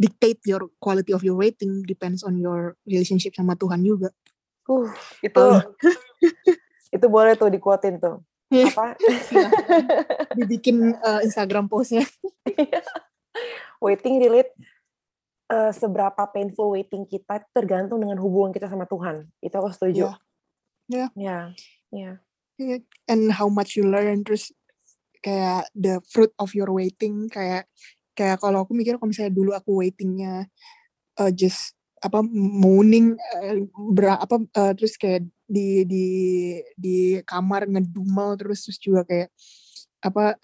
dictate 0.00 0.40
your 0.48 0.72
quality 0.80 1.12
of 1.12 1.22
your 1.22 1.38
rating 1.38 1.84
depends 1.86 2.24
on 2.24 2.40
your 2.40 2.74
relationship 2.88 3.36
sama 3.36 3.54
Tuhan 3.54 3.84
juga. 3.84 4.10
Uh, 4.64 4.88
itu 5.20 5.44
itu 6.96 7.06
boleh 7.10 7.36
tuh 7.36 7.52
dikuatin 7.52 8.00
tuh. 8.00 8.24
Iya. 8.52 8.70
Apa? 8.70 8.94
Dibikin 10.38 10.94
uh, 11.00 11.20
Instagram 11.24 11.66
postnya. 11.66 12.06
waiting 13.84 14.16
relate 14.22 14.52
uh, 15.52 15.74
seberapa 15.74 16.24
painful 16.32 16.72
waiting 16.72 17.04
kita 17.04 17.44
tergantung 17.52 18.00
dengan 18.00 18.16
hubungan 18.22 18.54
kita 18.54 18.70
sama 18.70 18.88
Tuhan. 18.88 19.28
Itu 19.42 19.54
aku 19.60 19.70
setuju. 19.74 20.14
Ya. 20.88 21.08
Yeah. 21.16 21.48
Ya. 21.92 22.10
Yeah. 22.56 22.80
And 23.10 23.34
how 23.34 23.50
much 23.50 23.74
you 23.74 23.84
learn 23.90 24.22
terus 24.22 24.54
kayak 25.24 25.72
the 25.72 25.98
fruit 26.12 26.30
of 26.36 26.52
your 26.52 26.68
waiting 26.70 27.32
kayak 27.32 27.64
kayak 28.12 28.38
kalau 28.38 28.62
aku 28.62 28.76
mikir 28.76 29.00
kalau 29.00 29.10
misalnya 29.10 29.32
dulu 29.32 29.56
aku 29.56 29.80
waitingnya 29.80 30.46
uh, 31.18 31.32
just 31.32 31.74
apa 32.04 32.20
moaning 32.36 33.16
uh, 33.16 33.64
ber, 33.96 34.20
apa 34.20 34.36
uh, 34.60 34.72
terus 34.76 35.00
kayak 35.00 35.24
di 35.48 35.88
di 35.88 36.06
di 36.76 36.96
kamar 37.24 37.64
ngedumel 37.64 38.36
terus 38.36 38.68
terus 38.68 38.78
juga 38.80 39.08
kayak 39.08 39.32
apa 40.04 40.36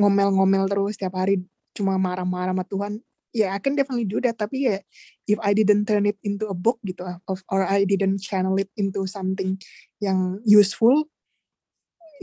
ngomel 0.00 0.32
ngomel-ngomel 0.32 0.64
terus 0.72 0.96
tiap 0.96 1.12
hari 1.12 1.44
cuma 1.76 2.00
marah-marah 2.00 2.56
sama 2.56 2.64
Tuhan 2.64 2.92
ya 3.30 3.46
yeah, 3.46 3.50
I 3.52 3.60
can 3.60 3.76
definitely 3.76 4.08
do 4.08 4.18
that 4.24 4.40
tapi 4.40 4.66
ya 4.66 4.80
if 5.28 5.38
I 5.44 5.52
didn't 5.52 5.84
turn 5.84 6.08
it 6.08 6.16
into 6.24 6.48
a 6.48 6.56
book 6.56 6.80
gitu 6.82 7.04
or 7.28 7.60
I 7.62 7.84
didn't 7.84 8.24
channel 8.24 8.56
it 8.56 8.72
into 8.74 9.04
something 9.04 9.60
yang 10.00 10.40
useful 10.48 11.06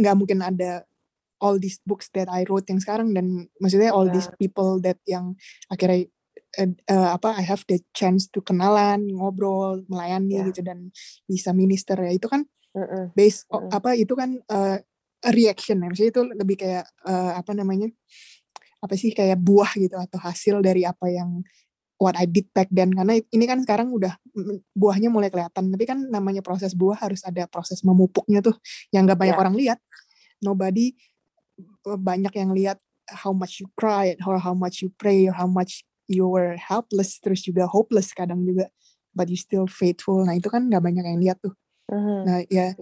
nggak 0.02 0.16
mungkin 0.18 0.42
ada 0.42 0.84
all 1.38 1.62
these 1.62 1.78
books 1.86 2.10
that 2.18 2.28
I 2.28 2.44
wrote 2.50 2.66
yang 2.68 2.82
sekarang 2.82 3.14
dan 3.14 3.48
maksudnya 3.62 3.94
all 3.94 4.10
yeah. 4.10 4.16
these 4.18 4.30
people 4.42 4.82
that 4.82 4.98
yang 5.06 5.38
akhirnya 5.70 6.10
uh, 6.58 6.72
uh, 6.90 7.10
apa 7.16 7.38
I 7.38 7.44
have 7.46 7.64
the 7.70 7.80
chance 7.94 8.28
to 8.34 8.42
kenalan 8.42 9.08
ngobrol 9.14 9.86
melayani 9.88 10.42
yeah. 10.42 10.46
gitu 10.50 10.62
dan 10.66 10.90
bisa 11.30 11.54
minister 11.54 11.96
ya 12.02 12.12
itu 12.12 12.28
kan 12.28 12.44
uh 12.76 12.82
-uh. 12.82 13.06
based 13.14 13.46
uh 13.54 13.62
-uh. 13.62 13.70
apa 13.72 13.96
itu 13.96 14.14
kan 14.18 14.42
uh, 14.50 14.78
reaction 15.34 15.82
ya 15.82 15.88
maksudnya 15.90 16.12
itu 16.14 16.24
lebih 16.34 16.58
kayak 16.60 16.86
uh, 17.06 17.38
apa 17.38 17.52
namanya 17.54 17.90
apa 18.78 18.94
sih 18.94 19.10
kayak 19.14 19.42
buah 19.42 19.74
gitu 19.74 19.98
atau 19.98 20.20
hasil 20.22 20.62
dari 20.62 20.86
apa 20.86 21.10
yang 21.10 21.42
what 21.98 22.14
I 22.14 22.30
did 22.30 22.46
back 22.54 22.70
then 22.70 22.94
karena 22.94 23.18
ini 23.34 23.46
kan 23.50 23.66
sekarang 23.66 23.90
udah 23.90 24.14
buahnya 24.78 25.10
mulai 25.10 25.34
kelihatan 25.34 25.74
tapi 25.74 25.86
kan 25.90 25.98
namanya 26.14 26.46
proses 26.46 26.78
buah 26.78 27.02
harus 27.02 27.26
ada 27.26 27.50
proses 27.50 27.82
memupuknya 27.82 28.46
tuh 28.46 28.54
yang 28.94 29.10
gak 29.10 29.18
banyak 29.18 29.34
yeah. 29.34 29.42
orang 29.42 29.56
lihat 29.58 29.80
nobody 30.38 30.94
banyak 31.84 32.34
yang 32.38 32.54
lihat 32.54 32.78
how 33.10 33.34
much 33.34 33.66
you 33.66 33.68
cry 33.74 34.14
or 34.30 34.38
how 34.38 34.54
much 34.54 34.86
you 34.86 34.94
pray 34.94 35.26
or 35.26 35.34
how 35.34 35.50
much 35.50 35.82
you 36.08 36.26
were 36.28 36.56
helpless 36.56 37.20
terus 37.20 37.44
juga 37.44 37.68
hopeless 37.68 38.16
kadang 38.16 38.44
juga 38.48 38.72
but 39.18 39.28
you 39.28 39.40
still 39.40 39.66
faithful. 39.66 40.24
Nah 40.24 40.38
itu 40.38 40.48
kan 40.48 40.70
gak 40.72 40.84
banyak 40.84 41.04
yang 41.04 41.20
lihat 41.22 41.40
tuh. 41.44 41.54
Mm-hmm. 41.88 42.20
nah 42.28 42.44
ya 42.52 42.76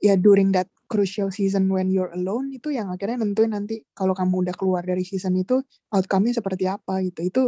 ya 0.00 0.16
during 0.16 0.56
that 0.56 0.72
crucial 0.88 1.28
season 1.28 1.68
when 1.68 1.92
you're 1.92 2.08
alone 2.16 2.48
itu 2.48 2.72
yang 2.72 2.88
akhirnya 2.88 3.20
nentuin 3.20 3.52
nanti 3.52 3.84
kalau 3.92 4.16
kamu 4.16 4.48
udah 4.48 4.56
keluar 4.56 4.80
dari 4.80 5.04
season 5.04 5.36
itu 5.36 5.60
outcome-nya 5.92 6.40
seperti 6.40 6.64
apa 6.64 7.04
gitu. 7.04 7.20
Itu 7.28 7.42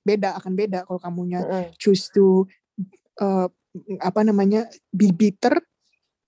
beda 0.00 0.40
akan 0.40 0.56
beda 0.56 0.88
kalau 0.88 0.96
kamunya 0.96 1.44
mm 1.44 1.50
-hmm. 1.52 1.66
choose 1.76 2.08
to 2.08 2.48
uh, 3.20 3.52
apa 4.00 4.20
namanya 4.24 4.64
be 4.88 5.12
bitter 5.12 5.60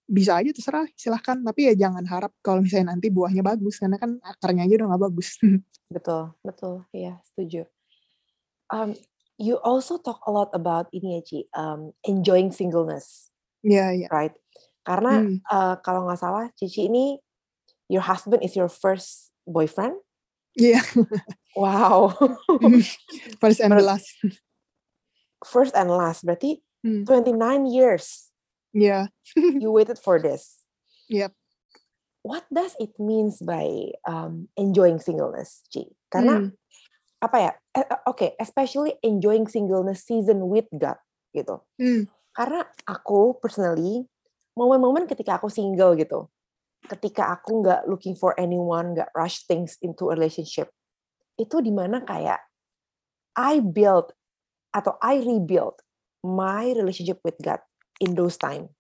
bisa 0.05 0.37
aja 0.37 0.53
terserah 0.53 0.85
silahkan. 0.93 1.41
Tapi 1.41 1.73
ya 1.73 1.89
jangan 1.89 2.05
harap 2.05 2.37
kalau 2.45 2.61
misalnya 2.61 2.93
nanti 2.93 3.09
buahnya 3.09 3.41
bagus 3.41 3.81
karena 3.81 3.97
kan 3.97 4.21
akarnya 4.21 4.69
aja 4.69 4.85
udah 4.85 4.89
gak 4.93 5.03
bagus. 5.09 5.41
Betul 5.95 6.33
betul. 6.41 6.89
Ya 6.93 7.21
setuju 7.21 7.69
um, 8.73 8.97
you 9.37 9.61
also 9.63 10.01
talk 10.01 10.25
a 10.27 10.33
lot 10.33 10.49
about 10.57 10.89
ini 10.97 11.21
ya 11.21 11.23
Ci 11.23 11.39
um, 11.53 11.93
enjoying 12.09 12.51
singleness 12.51 13.31
yeah, 13.63 13.93
yeah. 13.93 14.11
right 14.11 14.35
karena 14.83 15.23
hmm. 15.23 15.39
uh, 15.47 15.79
kalau 15.85 16.11
nggak 16.11 16.19
salah 16.19 16.51
Cici 16.59 16.91
ini 16.91 17.23
your 17.93 18.03
husband 18.03 18.43
is 18.43 18.57
your 18.57 18.73
first 18.73 19.31
boyfriend. 19.47 20.01
Iya. 20.57 20.81
Yeah. 20.81 20.85
Wow. 21.53 22.17
first 23.41 23.61
and 23.65 23.77
last. 23.77 24.09
First 25.45 25.77
and 25.77 25.93
last 25.93 26.25
berarti 26.25 26.65
hmm. 26.81 27.05
29 27.05 27.69
years. 27.69 28.33
Yeah. 28.73 29.13
you 29.37 29.69
waited 29.69 30.01
for 30.01 30.17
this. 30.17 30.65
Yep. 31.13 31.37
What 32.25 32.47
does 32.49 32.73
it 32.81 32.97
means 32.97 33.43
by 33.43 33.93
um, 34.09 34.49
enjoying 34.57 35.03
singleness, 35.03 35.61
Ci? 35.69 35.93
Karena 36.09 36.49
hmm. 36.49 36.57
Apa 37.23 37.37
ya? 37.39 37.53
Eh, 37.71 37.87
eh, 37.87 37.87
oke, 37.87 38.03
okay, 38.19 38.31
especially 38.43 38.99
enjoying 39.07 39.47
singleness 39.47 40.03
season 40.03 40.51
with 40.51 40.67
God 40.75 40.99
gitu. 41.31 41.63
Hmm. 41.79 42.11
Karena 42.35 42.67
aku 42.85 43.39
personally 43.39 44.05
momen-momen 44.59 45.09
ketika 45.09 45.41
aku 45.41 45.49
single 45.49 45.97
gitu 45.97 46.29
ketika 46.91 47.31
aku 47.31 47.63
nggak 47.63 47.87
looking 47.87 48.19
for 48.19 48.35
anyone 48.35 48.93
nggak 48.97 49.11
rush 49.15 49.47
things 49.47 49.79
into 49.81 50.11
a 50.11 50.15
relationship 50.19 50.71
itu 51.39 51.63
di 51.63 51.71
mana 51.71 52.03
kayak 52.03 52.43
I 53.39 53.63
build 53.63 54.13
atau 54.75 54.99
I 54.99 55.23
rebuild 55.23 55.79
my 56.27 56.75
relationship 56.75 57.23
with 57.23 57.39
God 57.39 57.63
in 58.03 58.19
those 58.19 58.35
time 58.35 58.75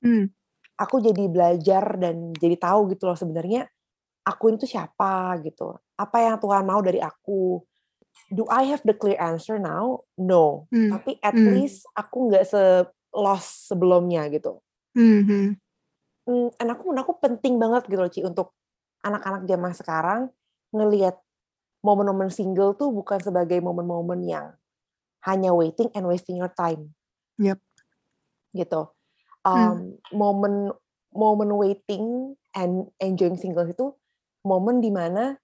hmm. 0.00 0.32
aku 0.80 1.04
jadi 1.04 1.28
belajar 1.28 1.84
dan 2.00 2.32
jadi 2.34 2.56
tahu 2.56 2.96
gitu 2.96 3.04
loh 3.04 3.18
sebenarnya 3.18 3.68
aku 4.24 4.56
itu 4.56 4.64
siapa 4.64 5.36
gitu 5.44 5.76
apa 5.96 6.16
yang 6.20 6.36
Tuhan 6.40 6.64
mau 6.64 6.80
dari 6.84 7.00
aku 7.00 7.60
do 8.32 8.44
I 8.48 8.72
have 8.72 8.84
the 8.84 8.96
clear 8.96 9.20
answer 9.20 9.56
now 9.60 10.04
no 10.16 10.68
hmm. 10.72 10.92
tapi 10.92 11.20
at 11.20 11.36
hmm. 11.36 11.56
least 11.56 11.84
aku 11.96 12.32
nggak 12.32 12.44
se 12.48 12.84
lost 13.16 13.72
sebelumnya 13.72 14.28
gitu 14.28 14.60
Mm-hmm. 14.96 15.46
Hmm, 16.26 16.48
dan 16.56 16.66
aku 16.72 16.82
menurut 16.90 17.04
aku 17.04 17.14
penting 17.20 17.60
banget 17.60 17.84
gitu 17.86 18.00
loh 18.00 18.10
Ci 18.10 18.20
untuk 18.24 18.56
anak-anak 19.04 19.44
zaman 19.46 19.72
sekarang 19.76 20.20
ngelihat 20.72 21.20
momen-momen 21.84 22.32
single 22.32 22.74
tuh 22.74 22.90
bukan 22.90 23.20
sebagai 23.22 23.60
momen-momen 23.62 24.24
yang 24.26 24.56
hanya 25.22 25.54
waiting 25.54 25.92
and 25.94 26.08
wasting 26.08 26.40
your 26.40 26.50
time. 26.50 26.96
Yep. 27.38 27.60
Gitu. 28.56 28.80
Um, 29.46 29.54
hmm. 29.54 29.80
Momen 30.10 30.54
momen 31.14 31.50
waiting 31.54 32.34
and 32.56 32.90
enjoying 32.98 33.38
single 33.38 33.68
itu 33.68 33.94
momen 34.42 34.82
di 34.82 34.90
mana 34.90 35.38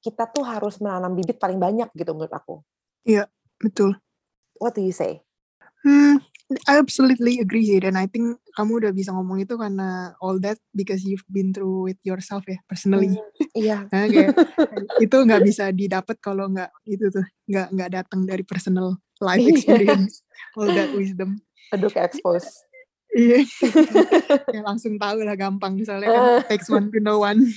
kita 0.00 0.24
tuh 0.32 0.44
harus 0.44 0.80
menanam 0.80 1.12
bibit 1.12 1.36
paling 1.36 1.60
banyak 1.60 1.88
gitu 1.92 2.16
menurut 2.16 2.32
aku. 2.32 2.64
Iya, 3.04 3.28
betul. 3.60 3.96
What 4.56 4.76
do 4.76 4.84
you 4.84 4.92
say? 4.92 5.24
Hmm, 5.80 6.20
I 6.68 6.82
absolutely 6.82 7.38
agree 7.40 7.64
sih 7.64 7.80
dan 7.80 7.96
I 7.96 8.04
think 8.10 8.36
kamu 8.58 8.84
udah 8.84 8.92
bisa 8.92 9.14
ngomong 9.14 9.40
itu 9.40 9.54
karena 9.56 10.12
all 10.20 10.36
that 10.42 10.60
because 10.74 11.06
you've 11.06 11.24
been 11.30 11.54
through 11.54 11.94
it 11.94 12.00
yourself 12.04 12.44
ya 12.44 12.58
personally. 12.66 13.14
Hmm, 13.14 13.22
iya. 13.56 13.78
nah, 13.92 14.04
kayak, 14.10 14.36
itu 15.00 15.16
nggak 15.16 15.42
bisa 15.46 15.70
didapat 15.70 16.18
kalau 16.18 16.50
nggak 16.50 16.68
itu 16.84 17.08
tuh 17.08 17.24
nggak 17.48 17.66
nggak 17.70 17.90
datang 18.02 18.20
dari 18.26 18.44
personal 18.44 18.98
life 19.22 19.40
iya. 19.40 19.52
experience 19.56 20.26
all 20.58 20.68
that 20.68 20.90
wisdom. 20.92 21.40
Aduh 21.70 21.88
kayak 21.88 22.12
expose. 22.12 22.66
Iya. 23.14 23.46
ya 24.54 24.60
langsung 24.66 24.98
tahu 24.98 25.22
lah 25.22 25.38
gampang 25.38 25.78
misalnya 25.78 26.08
kan 26.10 26.24
takes 26.50 26.66
one 26.66 26.90
to 26.90 26.98
know 26.98 27.22
one. 27.22 27.46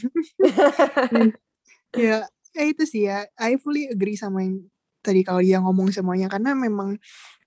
ya, 1.97 2.25
ya 2.53 2.63
itu 2.63 2.84
sih 2.86 3.10
ya. 3.10 3.25
I 3.38 3.58
fully 3.58 3.89
agree 3.89 4.17
sama 4.17 4.45
yang 4.45 4.67
tadi 5.03 5.21
kalau 5.21 5.43
dia 5.43 5.60
ngomong 5.60 5.91
semuanya 5.91 6.32
karena 6.32 6.56
memang 6.56 6.95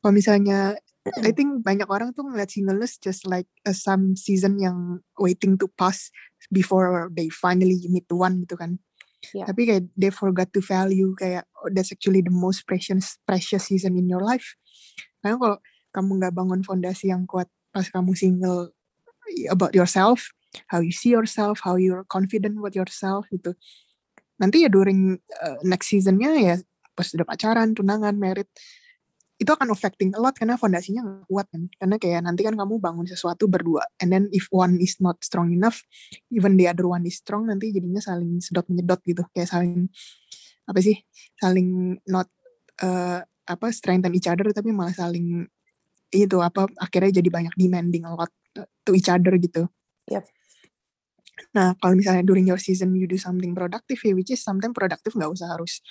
kalau 0.05 0.13
misalnya 0.13 0.77
I 1.23 1.31
think 1.31 1.63
banyak 1.63 1.87
orang 1.87 2.11
tuh 2.13 2.27
ngeliat 2.27 2.51
singleness 2.51 2.99
just 2.99 3.31
like 3.31 3.47
a 3.63 3.71
some 3.71 4.19
season 4.19 4.59
yang 4.59 5.07
waiting 5.23 5.55
to 5.63 5.71
pass 5.79 6.11
before 6.51 7.07
they 7.15 7.31
finally 7.31 7.79
meet 7.87 8.11
one 8.11 8.43
gitu 8.43 8.59
kan. 8.59 8.83
Yeah. 9.31 9.47
Tapi 9.47 9.71
kayak 9.71 9.85
they 9.95 10.11
forgot 10.11 10.51
to 10.55 10.61
value 10.63 11.15
kayak 11.15 11.47
oh, 11.63 11.71
that's 11.71 11.95
actually 11.95 12.27
the 12.27 12.35
most 12.35 12.67
precious 12.67 13.19
precious 13.23 13.71
season 13.71 13.95
in 13.95 14.11
your 14.11 14.23
life. 14.23 14.59
Karena 15.23 15.39
kalau 15.39 15.59
kamu 15.95 16.11
nggak 16.23 16.35
bangun 16.35 16.61
fondasi 16.67 17.15
yang 17.15 17.23
kuat 17.25 17.47
pas 17.71 17.87
kamu 17.87 18.13
single 18.19 18.75
about 19.51 19.75
yourself, 19.75 20.31
how 20.71 20.83
you 20.83 20.95
see 20.95 21.15
yourself, 21.15 21.63
how 21.63 21.79
you're 21.79 22.07
confident 22.11 22.59
with 22.59 22.75
yourself 22.75 23.31
gitu. 23.31 23.55
Nanti 24.37 24.65
ya 24.65 24.71
during 24.71 25.17
uh, 25.17 25.59
next 25.65 25.89
seasonnya 25.93 26.33
ya 26.37 26.57
pas 26.97 27.13
udah 27.13 27.29
pacaran, 27.29 27.77
tunangan, 27.77 28.17
merit, 28.17 28.49
itu 29.37 29.53
akan 29.53 29.69
affecting 29.69 30.17
a 30.17 30.21
lot 30.21 30.33
karena 30.33 30.57
fondasinya 30.57 31.05
nggak 31.05 31.29
kuat 31.29 31.47
kan. 31.53 31.63
Karena 31.77 31.97
kayak 32.01 32.21
nanti 32.25 32.41
kan 32.41 32.57
kamu 32.57 32.81
bangun 32.81 33.05
sesuatu 33.05 33.45
berdua 33.49 33.85
and 34.01 34.09
then 34.09 34.33
if 34.33 34.49
one 34.49 34.81
is 34.81 34.97
not 35.01 35.21
strong 35.21 35.53
enough 35.53 35.85
even 36.33 36.57
the 36.57 36.65
other 36.65 36.89
one 36.89 37.05
is 37.05 37.21
strong 37.21 37.45
nanti 37.45 37.69
jadinya 37.69 38.01
saling 38.01 38.41
sedot 38.41 38.65
menyedot 38.73 39.01
gitu. 39.05 39.23
Kayak 39.37 39.53
saling 39.53 39.93
apa 40.67 40.81
sih 40.83 40.97
saling 41.39 42.01
not 42.09 42.33
uh, 42.81 43.21
apa 43.47 43.67
strengthen 43.71 44.17
each 44.17 44.27
other 44.27 44.51
tapi 44.51 44.73
malah 44.75 44.97
saling 44.97 45.47
itu 46.11 46.39
apa 46.41 46.67
akhirnya 46.81 47.21
jadi 47.21 47.29
banyak 47.29 47.55
demanding 47.55 48.09
a 48.09 48.13
lot 48.17 48.33
to 48.89 48.97
each 48.97 49.13
other 49.13 49.37
gitu. 49.37 49.69
Yep. 50.09 50.25
Nah 51.53 51.77
kalau 51.81 51.95
misalnya 51.97 52.25
during 52.25 52.49
your 52.49 52.61
season 52.61 52.97
you 52.97 53.05
do 53.05 53.21
something 53.21 53.53
productive 53.53 54.01
ya 54.01 54.13
which 54.17 54.33
is 54.33 54.41
sometimes 54.41 54.73
productive 54.73 55.13
nggak 55.13 55.33
usah 55.33 55.53
harus 55.53 55.85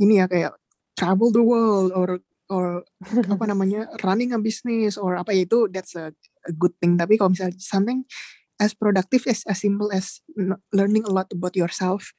ini 0.00 0.20
ya 0.20 0.28
kayak 0.28 0.52
travel 0.96 1.32
the 1.32 1.40
world 1.40 1.92
or 1.96 2.20
or 2.50 2.82
apa 3.00 3.44
namanya 3.50 3.86
running 4.02 4.34
a 4.34 4.40
business 4.42 4.98
or 4.98 5.16
apa 5.16 5.32
ya 5.32 5.46
itu 5.46 5.70
that's 5.70 5.94
a, 5.94 6.10
a 6.44 6.52
good 6.52 6.74
thing. 6.82 6.98
Tapi 6.98 7.16
kalau 7.16 7.32
misalnya 7.32 7.56
something 7.56 8.02
as 8.60 8.76
productive 8.76 9.24
as 9.30 9.46
as 9.48 9.56
simple 9.56 9.88
as 9.88 10.20
learning 10.74 11.06
a 11.08 11.12
lot 11.14 11.24
about 11.32 11.56
yourself 11.56 12.12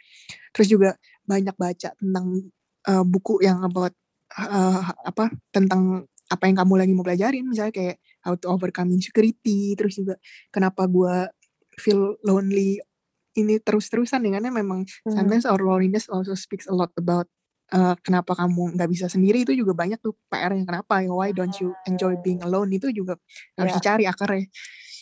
terus 0.57 0.73
juga 0.73 0.97
banyak 1.21 1.53
baca 1.53 1.93
tentang 1.93 2.49
uh, 2.89 3.05
buku 3.05 3.45
yang 3.45 3.61
about 3.61 3.93
uh, 4.41 4.81
apa 5.05 5.29
tentang 5.53 6.09
apa 6.33 6.43
yang 6.49 6.57
kamu 6.57 6.73
lagi 6.81 6.91
mau 6.97 7.05
pelajarin 7.05 7.45
misalnya 7.45 7.69
kayak 7.69 7.97
how 8.25 8.33
to 8.33 8.49
overcome 8.49 8.89
insecurity 8.89 9.77
terus 9.77 10.01
juga 10.01 10.17
kenapa 10.49 10.89
gue 10.89 11.29
feel 11.81 12.15
lonely 12.21 12.77
ini 13.33 13.57
terus-terusan 13.57 14.21
dengannya 14.21 14.53
memang 14.53 14.85
hmm. 14.85 15.13
sometimes 15.15 15.47
our 15.47 15.59
loneliness 15.59 16.05
also 16.11 16.35
speaks 16.37 16.67
a 16.69 16.75
lot 16.75 16.91
about 16.99 17.25
uh, 17.71 17.95
kenapa 18.03 18.35
kamu 18.35 18.75
nggak 18.75 18.89
bisa 18.91 19.07
sendiri 19.07 19.47
itu 19.47 19.55
juga 19.55 19.73
banyak 19.73 19.99
tuh 20.03 20.15
PR-nya 20.27 20.67
kenapa 20.67 21.01
ya 21.01 21.11
why 21.11 21.31
don't 21.31 21.55
you 21.63 21.71
enjoy 21.87 22.13
being 22.19 22.43
alone 22.43 22.69
itu 22.75 22.91
juga 22.91 23.15
harus 23.55 23.71
yeah. 23.71 23.79
dicari 23.79 24.03
akarnya 24.05 24.45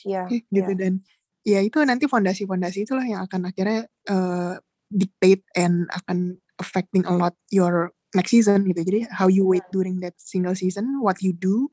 yeah. 0.06 0.26
gitu 0.30 0.72
yeah. 0.74 0.80
dan 0.80 0.94
ya 1.42 1.60
itu 1.66 1.82
nanti 1.82 2.06
fondasi-fondasi 2.06 2.86
itulah 2.86 3.06
yang 3.06 3.26
akan 3.26 3.50
akhirnya 3.50 3.90
uh, 4.12 4.62
dictate 4.90 5.42
and 5.58 5.90
akan 5.90 6.38
affecting 6.62 7.02
a 7.10 7.14
lot 7.14 7.34
your 7.50 7.94
next 8.14 8.34
season 8.34 8.66
gitu 8.70 8.82
jadi 8.86 9.10
how 9.10 9.30
you 9.30 9.46
wait 9.46 9.66
during 9.74 9.98
that 10.02 10.14
single 10.18 10.54
season 10.54 11.02
what 11.02 11.18
you 11.26 11.34
do 11.34 11.70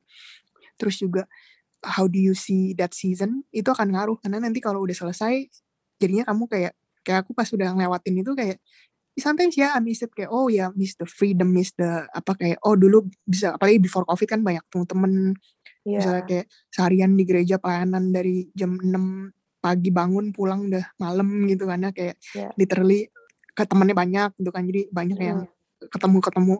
terus 0.76 1.00
juga 1.00 1.24
how 1.84 2.08
do 2.08 2.16
you 2.16 2.32
see 2.32 2.72
that 2.76 2.96
season 2.96 3.44
itu 3.52 3.68
akan 3.68 3.92
ngaruh 3.92 4.16
karena 4.22 4.42
nanti 4.42 4.62
kalau 4.62 4.84
udah 4.84 4.96
selesai 4.96 5.48
jadinya 6.00 6.24
kamu 6.28 6.44
kayak 6.48 6.72
kayak 7.06 7.18
aku 7.24 7.32
pas 7.32 7.48
udah 7.52 7.68
ngelewatin 7.76 8.14
itu 8.20 8.32
kayak 8.34 8.58
sometimes 9.16 9.56
ya 9.56 9.72
I 9.72 9.80
miss 9.80 10.04
it 10.04 10.12
kayak 10.12 10.28
oh 10.28 10.52
ya 10.52 10.68
miss 10.76 10.96
the 11.00 11.08
freedom 11.08 11.52
miss 11.52 11.72
the 11.76 12.04
apa 12.12 12.36
kayak 12.36 12.58
oh 12.66 12.76
dulu 12.76 13.08
bisa 13.24 13.56
apalagi 13.56 13.80
before 13.80 14.04
covid 14.04 14.28
kan 14.28 14.40
banyak 14.44 14.60
temen-temen 14.68 15.32
yeah. 15.88 16.00
misalnya 16.02 16.24
kayak 16.28 16.46
seharian 16.68 17.16
di 17.16 17.24
gereja 17.24 17.56
pelayanan 17.56 18.12
dari 18.12 18.50
jam 18.52 18.76
6 18.76 18.92
pagi 19.64 19.90
bangun 19.90 20.30
pulang 20.36 20.68
udah 20.68 20.84
malam 21.00 21.48
gitu 21.48 21.64
karena 21.64 21.90
kayak 21.90 22.20
yeah. 22.36 22.52
literally 22.60 23.08
ke 23.56 23.64
temennya 23.64 23.96
banyak 23.96 24.30
gitu 24.36 24.50
kan 24.52 24.62
jadi 24.68 24.82
banyak 24.92 25.18
yeah. 25.18 25.28
yang 25.32 25.40
ketemu 25.88 26.18
ketemu 26.20 26.56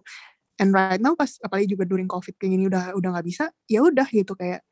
and 0.57 0.71
right 0.73 1.01
now 1.05 1.13
pas 1.13 1.37
apalagi 1.45 1.77
juga 1.77 1.85
during 1.85 2.09
covid 2.09 2.33
kayak 2.41 2.51
gini 2.57 2.65
udah 2.73 2.97
udah 2.97 3.09
nggak 3.17 3.27
bisa 3.29 3.53
ya 3.69 3.85
udah 3.85 4.09
gitu 4.09 4.33
kayak 4.33 4.65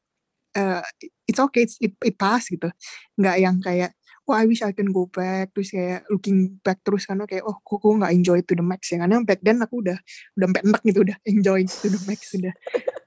uh, 0.57 0.83
it's 1.27 1.41
okay 1.41 1.67
it's, 1.67 1.77
it, 1.83 1.95
it 2.03 2.17
pass 2.19 2.49
gitu 2.49 2.71
nggak 3.19 3.37
yang 3.39 3.59
kayak 3.61 3.93
oh 4.25 4.33
I 4.33 4.49
wish 4.49 4.65
I 4.65 4.73
can 4.73 4.89
go 4.89 5.05
back 5.07 5.53
terus 5.53 5.71
kayak 5.71 6.09
looking 6.09 6.57
back 6.65 6.81
terus 6.81 7.05
karena 7.05 7.29
kayak 7.29 7.45
oh 7.45 7.61
kok 7.61 7.85
nggak 7.85 8.15
enjoy 8.15 8.41
to 8.41 8.57
the 8.57 8.65
max 8.65 8.89
ya 8.89 9.05
karena 9.05 9.21
back 9.21 9.41
then 9.45 9.61
aku 9.61 9.85
udah 9.85 9.99
udah 10.41 10.47
sampai 10.49 10.63
enak 10.65 10.83
gitu 10.83 10.99
udah 11.05 11.17
enjoy 11.29 11.61
to 11.69 11.87
the 11.93 12.01
max 12.09 12.21
sudah 12.33 12.55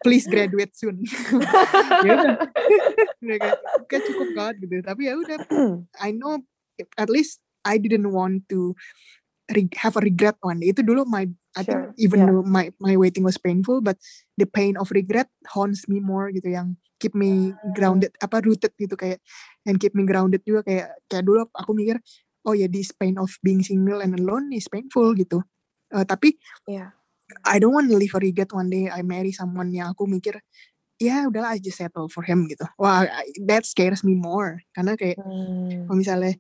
please 0.05 0.29
graduate 0.29 0.73
soon 0.77 1.01
ya 2.05 2.11
udah 2.13 2.35
kayak, 3.41 3.57
kayak 3.89 4.03
cukup 4.05 4.29
banget 4.37 4.55
gitu 4.67 4.75
tapi 4.85 5.01
ya 5.09 5.13
udah 5.17 5.37
I 6.05 6.13
know 6.13 6.45
at 7.01 7.09
least 7.09 7.41
I 7.65 7.81
didn't 7.81 8.13
want 8.13 8.47
to 8.53 8.77
have 9.79 9.95
a 9.95 10.03
regret 10.03 10.35
one 10.43 10.59
day. 10.59 10.75
Itu 10.75 10.83
dulu 10.83 11.07
my 11.07 11.27
I 11.55 11.63
sure. 11.63 11.91
think 11.91 11.99
even 11.99 12.19
yeah. 12.23 12.27
though 12.31 12.43
my 12.43 12.71
my 12.79 12.95
waiting 12.99 13.23
was 13.23 13.39
painful, 13.39 13.79
but 13.79 13.97
the 14.35 14.45
pain 14.45 14.75
of 14.75 14.91
regret 14.91 15.31
haunts 15.51 15.87
me 15.87 15.99
more 15.99 16.31
gitu 16.31 16.51
yang 16.51 16.75
keep 16.97 17.13
me 17.13 17.53
grounded 17.77 18.13
apa 18.21 18.41
rooted 18.41 18.73
gitu 18.77 18.97
kayak 18.97 19.21
and 19.65 19.77
keep 19.77 19.93
me 19.93 20.03
grounded 20.03 20.41
juga 20.43 20.65
kayak 20.65 20.87
kayak 21.05 21.23
dulu 21.23 21.45
aku 21.53 21.71
mikir 21.73 21.97
oh 22.47 22.53
ya 22.55 22.65
yeah, 22.65 22.69
this 22.71 22.95
pain 22.95 23.15
of 23.19 23.29
being 23.43 23.61
single 23.61 23.99
and 23.99 24.15
alone 24.17 24.49
is 24.55 24.71
painful 24.71 25.11
gitu. 25.13 25.43
Uh, 25.91 26.07
tapi 26.07 26.35
yeah. 26.67 26.95
I 27.43 27.59
don't 27.59 27.75
want 27.75 27.91
to 27.91 27.99
live 27.99 28.15
a 28.15 28.19
regret 28.23 28.55
one 28.55 28.71
day 28.71 28.87
I 28.87 29.03
marry 29.03 29.35
someone 29.35 29.71
yang 29.75 29.91
aku 29.91 30.07
mikir 30.07 30.39
ya 30.97 31.21
yeah, 31.21 31.21
udahlah 31.27 31.55
I 31.55 31.59
just 31.59 31.77
settle 31.77 32.07
for 32.07 32.23
him 32.23 32.47
gitu. 32.47 32.63
Wah 32.79 33.03
that 33.45 33.67
scares 33.67 34.01
me 34.01 34.15
more 34.15 34.63
karena 34.71 34.95
kayak 34.95 35.19
hmm. 35.19 35.85
kalau 35.85 35.97
misalnya 35.99 36.33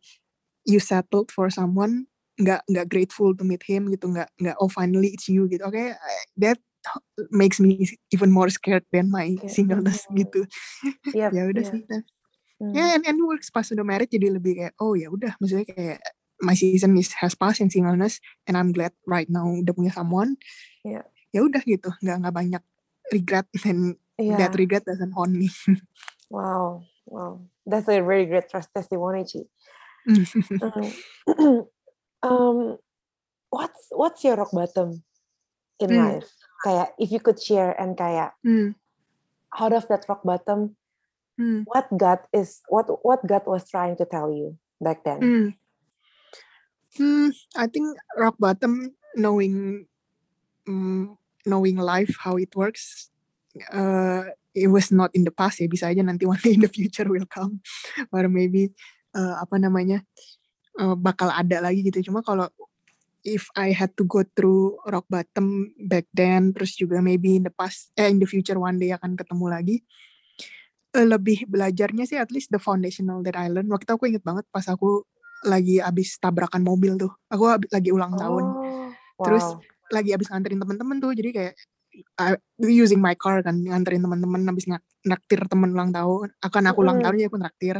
you 0.63 0.79
settled 0.79 1.29
for 1.31 1.51
someone 1.51 2.07
nggak 2.37 2.61
nggak 2.69 2.87
grateful 2.87 3.33
to 3.33 3.41
meet 3.41 3.65
him 3.65 3.89
gitu 3.89 4.13
nggak 4.13 4.29
nggak 4.37 4.55
oh 4.61 4.69
finally 4.69 5.09
it's 5.09 5.25
you 5.25 5.49
gitu 5.49 5.65
oke 5.65 5.73
okay, 5.73 5.97
that 6.37 6.61
makes 7.31 7.59
me 7.59 7.85
even 8.13 8.29
more 8.29 8.49
scared 8.49 8.85
than 8.91 9.09
my 9.11 9.35
yeah. 9.35 9.49
singleness 9.49 10.05
mm. 10.07 10.23
gitu 10.25 10.41
yep, 11.17 11.31
ya 11.33 11.43
udah 11.49 11.63
yeah. 11.63 11.71
sih 11.71 11.81
ya 11.83 11.99
mm. 12.61 12.73
yeah, 12.73 12.89
and, 12.95 13.03
and 13.05 13.17
works 13.23 13.49
pas 13.49 13.67
udah 13.69 13.85
married 13.85 14.11
jadi 14.11 14.33
lebih 14.33 14.59
kayak 14.61 14.73
oh 14.81 14.93
ya 14.93 15.11
udah 15.11 15.33
maksudnya 15.39 15.67
kayak 15.67 15.99
my 16.41 16.53
season 16.53 16.93
is 16.97 17.13
has 17.17 17.33
passed 17.33 17.61
in 17.61 17.69
singleness 17.69 18.21
and 18.45 18.53
I'm 18.53 18.69
glad 18.69 18.93
right 19.09 19.27
now 19.27 19.45
udah 19.49 19.73
punya 19.73 19.93
someone 19.93 20.37
yeah. 20.85 21.05
ya 21.33 21.45
udah 21.45 21.61
gitu 21.65 21.89
nggak 22.03 22.17
nggak 22.25 22.35
banyak 22.35 22.63
regret 23.09 23.47
and 23.65 23.97
yeah. 24.19 24.37
that 24.37 24.53
regret 24.53 24.85
doesn't 24.85 25.13
haunt 25.17 25.33
me 25.33 25.49
wow 26.33 26.85
wow 27.09 27.41
that's 27.65 27.89
a 27.89 28.01
very 28.01 28.25
great 28.25 28.49
trust 28.49 28.69
testimony 28.73 29.25
Ci. 29.25 29.43
um, 30.07 30.87
um, 32.27 32.57
what's 33.49 33.87
what's 33.91 34.23
your 34.23 34.35
rock 34.37 34.51
bottom 34.51 35.03
in 35.79 35.89
mm. 35.89 35.97
life? 35.97 36.31
Kayak 36.63 36.97
if 36.97 37.09
you 37.11 37.21
could 37.21 37.37
share 37.37 37.75
and 37.77 37.93
kayak 37.93 38.33
mm. 38.41 38.73
out 39.53 39.73
of 39.73 39.85
that 39.87 40.05
rock 40.09 40.25
bottom, 40.25 40.75
mm. 41.37 41.63
what 41.69 41.85
God 41.93 42.25
is 42.33 42.61
what 42.67 42.89
what 43.05 43.21
God 43.25 43.45
was 43.45 43.69
trying 43.69 43.95
to 44.01 44.05
tell 44.05 44.33
you 44.33 44.57
back 44.81 45.05
then? 45.05 45.21
Mm. 45.21 45.47
Mm, 46.97 47.29
I 47.53 47.67
think 47.69 47.93
rock 48.17 48.41
bottom 48.41 48.97
knowing 49.13 49.85
mm, 50.65 51.13
knowing 51.45 51.77
life 51.77 52.17
how 52.17 52.41
it 52.41 52.55
works 52.57 53.13
uh, 53.73 54.23
it 54.53 54.67
was 54.67 54.91
not 54.91 55.13
in 55.13 55.23
the 55.23 55.33
past 55.33 55.61
ya 55.61 55.69
bisa 55.69 55.89
aja 55.89 56.01
nanti 56.01 56.25
one 56.25 56.41
day 56.41 56.57
in 56.57 56.65
the 56.65 56.71
future 56.71 57.05
will 57.05 57.27
come 57.29 57.61
or 58.09 58.25
maybe 58.25 58.73
uh, 59.13 59.37
apa 59.41 59.61
namanya 59.61 60.01
uh, 60.81 60.97
bakal 60.97 61.29
ada 61.29 61.61
lagi 61.61 61.85
gitu 61.85 62.09
cuma 62.09 62.25
kalau 62.25 62.49
if 63.27 63.51
I 63.59 63.75
had 63.75 63.91
to 63.99 64.07
go 64.07 64.23
through 64.23 64.79
rock 64.87 65.03
bottom 65.11 65.75
back 65.75 66.07
then 66.15 66.55
terus 66.55 66.79
juga 66.79 67.03
maybe 67.03 67.35
in 67.35 67.43
the 67.43 67.51
past 67.51 67.91
eh 67.99 68.07
in 68.07 68.23
the 68.23 68.29
future 68.29 68.55
one 68.55 68.79
day 68.79 68.95
akan 68.95 69.19
ketemu 69.19 69.45
lagi 69.51 69.77
uh, 70.95 71.03
lebih 71.03 71.43
belajarnya 71.51 72.07
sih 72.07 72.15
at 72.15 72.31
least 72.31 72.55
the 72.55 72.61
foundational 72.61 73.19
that 73.27 73.35
I 73.35 73.51
learned. 73.51 73.67
Waktu 73.67 73.91
aku 73.91 74.07
inget 74.07 74.23
banget 74.23 74.47
pas 74.47 74.63
aku 74.71 75.03
lagi 75.43 75.83
abis 75.83 76.15
tabrakan 76.23 76.63
mobil 76.63 76.95
tuh. 76.95 77.11
Aku 77.27 77.51
lagi 77.67 77.89
ulang 77.91 78.15
oh, 78.15 78.19
tahun 78.19 78.43
wow. 78.47 79.25
terus 79.27 79.45
lagi 79.91 80.15
abis 80.15 80.31
nganterin 80.31 80.59
temen-temen 80.59 80.97
tuh 80.99 81.11
jadi 81.15 81.29
kayak 81.31 81.53
I, 82.19 82.37
using 82.61 83.01
my 83.01 83.17
car 83.17 83.41
kan 83.41 83.57
nganterin 83.57 84.05
teman-teman 84.05 84.45
habis 84.45 84.69
naktir 85.01 85.41
temen 85.49 85.73
ulang 85.73 85.89
tahun 85.89 86.29
akan 86.45 86.63
aku 86.69 86.79
ulang 86.85 87.01
tahun 87.01 87.25
ya 87.25 87.27
aku 87.27 87.39
naktir. 87.41 87.75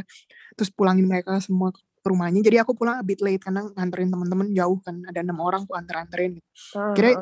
Terus 0.58 0.70
pulangin 0.74 1.06
mereka 1.06 1.38
semua 1.38 1.70
rumahnya 2.04 2.40
jadi 2.44 2.62
aku 2.62 2.74
pulang 2.78 3.00
a 3.00 3.04
bit 3.04 3.18
late 3.24 3.42
karena 3.42 3.66
nganterin 3.74 4.10
teman-teman 4.12 4.48
jauh 4.54 4.78
kan 4.84 5.02
ada 5.06 5.20
enam 5.22 5.38
orang 5.42 5.66
aku 5.66 5.74
anter-anterin 5.74 6.38
uh, 6.76 6.94
kira 6.94 7.18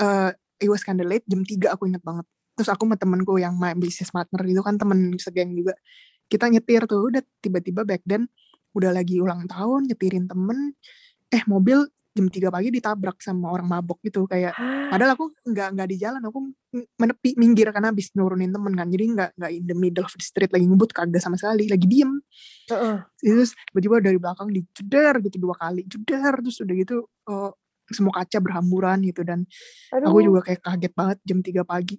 uh, 0.00 0.30
it 0.60 0.68
was 0.68 0.82
kinda 0.84 1.04
late 1.04 1.24
jam 1.28 1.44
3 1.44 1.72
aku 1.72 1.88
inget 1.88 2.02
banget. 2.04 2.26
Terus 2.56 2.68
aku 2.72 2.88
sama 2.88 2.96
temenku 2.96 3.36
yang 3.36 3.52
my 3.56 3.76
business 3.76 4.08
partner 4.08 4.40
itu 4.48 4.62
kan 4.64 4.80
temen 4.80 5.12
segeng 5.20 5.52
juga. 5.52 5.76
Kita 6.26 6.48
nyetir 6.48 6.88
tuh 6.88 7.12
udah 7.12 7.22
tiba-tiba 7.44 7.84
back 7.84 8.02
then 8.08 8.26
udah 8.72 8.92
lagi 8.92 9.20
ulang 9.20 9.44
tahun 9.48 9.88
nyetirin 9.88 10.28
temen 10.28 10.76
eh 11.32 11.42
mobil 11.48 11.88
jam 12.16 12.26
3 12.32 12.48
pagi 12.48 12.68
ditabrak 12.72 13.20
sama 13.20 13.52
orang 13.52 13.68
mabok 13.68 14.00
gitu 14.00 14.24
kayak 14.24 14.56
padahal 14.88 15.12
aku 15.12 15.36
nggak 15.44 15.68
nggak 15.76 15.88
di 15.92 15.96
jalan 16.00 16.22
aku 16.24 16.38
menepi 16.96 17.36
minggir 17.36 17.68
karena 17.68 17.92
habis 17.92 18.08
nurunin 18.16 18.48
temen 18.48 18.72
kan 18.72 18.88
jadi 18.88 19.04
nggak 19.12 19.30
nggak 19.36 19.52
in 19.52 19.64
the 19.68 19.76
middle 19.76 20.08
of 20.08 20.14
the 20.16 20.24
street 20.24 20.48
lagi 20.48 20.64
ngebut 20.64 20.90
kagak 20.96 21.20
sama 21.20 21.36
sekali 21.36 21.68
lagi 21.68 21.84
diem 21.84 22.16
uh-uh. 22.72 23.04
terus 23.20 23.52
tiba-tiba 23.68 23.96
dari 24.00 24.16
belakang 24.16 24.48
dijedar 24.48 25.20
gitu 25.20 25.36
dua 25.36 25.54
kali 25.60 25.84
jedar 25.84 26.40
terus 26.40 26.56
udah 26.64 26.74
gitu 26.74 26.96
uh, 27.28 27.52
semua 27.92 28.12
kaca 28.18 28.38
berhamburan 28.42 28.98
gitu 29.06 29.22
dan 29.22 29.46
Aduh. 29.94 30.10
aku 30.10 30.18
juga 30.24 30.40
kayak 30.50 30.60
kaget 30.64 30.92
banget 30.96 31.18
jam 31.22 31.38
3 31.44 31.62
pagi 31.62 31.96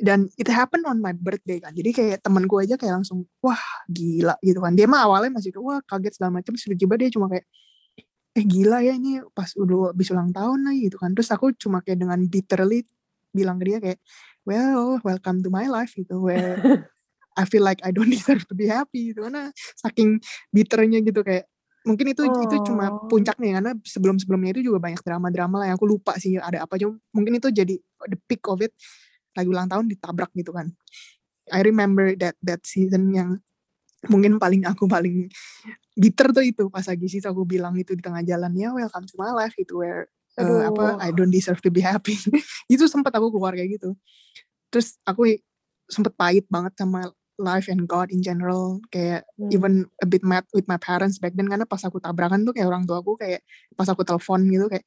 dan 0.00 0.30
it 0.40 0.48
happen 0.48 0.80
on 0.88 0.98
my 0.98 1.12
birthday 1.12 1.60
kan 1.60 1.76
jadi 1.76 1.90
kayak 1.92 2.18
temanku 2.24 2.56
aja 2.56 2.78
kayak 2.80 3.02
langsung 3.02 3.28
wah 3.44 3.60
gila 3.86 4.34
gitu 4.40 4.62
kan 4.62 4.72
dia 4.72 4.88
mah 4.88 5.04
awalnya 5.04 5.36
masih 5.36 5.52
kayak 5.52 5.64
wah 5.64 5.80
kaget 5.84 6.12
segala 6.16 6.40
macam 6.40 6.56
sudah 6.56 6.76
tiba 6.78 6.94
dia 6.96 7.12
cuma 7.12 7.28
kayak 7.28 7.44
eh 8.30 8.44
gila 8.46 8.78
ya 8.86 8.94
ini 8.94 9.18
pas 9.34 9.50
udah 9.58 9.90
habis 9.90 10.08
ulang 10.14 10.30
tahun 10.30 10.62
lagi 10.62 10.86
gitu 10.86 11.02
kan 11.02 11.10
terus 11.12 11.30
aku 11.34 11.50
cuma 11.58 11.82
kayak 11.82 11.98
dengan 11.98 12.22
bitterly 12.30 12.86
bilang 13.34 13.58
ke 13.58 13.64
dia 13.66 13.78
kayak 13.82 13.98
well 14.46 15.02
welcome 15.02 15.42
to 15.42 15.50
my 15.50 15.66
life 15.66 15.90
gitu 15.98 16.22
where 16.22 16.58
I 17.38 17.44
feel 17.46 17.66
like 17.66 17.82
I 17.82 17.90
don't 17.90 18.10
deserve 18.14 18.46
to 18.50 18.54
be 18.54 18.70
happy 18.70 19.10
gitu 19.10 19.26
karena 19.26 19.50
saking 19.78 20.22
bitternya 20.54 21.02
gitu 21.02 21.26
kayak 21.26 21.50
mungkin 21.82 22.12
itu 22.12 22.22
oh. 22.28 22.44
itu 22.44 22.56
cuma 22.66 22.92
oh. 22.92 23.08
puncaknya 23.08 23.58
karena 23.58 23.72
sebelum 23.82 24.20
sebelumnya 24.20 24.54
itu 24.54 24.70
juga 24.70 24.78
banyak 24.78 25.00
drama-drama 25.00 25.64
lah 25.64 25.66
yang 25.72 25.76
aku 25.80 25.88
lupa 25.88 26.14
sih 26.20 26.36
ada 26.36 26.68
apa 26.68 26.76
cuma 26.76 27.00
mungkin 27.10 27.40
itu 27.40 27.48
jadi 27.48 27.74
the 28.06 28.18
peak 28.28 28.44
of 28.46 28.60
it 28.60 28.74
lagi 29.34 29.48
ulang 29.48 29.70
tahun 29.70 29.88
ditabrak 29.88 30.30
gitu 30.36 30.52
kan 30.52 30.68
I 31.50 31.66
remember 31.66 32.14
that 32.20 32.36
that 32.44 32.62
season 32.62 33.10
yang 33.10 33.42
mungkin 34.06 34.36
paling 34.40 34.64
aku 34.64 34.86
paling 34.88 35.28
bitter 35.98 36.30
tuh 36.30 36.44
itu 36.46 36.64
pas 36.70 36.86
lagi 36.86 37.06
sih 37.10 37.20
aku 37.22 37.42
bilang 37.42 37.74
itu 37.74 37.94
di 37.94 38.02
tengah 38.02 38.22
jalan 38.22 38.52
ya 38.54 38.70
welcome 38.70 39.06
to 39.06 39.14
my 39.18 39.34
life 39.34 39.54
itu 39.58 39.74
where 39.78 40.06
uh, 40.38 40.70
apa 40.70 41.00
I 41.02 41.10
don't 41.10 41.32
deserve 41.32 41.58
to 41.64 41.70
be 41.72 41.82
happy. 41.82 42.14
Itu 42.72 42.86
sempat 42.86 43.10
aku 43.16 43.34
keluar 43.34 43.56
kayak 43.56 43.80
gitu. 43.80 43.96
Terus 44.70 45.00
aku 45.02 45.26
sempet 45.90 46.14
pahit 46.14 46.46
banget 46.46 46.76
sama 46.78 47.10
life 47.40 47.66
and 47.72 47.88
God 47.88 48.12
in 48.12 48.20
general 48.20 48.78
kayak 48.92 49.24
hmm. 49.40 49.50
even 49.50 49.88
a 50.04 50.06
bit 50.06 50.20
mad 50.20 50.44
with 50.52 50.68
my 50.68 50.76
parents 50.76 51.16
back 51.16 51.32
then 51.34 51.48
karena 51.48 51.64
pas 51.64 51.80
aku 51.82 51.96
tabrakan 51.98 52.44
tuh 52.44 52.52
kayak 52.52 52.68
orang 52.68 52.84
tua 52.84 53.00
aku 53.00 53.16
kayak 53.16 53.40
pas 53.74 53.88
aku 53.88 54.04
telepon 54.04 54.44
gitu 54.46 54.68
kayak 54.70 54.84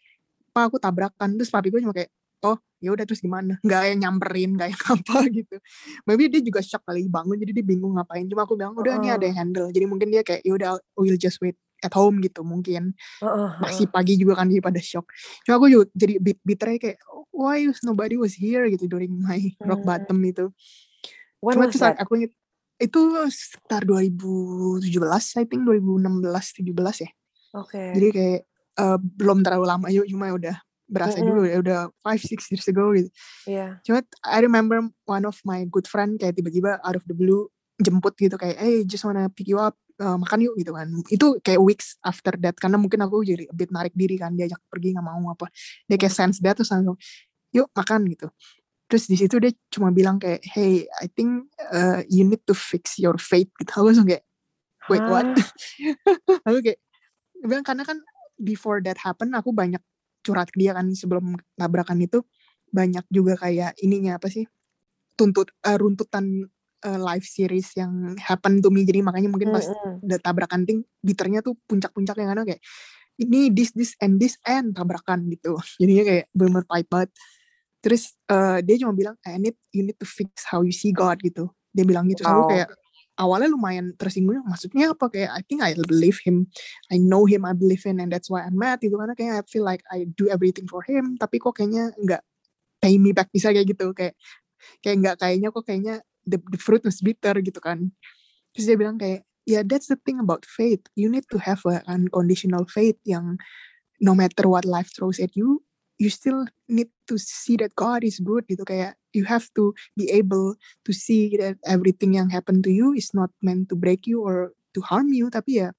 pak 0.54 0.64
aku 0.70 0.78
tabrakan. 0.80 1.36
Terus 1.36 1.50
papi 1.50 1.74
gue 1.74 1.82
cuma 1.82 1.96
kayak 1.96 2.14
oh 2.44 2.58
ya 2.84 2.92
udah 2.92 3.06
terus 3.08 3.24
gimana 3.24 3.60
nggak 3.66 3.82
yang 3.94 4.00
nyamperin 4.08 4.52
nggak 4.60 4.70
yang 4.76 4.84
apa 5.00 5.18
gitu 5.40 5.56
maybe 6.08 6.28
dia 6.28 6.42
juga 6.44 6.60
shock 6.60 6.84
kali 6.84 7.08
bangun 7.08 7.40
jadi 7.40 7.52
dia 7.56 7.66
bingung 7.66 7.96
ngapain 7.96 8.28
cuma 8.28 8.44
aku 8.44 8.60
bilang 8.60 8.76
udah 8.76 8.94
uh. 8.96 9.00
ini 9.00 9.08
ada 9.12 9.26
yang 9.26 9.38
handle 9.40 9.68
jadi 9.72 9.86
mungkin 9.88 10.08
dia 10.12 10.22
kayak 10.22 10.44
ya 10.44 10.54
udah 10.56 10.72
we'll 11.00 11.20
just 11.20 11.40
wait 11.40 11.56
at 11.84 11.92
home 11.92 12.24
gitu 12.24 12.48
mungkin 12.48 12.96
uh, 13.20 13.28
uh, 13.28 13.50
masih 13.60 13.92
pagi 13.92 14.16
juga 14.16 14.40
kan 14.40 14.48
dia 14.48 14.64
pada 14.64 14.80
shock 14.80 15.08
cuma 15.44 15.60
aku 15.60 15.68
juga 15.68 15.86
jadi 15.92 16.16
bit 16.20 16.40
bitter 16.44 16.80
kayak 16.80 17.00
why 17.36 17.68
nobody 17.84 18.16
was 18.16 18.36
here 18.36 18.64
gitu 18.72 18.88
during 18.88 19.12
my 19.20 19.40
rock 19.68 19.84
hmm. 19.84 19.90
bottom 19.90 20.20
itu 20.24 20.48
When 21.44 21.60
cuma 21.60 21.68
terus 21.68 21.84
that? 21.84 22.00
aku 22.00 22.24
itu 22.80 23.02
sekitar 23.28 23.84
2017 23.84 24.88
I 25.40 25.44
think 25.44 25.68
2016 25.68 26.64
17 26.64 27.04
ya 27.04 27.12
Oke. 27.54 27.78
Okay. 27.78 27.88
Jadi 27.94 28.08
kayak 28.10 28.42
uh, 28.82 28.98
belum 28.98 29.46
terlalu 29.46 29.66
lama 29.70 29.88
yuk 29.94 30.10
cuma 30.10 30.34
udah 30.34 30.58
berasa 30.88 31.20
mm 31.20 31.24
-hmm. 31.24 31.30
juga 31.30 31.48
ya 31.48 31.58
udah 31.64 31.80
five 32.04 32.22
six 32.22 32.52
years 32.52 32.68
ago 32.68 32.92
gitu. 32.94 33.10
Yeah. 33.48 33.80
cuma 33.88 34.04
I 34.24 34.44
remember 34.44 34.84
one 35.08 35.26
of 35.26 35.40
my 35.48 35.64
good 35.68 35.88
friend 35.88 36.20
kayak 36.20 36.36
tiba-tiba 36.38 36.84
out 36.84 36.96
of 36.96 37.04
the 37.08 37.16
blue 37.16 37.48
jemput 37.82 38.14
gitu 38.20 38.36
kayak 38.38 38.60
hey 38.60 38.86
just 38.86 39.02
wanna 39.04 39.28
pick 39.34 39.50
you 39.50 39.58
up 39.58 39.74
uh, 40.00 40.18
makan 40.20 40.46
yuk 40.46 40.56
gitu 40.60 40.72
kan. 40.76 40.88
Itu 41.10 41.40
kayak 41.42 41.62
weeks 41.62 41.98
after 42.04 42.36
that 42.44 42.56
karena 42.60 42.78
mungkin 42.78 43.02
aku 43.04 43.24
jadi 43.24 43.48
a 43.50 43.56
bit 43.56 43.72
narik 43.72 43.96
diri 43.96 44.20
kan 44.20 44.36
diajak 44.36 44.60
pergi 44.68 44.96
nggak 44.96 45.06
mau 45.06 45.22
apa. 45.32 45.50
Dia 45.88 45.98
kayak 45.98 46.14
sense 46.14 46.40
that 46.44 46.60
terus 46.60 46.72
langsung 46.72 46.98
yuk 47.54 47.70
makan 47.74 48.10
gitu. 48.10 48.28
Terus 48.92 49.10
di 49.10 49.16
situ 49.18 49.36
dia 49.42 49.52
cuma 49.74 49.90
bilang 49.90 50.22
kayak 50.22 50.44
hey 50.46 50.86
I 51.02 51.08
think 51.10 51.50
uh, 51.74 52.06
you 52.12 52.28
need 52.28 52.44
to 52.46 52.56
fix 52.56 53.00
your 53.00 53.18
fate 53.18 53.50
gitu. 53.58 53.72
Aku 53.74 53.90
langsung 53.90 54.08
kayak 54.10 54.26
wait 54.92 55.06
what? 55.08 55.26
Aku 56.48 56.60
kayak 56.62 56.80
bilang 57.44 57.66
karena 57.66 57.84
kan 57.84 58.00
before 58.40 58.82
that 58.82 58.98
happen 58.98 59.32
aku 59.38 59.54
banyak 59.54 59.80
curhat 60.24 60.50
ke 60.50 60.58
dia 60.58 60.72
kan 60.74 60.90
sebelum 60.96 61.36
tabrakan 61.60 62.00
itu 62.02 62.24
banyak 62.74 63.06
juga 63.14 63.38
kayak 63.38 63.78
ininya 63.84 64.18
apa 64.18 64.32
sih 64.34 64.48
tuntut 65.14 65.54
uh, 65.62 65.78
runtutan 65.78 66.50
uh, 66.84 67.00
live 67.00 67.26
series 67.26 67.70
yang 67.78 68.18
happen 68.18 68.60
to 68.60 68.74
me. 68.74 68.82
Jadi 68.84 69.06
makanya 69.06 69.30
mungkin 69.30 69.54
pas 69.54 69.66
mm 69.66 69.74
-hmm. 69.74 70.06
udah 70.10 70.20
tabrakan 70.20 70.66
ting 70.66 70.82
bitternya 71.00 71.46
tuh 71.46 71.54
puncak-puncaknya 71.70 72.34
karena 72.34 72.44
kayak 72.48 72.62
ini 73.22 73.54
this 73.54 73.70
this 73.78 73.94
and 74.02 74.18
this 74.18 74.42
and 74.44 74.74
tabrakan 74.74 75.30
gitu. 75.30 75.54
Jadinya 75.82 76.04
kayak 76.04 76.26
bener 76.34 76.64
pahit 76.66 76.88
banget. 76.90 77.10
Terus 77.84 78.16
uh, 78.32 78.64
dia 78.64 78.76
cuma 78.80 78.96
bilang 78.96 79.16
I 79.28 79.38
need 79.38 79.56
you 79.70 79.84
need 79.86 80.00
to 80.00 80.08
fix 80.08 80.48
how 80.50 80.66
you 80.66 80.74
see 80.74 80.96
God 80.96 81.22
gitu. 81.22 81.52
Dia 81.76 81.86
bilang 81.86 82.10
gitu. 82.10 82.26
Wow. 82.26 82.48
aku 82.48 82.58
kayak 82.58 82.70
awalnya 83.18 83.50
lumayan 83.54 83.94
tersinggung 83.94 84.42
maksudnya 84.46 84.94
apa 84.94 85.06
kayak 85.10 85.32
I 85.34 85.42
think 85.46 85.62
I 85.62 85.78
believe 85.78 86.18
him 86.26 86.50
I 86.90 86.98
know 86.98 87.30
him 87.30 87.46
I 87.46 87.54
believe 87.54 87.86
in 87.86 88.02
and 88.02 88.10
that's 88.10 88.30
why 88.30 88.42
I'm 88.42 88.58
mad 88.58 88.82
gitu 88.82 88.98
karena 88.98 89.14
kayak 89.14 89.34
I 89.34 89.44
feel 89.46 89.66
like 89.66 89.86
I 89.94 90.10
do 90.10 90.30
everything 90.34 90.66
for 90.66 90.82
him 90.82 91.18
tapi 91.22 91.38
kok 91.38 91.58
kayaknya 91.58 91.94
nggak 92.02 92.22
pay 92.82 92.98
me 92.98 93.14
back 93.14 93.30
bisa 93.30 93.54
kayak 93.54 93.70
gitu 93.70 93.94
kayak 93.94 94.18
kayak 94.82 94.98
nggak 95.00 95.16
kayaknya 95.22 95.50
kok 95.54 95.64
kayaknya 95.64 95.96
the, 96.26 96.38
the 96.52 96.60
fruit 96.60 96.84
was 96.84 97.04
bitter 97.04 97.36
gitu 97.44 97.60
kan. 97.60 97.92
Terus 98.56 98.66
dia 98.70 98.78
bilang 98.80 98.98
kayak 98.98 99.28
ya 99.44 99.60
yeah, 99.60 99.64
that's 99.64 99.92
the 99.92 100.00
thing 100.08 100.24
about 100.24 100.48
faith 100.48 100.80
you 100.96 101.12
need 101.12 101.28
to 101.28 101.36
have 101.36 101.60
a 101.68 101.84
unconditional 101.92 102.64
faith 102.64 102.96
yang 103.04 103.36
no 104.00 104.16
matter 104.16 104.48
what 104.48 104.64
life 104.64 104.88
throws 104.96 105.20
at 105.20 105.36
you 105.36 105.60
you 105.98 106.10
still 106.10 106.46
need 106.70 106.90
to 107.06 107.18
see 107.18 107.58
that 107.60 107.76
God 107.78 108.04
is 108.04 108.18
good 108.20 108.48
gitu. 108.50 108.66
Kayak 108.66 108.98
you 109.14 109.26
have 109.30 109.46
to 109.58 109.74
be 109.94 110.10
able 110.10 110.58
to 110.86 110.92
see 110.92 111.38
that 111.38 111.58
everything 111.68 112.18
yang 112.18 112.30
happen 112.34 112.66
to 112.66 112.72
you 112.74 112.94
is 112.98 113.14
not 113.14 113.30
meant 113.44 113.70
to 113.70 113.76
break 113.78 114.10
you 114.10 114.22
or 114.22 114.52
to 114.74 114.80
harm 114.82 115.14
you. 115.14 115.30
Tapi 115.30 115.66
ya 115.66 115.70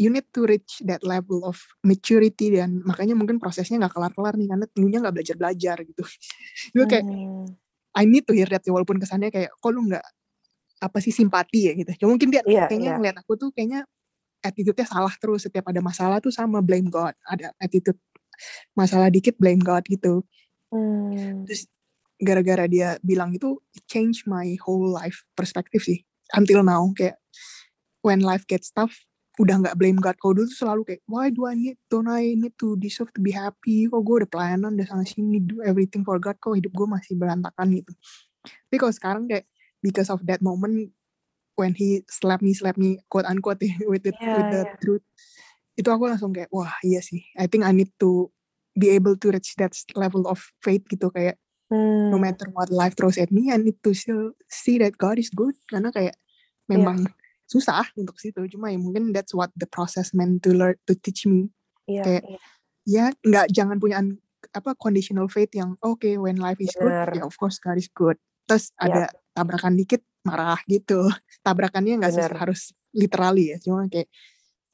you 0.00 0.08
need 0.08 0.24
to 0.32 0.48
reach 0.48 0.80
that 0.88 1.04
level 1.04 1.44
of 1.44 1.60
maturity 1.84 2.56
dan 2.56 2.80
makanya 2.88 3.12
mungkin 3.12 3.36
prosesnya 3.36 3.76
nggak 3.84 3.92
kelar-kelar 3.92 4.32
nih 4.40 4.48
karena 4.48 4.66
dulunya 4.72 4.98
nggak 5.04 5.14
belajar-belajar 5.20 5.76
gitu. 5.84 6.02
Itu 6.72 6.84
kayak 6.88 7.04
hmm. 7.04 7.52
I 7.92 8.08
need 8.08 8.24
to 8.24 8.32
hear 8.32 8.48
that 8.48 8.64
walaupun 8.64 8.96
kesannya 8.96 9.28
kayak 9.28 9.52
kok 9.52 9.70
lu 9.72 9.84
nggak 9.84 10.04
apa 10.80 10.98
sih 11.04 11.12
simpati 11.12 11.68
ya? 11.68 11.72
gitu. 11.76 11.92
Ya 11.92 12.06
mungkin 12.08 12.32
dia 12.32 12.40
yeah, 12.48 12.64
kayaknya 12.64 12.96
yeah. 12.96 12.96
ngeliat 12.96 13.16
aku 13.20 13.36
tuh 13.36 13.52
kayaknya 13.52 13.84
attitude-nya 14.40 14.88
salah 14.88 15.12
terus. 15.20 15.44
Setiap 15.44 15.68
ada 15.68 15.84
masalah 15.84 16.16
tuh 16.24 16.32
sama 16.32 16.64
blame 16.64 16.88
God 16.88 17.12
ada 17.28 17.52
attitude 17.60 18.00
masalah 18.74 19.08
dikit 19.12 19.36
blame 19.36 19.62
God 19.62 19.84
gitu. 19.86 20.24
Hmm. 20.70 21.42
terus 21.50 21.66
gara-gara 22.22 22.70
dia 22.70 22.94
bilang 23.02 23.34
itu 23.34 23.58
change 23.90 24.22
my 24.30 24.54
whole 24.62 24.86
life 24.86 25.26
perspective 25.34 25.82
sih 25.82 26.06
until 26.36 26.62
now. 26.62 26.86
Kayak 26.94 27.18
when 28.06 28.22
life 28.22 28.46
gets 28.46 28.70
tough 28.70 28.94
udah 29.40 29.56
nggak 29.64 29.76
blame 29.80 29.96
God. 29.96 30.14
Kalau 30.20 30.36
dulu 30.36 30.46
tuh 30.52 30.58
selalu 30.68 30.82
kayak 30.84 31.02
why 31.08 31.32
do 31.32 31.48
I 31.48 31.56
need 31.56 31.76
don't 31.88 32.06
I 32.06 32.36
need 32.36 32.54
to 32.60 32.76
deserve 32.76 33.08
to 33.16 33.20
be 33.24 33.32
happy? 33.32 33.88
Kok 33.88 34.02
gue 34.04 34.16
udah 34.24 34.30
pelayanan 34.30 34.76
udah 34.76 34.86
sana 34.86 35.04
sini 35.08 35.40
do 35.40 35.64
everything 35.64 36.04
for 36.04 36.20
God 36.20 36.36
kok 36.36 36.54
hidup 36.54 36.70
gue 36.76 36.86
masih 36.86 37.16
berantakan 37.16 37.66
gitu. 37.72 37.92
Tapi 38.44 38.76
kalau 38.76 38.92
sekarang 38.92 39.24
kayak 39.26 39.48
because 39.80 40.12
of 40.12 40.20
that 40.28 40.44
moment 40.44 40.92
when 41.56 41.72
he 41.72 42.04
slap 42.12 42.44
me 42.44 42.52
slap 42.52 42.76
me 42.76 43.00
quote 43.08 43.24
unquote 43.24 43.60
with 43.90 44.04
the 44.04 44.12
yeah, 44.20 44.36
with 44.36 44.48
the 44.52 44.62
yeah. 44.68 44.76
truth 44.84 45.04
itu 45.78 45.88
aku 45.88 46.10
langsung 46.10 46.34
kayak 46.34 46.50
wah 46.50 46.72
iya 46.82 47.00
sih 47.02 47.22
I 47.38 47.46
think 47.46 47.62
I 47.62 47.72
need 47.74 47.90
to 48.02 48.30
be 48.74 48.90
able 48.94 49.18
to 49.18 49.26
reach 49.30 49.54
that 49.58 49.74
level 49.98 50.26
of 50.26 50.40
faith 50.62 50.86
gitu 50.90 51.10
kayak 51.10 51.38
hmm. 51.70 52.10
no 52.10 52.18
matter 52.18 52.50
what 52.54 52.70
life 52.70 52.94
throws 52.98 53.18
at 53.18 53.30
me 53.30 53.50
I 53.50 53.58
need 53.58 53.78
to 53.86 53.94
still 53.94 54.34
see 54.50 54.78
that 54.82 54.98
God 54.98 55.18
is 55.18 55.30
good 55.30 55.54
karena 55.70 55.94
kayak 55.94 56.18
memang 56.70 57.06
yeah. 57.06 57.14
susah 57.50 57.86
untuk 57.98 58.18
situ 58.22 58.46
cuma 58.50 58.70
ya 58.70 58.78
mungkin 58.78 59.10
that's 59.10 59.34
what 59.34 59.50
the 59.58 59.66
process 59.66 60.14
meant 60.14 60.42
to 60.46 60.54
learn 60.54 60.78
to 60.86 60.94
teach 60.94 61.26
me 61.26 61.50
yeah, 61.90 62.04
kayak 62.06 62.24
yeah. 62.26 62.40
ya 62.86 63.04
nggak 63.26 63.46
jangan 63.50 63.78
punya 63.82 64.02
apa 64.54 64.74
conditional 64.78 65.26
faith 65.26 65.52
yang 65.54 65.74
oke 65.82 66.00
okay, 66.00 66.14
when 66.16 66.38
life 66.38 66.58
is 66.62 66.72
Bener. 66.78 67.10
good 67.10 67.20
ya 67.20 67.22
of 67.26 67.34
course 67.38 67.58
God 67.58 67.78
is 67.78 67.90
good 67.90 68.18
terus 68.46 68.70
yeah. 68.78 68.86
ada 68.86 69.02
tabrakan 69.34 69.74
dikit 69.78 70.02
marah 70.26 70.58
gitu 70.66 71.06
tabrakannya 71.46 72.02
nggak 72.02 72.38
harus 72.38 72.74
literally 72.94 73.54
ya 73.54 73.58
cuma 73.62 73.86
kayak 73.86 74.10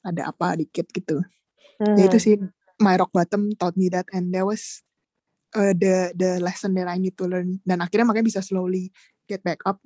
ada 0.06 0.30
apa 0.30 0.54
dikit 0.56 0.86
gitu. 0.94 1.20
Hmm. 1.76 1.92
ya 2.00 2.08
itu 2.08 2.16
sih 2.16 2.34
my 2.80 2.96
rock 2.96 3.12
bottom 3.12 3.52
taught 3.60 3.76
me 3.76 3.92
that 3.92 4.08
and 4.16 4.32
that 4.32 4.48
was 4.48 4.80
uh, 5.52 5.76
the 5.76 6.12
the 6.16 6.40
lesson 6.40 6.72
that 6.76 6.88
I 6.88 6.96
need 6.96 7.16
to 7.20 7.28
learn. 7.28 7.60
Dan 7.64 7.84
akhirnya 7.84 8.08
makanya 8.08 8.28
bisa 8.32 8.40
slowly 8.40 8.92
get 9.28 9.44
back 9.44 9.60
up. 9.68 9.80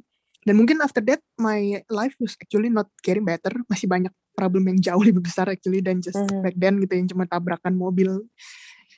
Dan 0.47 0.57
mungkin 0.57 0.81
after 0.81 1.03
that 1.05 1.21
my 1.37 1.83
life 1.91 2.14
was 2.23 2.39
actually 2.39 2.71
not 2.71 2.89
getting 3.03 3.27
better. 3.27 3.53
Masih 3.66 3.91
banyak 3.91 4.14
problem 4.35 4.64
yang 4.71 4.79
jauh 4.81 5.03
lebih 5.03 5.21
besar 5.21 5.51
actually 5.51 5.85
dan 5.85 6.01
just 6.01 6.16
mm-hmm. 6.16 6.41
back 6.41 6.57
then 6.57 6.81
gitu 6.81 6.95
yang 6.97 7.09
cuma 7.11 7.25
tabrakan 7.29 7.75
mobil 7.77 8.25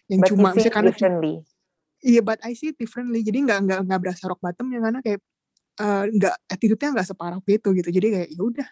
yang 0.06 0.20
but 0.22 0.28
cuma 0.30 0.54
misalnya 0.54 0.92
karena 0.92 0.92
iya 2.04 2.20
but 2.20 2.38
I 2.46 2.54
see 2.54 2.70
it 2.74 2.78
differently. 2.78 3.24
Jadi 3.24 3.48
nggak 3.48 3.58
nggak 3.66 3.80
nggak 3.88 4.00
berasa 4.00 4.22
rock 4.30 4.38
bottom 4.42 4.68
yang 4.70 4.82
karena 4.84 5.00
kayak 5.02 5.20
uh, 5.80 6.04
nggak 6.06 6.34
attitude-nya 6.50 6.88
nggak 7.00 7.08
separah 7.08 7.38
itu 7.42 7.68
gitu. 7.74 7.88
Jadi 7.90 8.06
kayak 8.10 8.28
ya 8.30 8.42
udah 8.42 8.68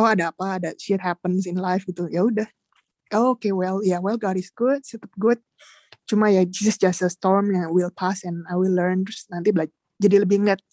oh 0.00 0.08
ada 0.08 0.32
apa 0.32 0.56
ada 0.56 0.70
shit 0.80 0.98
happens 0.98 1.44
in 1.44 1.60
life 1.60 1.84
gitu. 1.84 2.08
Ya 2.08 2.24
udah. 2.24 2.48
Oh, 3.12 3.34
oke 3.34 3.44
okay, 3.44 3.52
well 3.52 3.84
ya 3.84 3.98
yeah, 3.98 4.00
well 4.00 4.16
God 4.16 4.40
is 4.40 4.48
good 4.48 4.80
tetap 4.80 5.12
good. 5.20 5.36
Cuma 6.08 6.32
ya 6.32 6.48
just 6.48 6.80
just 6.80 7.04
a 7.04 7.10
storm 7.12 7.52
yang 7.52 7.68
will 7.68 7.92
pass 7.92 8.24
and 8.24 8.48
I 8.48 8.56
will 8.56 8.72
learn 8.72 9.04
terus 9.04 9.28
nanti 9.28 9.52
belajar 9.52 9.74
jadi 10.00 10.24
lebih 10.24 10.40
ngeliat 10.40 10.64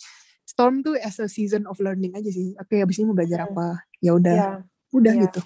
storm 0.47 0.79
tuh 0.79 0.95
as 1.03 1.19
a 1.19 1.27
season 1.27 1.67
of 1.67 1.77
learning 1.83 2.15
aja 2.15 2.31
sih. 2.31 2.55
Oke 2.55 2.79
okay, 2.79 2.87
abis 2.87 3.03
ini 3.03 3.11
mau 3.11 3.17
belajar 3.19 3.43
hmm. 3.43 3.49
apa? 3.51 3.67
Ya 3.99 4.11
udah. 4.15 4.35
Yeah. 4.37 4.57
udah 4.95 5.13
yeah. 5.13 5.23
gitu. 5.27 5.39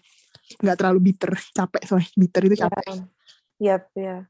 Nggak 0.62 0.78
terlalu 0.78 1.00
bitter 1.12 1.32
capek 1.58 1.84
soalnya 1.90 2.12
bitter 2.14 2.42
itu 2.46 2.56
capek. 2.62 2.86
Yeah. 2.86 3.02
yep 3.62 3.84
yeah 3.94 4.22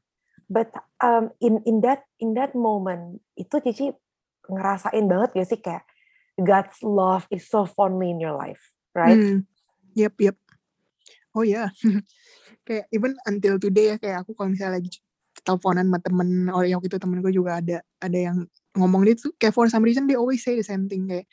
but 0.52 0.68
um, 1.00 1.32
in 1.40 1.64
in 1.64 1.80
that 1.80 2.04
in 2.20 2.36
that 2.36 2.52
moment 2.52 3.24
itu 3.40 3.56
Cici 3.64 3.96
ngerasain 4.52 5.08
banget 5.08 5.32
gak 5.32 5.48
sih 5.48 5.60
kayak 5.64 5.88
God's 6.36 6.76
love 6.84 7.24
is 7.32 7.48
so 7.48 7.64
fondly 7.64 8.12
in 8.12 8.20
your 8.20 8.36
life 8.36 8.76
right? 8.96 9.18
Hmm. 9.18 9.38
Yep, 9.92 10.14
yep. 10.20 10.36
Oh 11.32 11.44
ya, 11.44 11.68
yeah. 11.72 12.00
kayak 12.66 12.86
even 12.94 13.16
until 13.26 13.56
today 13.58 13.94
ya 13.94 13.96
kayak 13.98 14.24
aku 14.24 14.36
kalau 14.36 14.52
misalnya 14.52 14.78
lagi 14.78 15.00
teleponan 15.42 15.88
sama 15.88 15.98
temen, 15.98 16.28
oh 16.52 16.62
yang 16.62 16.78
itu 16.84 16.96
temen 17.00 17.18
gue 17.24 17.32
juga 17.34 17.58
ada 17.58 17.82
ada 17.98 18.18
yang 18.18 18.46
ngomong 18.76 19.04
itu 19.08 19.32
kayak 19.36 19.56
for 19.56 19.66
some 19.66 19.82
reason 19.82 20.04
they 20.06 20.16
always 20.16 20.40
say 20.44 20.54
the 20.54 20.64
same 20.64 20.86
thing 20.86 21.08
kayak 21.08 21.26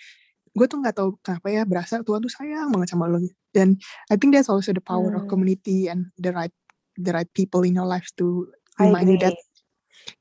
gue 0.55 0.65
tuh 0.65 0.81
nggak 0.81 0.97
tahu 0.97 1.15
kenapa 1.21 1.47
ya 1.53 1.61
berasa 1.63 2.01
Tuhan 2.01 2.19
tuh 2.19 2.31
sayang 2.33 2.73
banget 2.73 2.89
sama 2.91 3.05
lo 3.05 3.21
dan 3.53 3.77
I 4.09 4.17
think 4.17 4.33
that's 4.33 4.49
also 4.49 4.73
the 4.73 4.83
power 4.83 5.13
hmm. 5.13 5.23
of 5.23 5.29
community 5.29 5.87
and 5.87 6.09
the 6.17 6.33
right 6.33 6.53
the 6.97 7.13
right 7.13 7.29
people 7.31 7.63
in 7.63 7.77
your 7.77 7.87
life 7.87 8.09
to 8.17 8.49
remind 8.81 9.07
you 9.13 9.19
that 9.21 9.37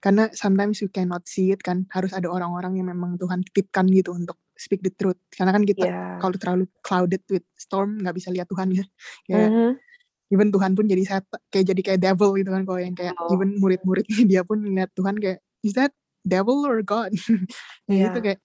karena 0.04 0.28
sometimes 0.36 0.84
you 0.84 0.92
cannot 0.92 1.24
see 1.24 1.50
it 1.50 1.64
kan 1.64 1.88
harus 1.90 2.12
ada 2.12 2.28
orang-orang 2.28 2.76
yang 2.76 2.92
memang 2.92 3.16
Tuhan 3.16 3.40
titipkan 3.50 3.88
gitu 3.88 4.12
untuk 4.12 4.36
speak 4.58 4.82
the 4.82 4.90
truth 4.90 5.18
karena 5.30 5.54
kan 5.54 5.62
kita 5.62 5.86
yeah. 5.86 6.18
kalau 6.18 6.34
terlalu 6.34 6.64
clouded 6.82 7.22
with 7.30 7.46
storm 7.54 8.02
nggak 8.02 8.18
bisa 8.18 8.34
lihat 8.34 8.50
Tuhan 8.50 8.74
ya 8.74 8.84
kayak 9.30 9.48
mm-hmm. 9.48 9.70
even 10.34 10.48
Tuhan 10.50 10.74
pun 10.74 10.84
jadi 10.90 11.02
set 11.06 11.24
kayak 11.48 11.66
jadi 11.70 11.80
kayak 11.80 12.00
devil 12.02 12.34
gitu 12.34 12.50
kan 12.50 12.62
kalau 12.66 12.80
yang 12.82 12.98
kayak 12.98 13.14
oh. 13.16 13.30
even 13.30 13.54
murid-muridnya 13.62 14.20
dia 14.30 14.42
pun 14.42 14.58
lihat 14.66 14.90
Tuhan 14.98 15.16
kayak 15.22 15.38
is 15.62 15.72
that 15.78 15.94
devil 16.26 16.66
or 16.66 16.82
God 16.82 17.14
yeah. 17.86 18.06
itu 18.10 18.18
kayak 18.18 18.40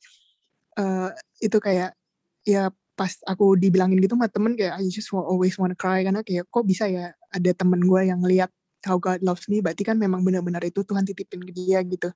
uh, 0.78 1.10
itu 1.42 1.58
kayak 1.58 1.98
ya 2.46 2.70
pas 2.94 3.10
aku 3.26 3.58
dibilangin 3.58 3.98
gitu 3.98 4.14
sama 4.14 4.30
temen 4.30 4.54
kayak 4.54 4.78
I 4.78 4.86
just 4.86 5.10
always 5.10 5.58
wanna 5.58 5.74
cry 5.74 6.06
karena 6.06 6.22
kayak 6.22 6.46
kok 6.46 6.62
bisa 6.62 6.86
ya 6.86 7.10
ada 7.34 7.52
temen 7.58 7.82
gue 7.82 8.02
yang 8.06 8.22
lihat 8.22 8.54
how 8.86 9.02
God 9.02 9.26
loves 9.26 9.50
me 9.50 9.66
berarti 9.66 9.82
kan 9.82 9.98
memang 9.98 10.22
benar-benar 10.22 10.62
itu 10.62 10.86
Tuhan 10.86 11.02
titipin 11.02 11.42
ke 11.42 11.52
dia 11.58 11.82
gitu 11.82 12.14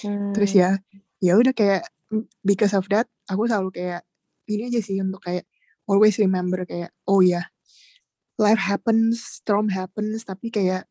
hmm. 0.00 0.32
terus 0.32 0.56
ya 0.56 0.80
ya 1.20 1.36
udah 1.36 1.52
kayak 1.52 1.84
because 2.40 2.72
of 2.72 2.88
that 2.88 3.06
aku 3.28 3.48
selalu 3.48 3.70
kayak 3.74 4.02
ini 4.48 4.72
aja 4.72 4.80
sih 4.80 4.98
untuk 5.00 5.20
kayak 5.20 5.44
always 5.88 6.16
remember 6.16 6.64
kayak 6.64 6.92
oh 7.08 7.20
ya 7.20 7.40
yeah, 7.40 7.44
life 8.40 8.60
happens 8.60 9.40
storm 9.40 9.68
happens 9.68 10.24
tapi 10.24 10.48
kayak 10.48 10.88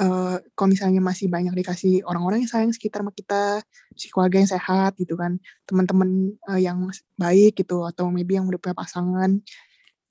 uh, 0.00 0.40
kalau 0.56 0.68
misalnya 0.72 1.00
masih 1.00 1.28
banyak 1.28 1.52
dikasih 1.52 2.04
orang-orang 2.04 2.44
yang 2.44 2.52
sayang 2.52 2.72
sekitar 2.72 3.04
sama 3.04 3.12
kita 3.12 3.60
si 3.96 4.08
keluarga 4.08 4.36
yang 4.40 4.50
sehat 4.50 4.92
gitu 4.96 5.16
kan 5.16 5.36
teman-teman 5.68 6.36
uh, 6.48 6.60
yang 6.60 6.88
baik 7.16 7.60
gitu 7.60 7.84
atau 7.84 8.08
maybe 8.08 8.36
yang 8.36 8.48
udah 8.48 8.60
punya 8.60 8.76
pasangan 8.76 9.40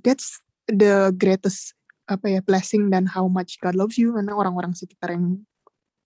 that's 0.01 0.41
the 0.69 1.09
greatest 1.17 1.73
apa 2.09 2.27
ya 2.27 2.39
blessing 2.43 2.91
dan 2.91 3.07
how 3.07 3.25
much 3.29 3.57
God 3.61 3.77
loves 3.77 3.95
you 3.95 4.11
karena 4.13 4.35
orang-orang 4.35 4.75
sekitar 4.75 5.15
yang 5.15 5.41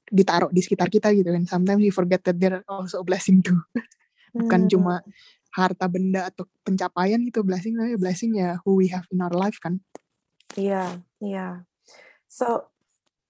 ditaruh 0.05 0.53
di 0.53 0.61
sekitar 0.61 0.87
kita 0.93 1.09
gitu 1.17 1.33
kan 1.33 1.49
sometimes 1.49 1.81
we 1.81 1.89
forget 1.89 2.21
that 2.21 2.37
they're 2.37 2.61
also 2.69 3.01
a 3.01 3.05
blessing 3.05 3.41
too 3.41 3.57
bukan 4.35 4.67
hmm. 4.67 4.71
cuma 4.71 4.95
harta 5.55 5.87
benda 5.87 6.27
atau 6.27 6.43
pencapaian 6.67 7.21
itu 7.23 7.39
blessing 7.39 7.79
tapi 7.79 7.95
blessing 7.95 8.35
ya 8.35 8.59
who 8.67 8.75
we 8.75 8.91
have 8.91 9.07
in 9.09 9.23
our 9.23 9.31
life 9.31 9.55
kan 9.63 9.79
iya 10.59 10.69
yeah, 10.69 10.89
iya 11.23 11.31
yeah. 11.31 11.53
so 12.27 12.67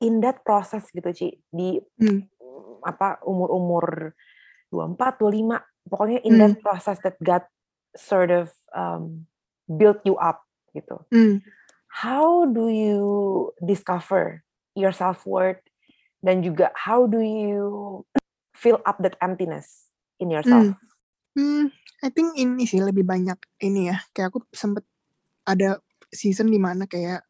in 0.02 0.20
that 0.26 0.42
process 0.42 0.90
gitu 0.90 1.10
Ci 1.14 1.28
di 1.54 1.78
hmm. 2.02 2.26
apa 2.82 3.22
umur-umur 3.24 4.18
24 4.74 5.22
25 5.22 5.90
pokoknya 5.90 6.20
in 6.26 6.34
hmm. 6.36 6.42
that 6.42 6.56
process 6.66 6.98
that 7.06 7.16
God 7.22 7.46
sort 7.94 8.34
of 8.34 8.50
um, 8.74 9.30
build 9.70 10.02
you 10.02 10.18
up 10.18 10.42
gitu 10.74 11.06
hmm. 11.14 11.46
how 12.02 12.50
do 12.50 12.68
you 12.74 13.06
discover 13.62 14.42
your 14.74 14.92
self 14.92 15.24
worth 15.30 15.62
dan 16.26 16.42
juga 16.42 16.74
how 16.74 17.06
do 17.06 17.22
you 17.22 18.02
fill 18.58 18.82
up 18.88 18.98
that 19.04 19.14
emptiness 19.22 19.92
in 20.18 20.32
yourself? 20.32 20.74
Hmm, 20.74 20.80
hmm 21.36 21.72
I 22.04 22.10
think 22.12 22.36
ini 22.38 22.68
sih 22.70 22.84
lebih 22.84 23.08
banyak 23.08 23.40
ini 23.64 23.90
ya. 23.90 23.98
Kayak 24.12 24.36
aku 24.36 24.40
sempet 24.54 24.86
ada 25.48 25.80
season 26.12 26.52
di 26.52 26.60
mana 26.62 26.86
kayak 26.86 27.24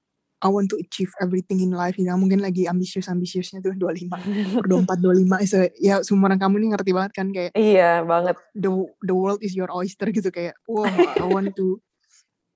I 0.43 0.51
want 0.51 0.68
to 0.70 0.78
achieve 0.78 1.10
everything 1.24 1.64
in 1.64 1.72
life. 1.72 1.95
Ya 1.95 2.14
mungkin 2.20 2.43
lagi 2.43 2.68
ambisius-ambisiusnya 2.68 3.64
tuh 3.64 3.74
25, 3.74 4.62
24, 4.62 4.99
25. 4.99 5.49
So, 5.49 5.58
ya 5.80 6.03
semua 6.03 6.30
orang 6.30 6.41
kamu 6.43 6.56
nih 6.60 6.70
ngerti 6.76 6.91
banget 6.91 7.12
kan 7.16 7.28
kayak. 7.32 7.51
Iya 7.56 8.03
banget. 8.03 8.36
The 8.53 8.70
the 9.01 9.16
world 9.16 9.41
is 9.41 9.56
your 9.56 9.72
oyster 9.72 10.12
gitu 10.12 10.30
kayak. 10.30 10.53
Wow, 10.68 10.91
I 10.91 11.26
want 11.26 11.56
to 11.56 11.80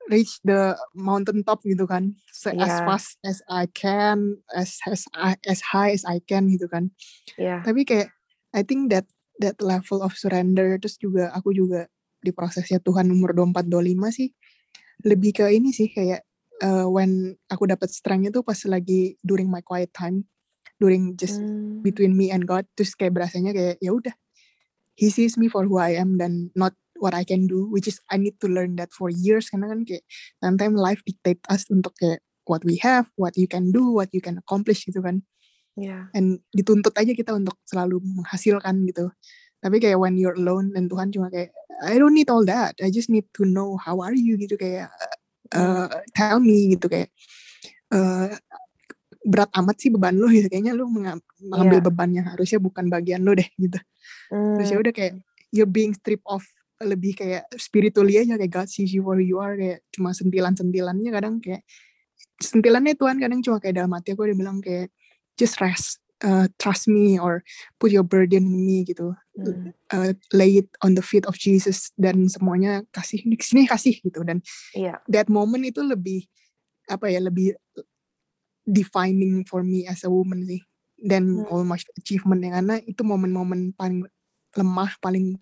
reach 0.10 0.42
the 0.42 0.74
mountain 0.98 1.46
top 1.46 1.62
gitu 1.62 1.86
kan 1.86 2.18
so, 2.34 2.50
yeah. 2.50 2.66
as 2.66 2.76
fast 2.82 3.22
as 3.22 3.38
I 3.46 3.70
can 3.70 4.42
as 4.50 4.82
as 4.90 5.06
as 5.46 5.62
high 5.62 5.94
as 5.94 6.02
I 6.04 6.18
can 6.26 6.50
gitu 6.50 6.66
kan 6.66 6.90
yeah. 7.38 7.62
tapi 7.62 7.86
kayak 7.86 8.10
I 8.50 8.66
think 8.66 8.90
that 8.90 9.06
that 9.40 9.58
level 9.64 10.04
of 10.04 10.14
surrender 10.14 10.76
terus 10.78 11.00
juga 11.00 11.32
aku 11.32 11.56
juga 11.56 11.88
di 12.20 12.36
prosesnya 12.36 12.84
Tuhan 12.84 13.08
umur 13.10 13.32
24 13.32 13.66
25 13.72 14.12
sih 14.12 14.30
lebih 15.08 15.32
ke 15.40 15.46
ini 15.56 15.72
sih 15.72 15.88
kayak 15.88 16.28
uh, 16.64 16.86
when 16.92 17.36
aku 17.48 17.64
dapat 17.72 17.88
strength 17.88 18.28
itu 18.28 18.40
pas 18.44 18.60
lagi 18.68 19.16
during 19.24 19.48
my 19.48 19.64
quiet 19.64 19.90
time 19.96 20.28
during 20.80 21.16
just 21.16 21.40
hmm. 21.40 21.80
between 21.80 22.16
me 22.16 22.32
and 22.32 22.44
God 22.44 22.68
terus 22.76 22.96
kayak 22.96 23.16
berasanya 23.16 23.56
kayak 23.56 23.80
ya 23.80 23.92
udah 23.96 24.16
he 25.00 25.08
sees 25.08 25.40
me 25.40 25.48
for 25.48 25.64
who 25.64 25.80
I 25.80 25.96
am 25.96 26.20
dan 26.20 26.52
not 26.56 26.76
what 27.00 27.16
I 27.16 27.24
can 27.24 27.48
do 27.48 27.68
which 27.72 27.88
is 27.88 28.04
I 28.12 28.20
need 28.20 28.40
to 28.44 28.52
learn 28.52 28.76
that 28.80 28.92
for 28.92 29.08
years 29.08 29.48
karena 29.48 29.72
kan 29.72 29.88
kayak 29.88 30.04
sometimes 30.44 30.76
life 30.76 31.02
dictate 31.08 31.40
us 31.48 31.64
untuk 31.72 31.96
kayak 31.96 32.20
what 32.44 32.64
we 32.68 32.76
have 32.84 33.08
what 33.16 33.40
you 33.40 33.48
can 33.48 33.72
do 33.72 33.88
what 33.88 34.12
you 34.12 34.20
can 34.20 34.44
accomplish 34.44 34.84
gitu 34.84 35.00
kan 35.00 35.24
yeah. 35.80 36.04
and 36.14 36.44
dituntut 36.54 36.94
aja 36.96 37.12
kita 37.16 37.32
untuk 37.36 37.56
selalu 37.66 38.04
menghasilkan 38.04 38.84
gitu 38.88 39.10
tapi 39.60 39.80
kayak 39.84 40.00
when 40.00 40.16
you're 40.16 40.36
alone 40.40 40.72
dan 40.72 40.88
Tuhan 40.88 41.12
cuma 41.12 41.28
kayak 41.28 41.52
I 41.84 42.00
don't 42.00 42.16
need 42.16 42.32
all 42.32 42.44
that 42.48 42.80
I 42.80 42.92
just 42.92 43.12
need 43.12 43.28
to 43.40 43.44
know 43.44 43.76
how 43.80 44.00
are 44.04 44.16
you 44.16 44.40
gitu 44.40 44.56
kayak 44.56 44.92
uh, 45.56 45.88
tell 46.16 46.40
me 46.40 46.76
gitu 46.76 46.88
kayak 46.88 47.12
uh, 47.92 48.32
berat 49.28 49.52
amat 49.60 49.76
sih 49.80 49.92
beban 49.92 50.16
lo 50.16 50.32
gitu 50.32 50.48
kayaknya 50.48 50.72
lo 50.76 50.88
mengambil 50.88 51.80
yeah. 51.80 51.86
beban 51.86 52.10
yang 52.16 52.28
harusnya 52.28 52.60
bukan 52.64 52.88
bagian 52.88 53.24
lo 53.24 53.36
deh 53.36 53.48
gitu 53.60 53.80
mm. 54.32 54.56
terus 54.56 54.68
ya 54.72 54.78
hmm. 54.80 54.84
udah 54.88 54.94
kayak 54.96 55.14
you're 55.52 55.70
being 55.70 55.92
stripped 55.92 56.24
off 56.24 56.48
lebih 56.80 57.20
kayak 57.20 57.44
spiritually 57.60 58.16
aja 58.16 58.40
kayak 58.40 58.54
God 58.56 58.68
sees 58.72 58.96
you 58.96 59.04
who 59.04 59.20
you 59.20 59.36
are 59.44 59.60
kayak 59.60 59.84
cuma 59.92 60.16
sentilan-sentilannya 60.16 61.12
kadang 61.12 61.44
kayak 61.44 61.68
sentilannya 62.40 62.96
Tuhan 62.96 63.20
kadang 63.20 63.44
cuma 63.44 63.60
kayak 63.60 63.84
dalam 63.84 63.92
hati 63.92 64.16
aku 64.16 64.32
dia 64.32 64.38
bilang 64.40 64.64
kayak 64.64 64.88
just 65.40 65.64
rest 65.64 66.04
uh, 66.24 66.48
trust 66.60 66.88
me 66.92 67.16
or 67.16 67.44
put 67.80 67.92
your 67.92 68.04
burden 68.04 68.44
in 68.44 68.60
me 68.68 68.84
gitu 68.84 69.16
hmm. 69.40 69.72
uh, 69.96 70.12
lay 70.36 70.60
it 70.60 70.70
on 70.84 70.96
the 70.96 71.04
feet 71.04 71.24
of 71.26 71.40
Jesus 71.40 71.96
dan 71.96 72.28
semuanya 72.28 72.84
kasih 72.92 73.24
di 73.24 73.40
sini 73.40 73.64
kasih 73.66 73.96
gitu 74.04 74.24
dan 74.28 74.44
yeah. 74.76 75.00
that 75.08 75.32
moment 75.32 75.64
itu 75.64 75.80
lebih 75.80 76.28
apa 76.92 77.08
ya 77.08 77.24
lebih 77.24 77.56
defining 78.68 79.48
for 79.48 79.64
me 79.64 79.88
as 79.88 80.04
a 80.04 80.12
woman 80.12 80.44
sih 80.44 80.62
dan 81.00 81.46
hmm. 81.46 81.48
almost 81.48 81.88
achievement 81.96 82.44
yang 82.44 82.60
karena 82.60 82.76
itu 82.84 83.02
momen-momen 83.08 83.72
paling 83.80 84.04
lemah 84.58 84.92
paling 85.00 85.40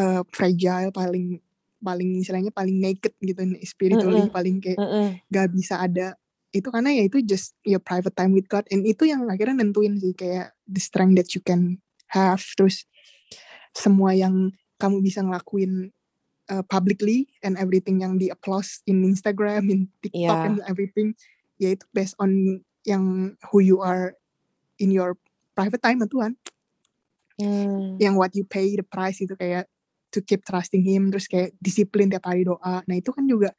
uh, 0.00 0.26
fragile 0.34 0.90
paling 0.90 1.38
paling 1.82 2.22
istilahnya 2.22 2.54
paling 2.54 2.78
naked 2.78 3.10
gitu 3.18 3.42
spiritually 3.66 4.22
mm 4.22 4.30
-hmm. 4.30 4.36
paling 4.38 4.56
kayak 4.62 4.78
mm 4.78 4.86
-hmm. 4.86 5.08
gak 5.34 5.50
bisa 5.50 5.82
ada 5.82 6.14
itu 6.52 6.68
karena 6.68 6.92
ya 6.92 7.08
itu 7.08 7.24
just 7.24 7.56
your 7.64 7.80
private 7.80 8.12
time 8.12 8.36
with 8.36 8.44
God 8.46 8.68
and 8.68 8.84
itu 8.84 9.08
yang 9.08 9.24
akhirnya 9.26 9.64
nentuin 9.64 9.96
sih 9.96 10.12
kayak 10.12 10.52
the 10.68 10.78
strength 10.78 11.16
that 11.16 11.32
you 11.32 11.40
can 11.40 11.80
have 12.12 12.44
terus 12.60 12.84
semua 13.72 14.12
yang 14.12 14.52
kamu 14.76 15.00
bisa 15.00 15.24
ngelakuin 15.24 15.88
uh, 16.52 16.64
publicly 16.68 17.32
and 17.40 17.56
everything 17.56 18.04
yang 18.04 18.20
di 18.20 18.28
applause 18.28 18.84
in 18.84 19.00
Instagram 19.00 19.72
in 19.72 19.88
TikTok 20.04 20.20
yeah. 20.20 20.46
and 20.48 20.60
everything 20.68 21.16
ya 21.56 21.72
itu 21.72 21.88
based 21.96 22.16
on 22.20 22.60
yang 22.84 23.34
who 23.48 23.64
you 23.64 23.80
are 23.80 24.12
in 24.76 24.92
your 24.92 25.16
private 25.56 25.80
time 25.80 26.04
Tuhan 26.04 26.36
hmm. 27.40 27.96
yang 27.96 28.20
what 28.20 28.36
you 28.36 28.44
pay 28.44 28.76
the 28.76 28.84
price 28.84 29.24
itu 29.24 29.32
kayak 29.38 29.70
to 30.12 30.20
keep 30.20 30.44
trusting 30.44 30.84
him 30.84 31.08
terus 31.08 31.24
kayak 31.24 31.56
disiplin 31.62 32.12
tiap 32.12 32.28
hari 32.28 32.44
doa 32.44 32.84
nah 32.84 32.96
itu 32.96 33.08
kan 33.08 33.24
juga 33.24 33.56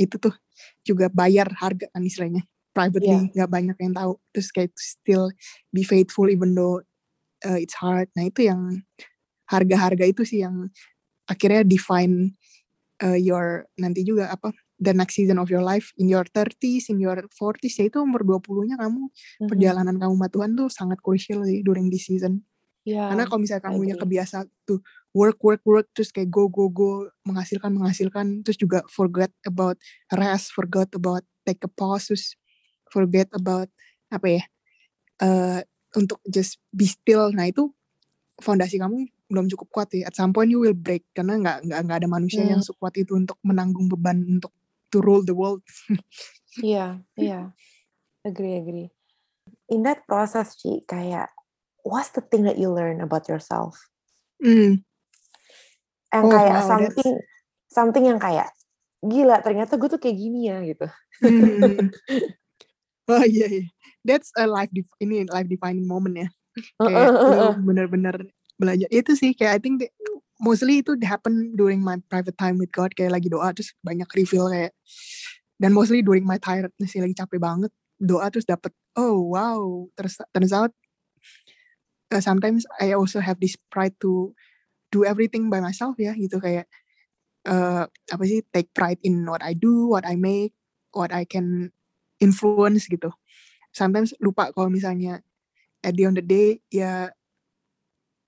itu 0.00 0.16
tuh 0.16 0.32
juga 0.80 1.12
bayar 1.12 1.52
harga 1.60 1.84
kan 1.92 2.00
istilahnya. 2.00 2.48
Privately 2.70 3.34
nggak 3.34 3.50
yeah. 3.50 3.50
banyak 3.50 3.76
yang 3.76 3.92
tahu. 3.92 4.12
Terus 4.32 4.48
kayak 4.54 4.72
still 4.80 5.28
be 5.68 5.84
faithful 5.84 6.30
even 6.32 6.56
though 6.56 6.80
uh, 7.44 7.58
it's 7.60 7.76
hard. 7.76 8.08
Nah 8.16 8.32
itu 8.32 8.48
yang 8.48 8.80
harga-harga 9.50 10.04
itu 10.06 10.22
sih 10.22 10.46
yang 10.46 10.70
akhirnya 11.26 11.66
define 11.66 12.38
uh, 13.02 13.18
your 13.18 13.66
nanti 13.76 14.06
juga 14.06 14.30
apa 14.30 14.54
the 14.80 14.94
next 14.94 15.18
season 15.18 15.36
of 15.36 15.52
your 15.52 15.60
life 15.60 15.92
in 16.00 16.08
your 16.08 16.24
30s 16.24 16.88
in 16.88 17.02
your 17.02 17.18
40s 17.28 17.74
ya 17.76 17.84
itu 17.90 18.00
umur 18.00 18.24
20-nya 18.24 18.80
kamu 18.80 19.10
mm-hmm. 19.10 19.48
perjalanan 19.50 19.96
kamu 20.00 20.14
sama 20.16 20.28
Tuhan 20.32 20.50
tuh 20.56 20.68
sangat 20.72 20.98
crucial 21.04 21.44
sih 21.44 21.60
during 21.60 21.92
this 21.92 22.08
season 22.08 22.40
Yeah, 22.80 23.12
Karena 23.12 23.28
kalau 23.28 23.40
misalnya 23.44 23.64
kamu 23.68 23.80
yang 23.92 24.00
kebiasa 24.00 24.48
tuh 24.64 24.80
work 25.12 25.36
work 25.44 25.60
work 25.68 25.86
terus 25.92 26.08
kayak 26.08 26.32
go 26.32 26.48
go 26.48 26.72
go 26.72 27.12
menghasilkan 27.28 27.76
menghasilkan 27.76 28.40
terus 28.40 28.56
juga 28.56 28.80
forget 28.88 29.28
about 29.44 29.76
rest, 30.16 30.56
forget 30.56 30.88
about 30.96 31.20
take 31.44 31.60
a 31.60 31.70
pause, 31.70 32.08
terus 32.08 32.40
forget 32.88 33.28
about 33.36 33.68
apa 34.08 34.26
ya 34.40 34.42
uh, 35.20 35.60
untuk 35.92 36.24
just 36.24 36.56
be 36.72 36.88
still. 36.88 37.28
Nah 37.36 37.52
itu 37.52 37.68
fondasi 38.40 38.80
kamu 38.80 39.06
belum 39.28 39.46
cukup 39.52 39.68
kuat 39.70 39.88
ya. 39.92 40.08
At 40.08 40.16
some 40.16 40.32
point 40.32 40.48
you 40.48 40.64
will 40.64 40.76
break 40.76 41.04
karena 41.12 41.36
nggak 41.36 41.58
nggak 41.68 41.80
nggak 41.84 41.98
ada 42.00 42.08
manusia 42.08 42.42
hmm. 42.42 42.52
yang 42.58 42.62
sekuat 42.64 42.96
itu 42.96 43.12
untuk 43.12 43.36
menanggung 43.44 43.92
beban 43.92 44.24
untuk 44.40 44.56
to 44.88 44.98
rule 45.04 45.22
the 45.22 45.36
world. 45.36 45.62
Iya, 46.58 46.66
yeah, 46.66 46.90
iya. 47.14 47.30
Yeah. 47.30 47.44
Agree, 48.26 48.58
agree. 48.58 48.88
In 49.70 49.86
that 49.86 50.02
process, 50.04 50.58
Ci, 50.58 50.82
kayak 50.82 51.30
what's 51.82 52.12
the 52.12 52.24
thing 52.24 52.44
that 52.46 52.58
you 52.58 52.70
learn 52.72 53.00
about 53.00 53.28
yourself? 53.28 53.76
Mm. 54.40 54.84
Yang 56.10 56.24
oh, 56.26 56.32
kayak 56.32 56.60
wow, 56.64 56.68
something 56.68 57.12
that's... 57.16 57.70
something 57.70 58.04
yang 58.06 58.20
kayak 58.20 58.50
gila 59.00 59.40
ternyata 59.40 59.80
gue 59.80 59.88
tuh 59.88 60.00
kayak 60.00 60.16
gini 60.16 60.50
ya 60.50 60.58
gitu. 60.64 60.86
Mm. 61.24 61.92
oh 63.12 63.24
iya, 63.24 63.46
yeah, 63.46 63.50
yeah. 63.62 63.68
that's 64.04 64.32
a 64.36 64.44
life 64.44 64.70
ini 65.00 65.24
life 65.28 65.48
defining 65.48 65.86
moment 65.86 66.16
ya. 66.16 66.28
Kayak 66.80 67.08
uh, 67.14 67.54
bener-bener 67.56 68.16
belajar 68.60 68.88
itu 68.92 69.16
sih 69.16 69.32
kayak 69.32 69.56
I 69.56 69.60
think 69.62 69.80
that, 69.80 69.92
mostly 70.40 70.80
itu 70.80 70.96
happen 71.04 71.52
during 71.56 71.84
my 71.84 72.00
private 72.08 72.34
time 72.40 72.56
with 72.56 72.72
God 72.72 72.96
kayak 72.96 73.12
lagi 73.12 73.28
doa 73.28 73.52
terus 73.52 73.76
banyak 73.84 74.08
reveal 74.16 74.48
kayak 74.48 74.72
dan 75.60 75.76
mostly 75.76 76.00
during 76.00 76.24
my 76.24 76.40
tiredness 76.40 76.96
lagi 76.96 77.12
capek 77.12 77.40
banget 77.40 77.72
doa 78.00 78.32
terus 78.32 78.48
dapet 78.48 78.72
oh 78.96 79.36
wow 79.36 79.88
terus 79.92 80.16
turns 80.32 80.56
out 80.56 80.72
uh, 82.10 82.22
sometimes 82.22 82.66
I 82.82 82.92
also 82.92 83.22
have 83.22 83.38
this 83.38 83.56
pride 83.70 83.96
to 84.02 84.34
do 84.90 85.06
everything 85.06 85.48
by 85.48 85.62
myself 85.62 85.94
ya 85.96 86.12
gitu 86.18 86.42
kayak 86.42 86.66
uh, 87.46 87.86
apa 87.86 88.22
sih 88.26 88.42
take 88.50 88.74
pride 88.74 88.98
in 89.06 89.22
what 89.24 89.40
I 89.40 89.54
do, 89.54 89.88
what 89.88 90.04
I 90.04 90.18
make, 90.18 90.52
what 90.92 91.14
I 91.14 91.24
can 91.24 91.70
influence 92.18 92.90
gitu. 92.90 93.14
Sometimes 93.70 94.12
lupa 94.18 94.50
kalau 94.50 94.68
misalnya 94.68 95.22
at 95.80 95.94
the 95.94 96.04
end 96.04 96.18
of 96.18 96.26
the 96.26 96.26
day 96.26 96.48
ya 96.68 97.08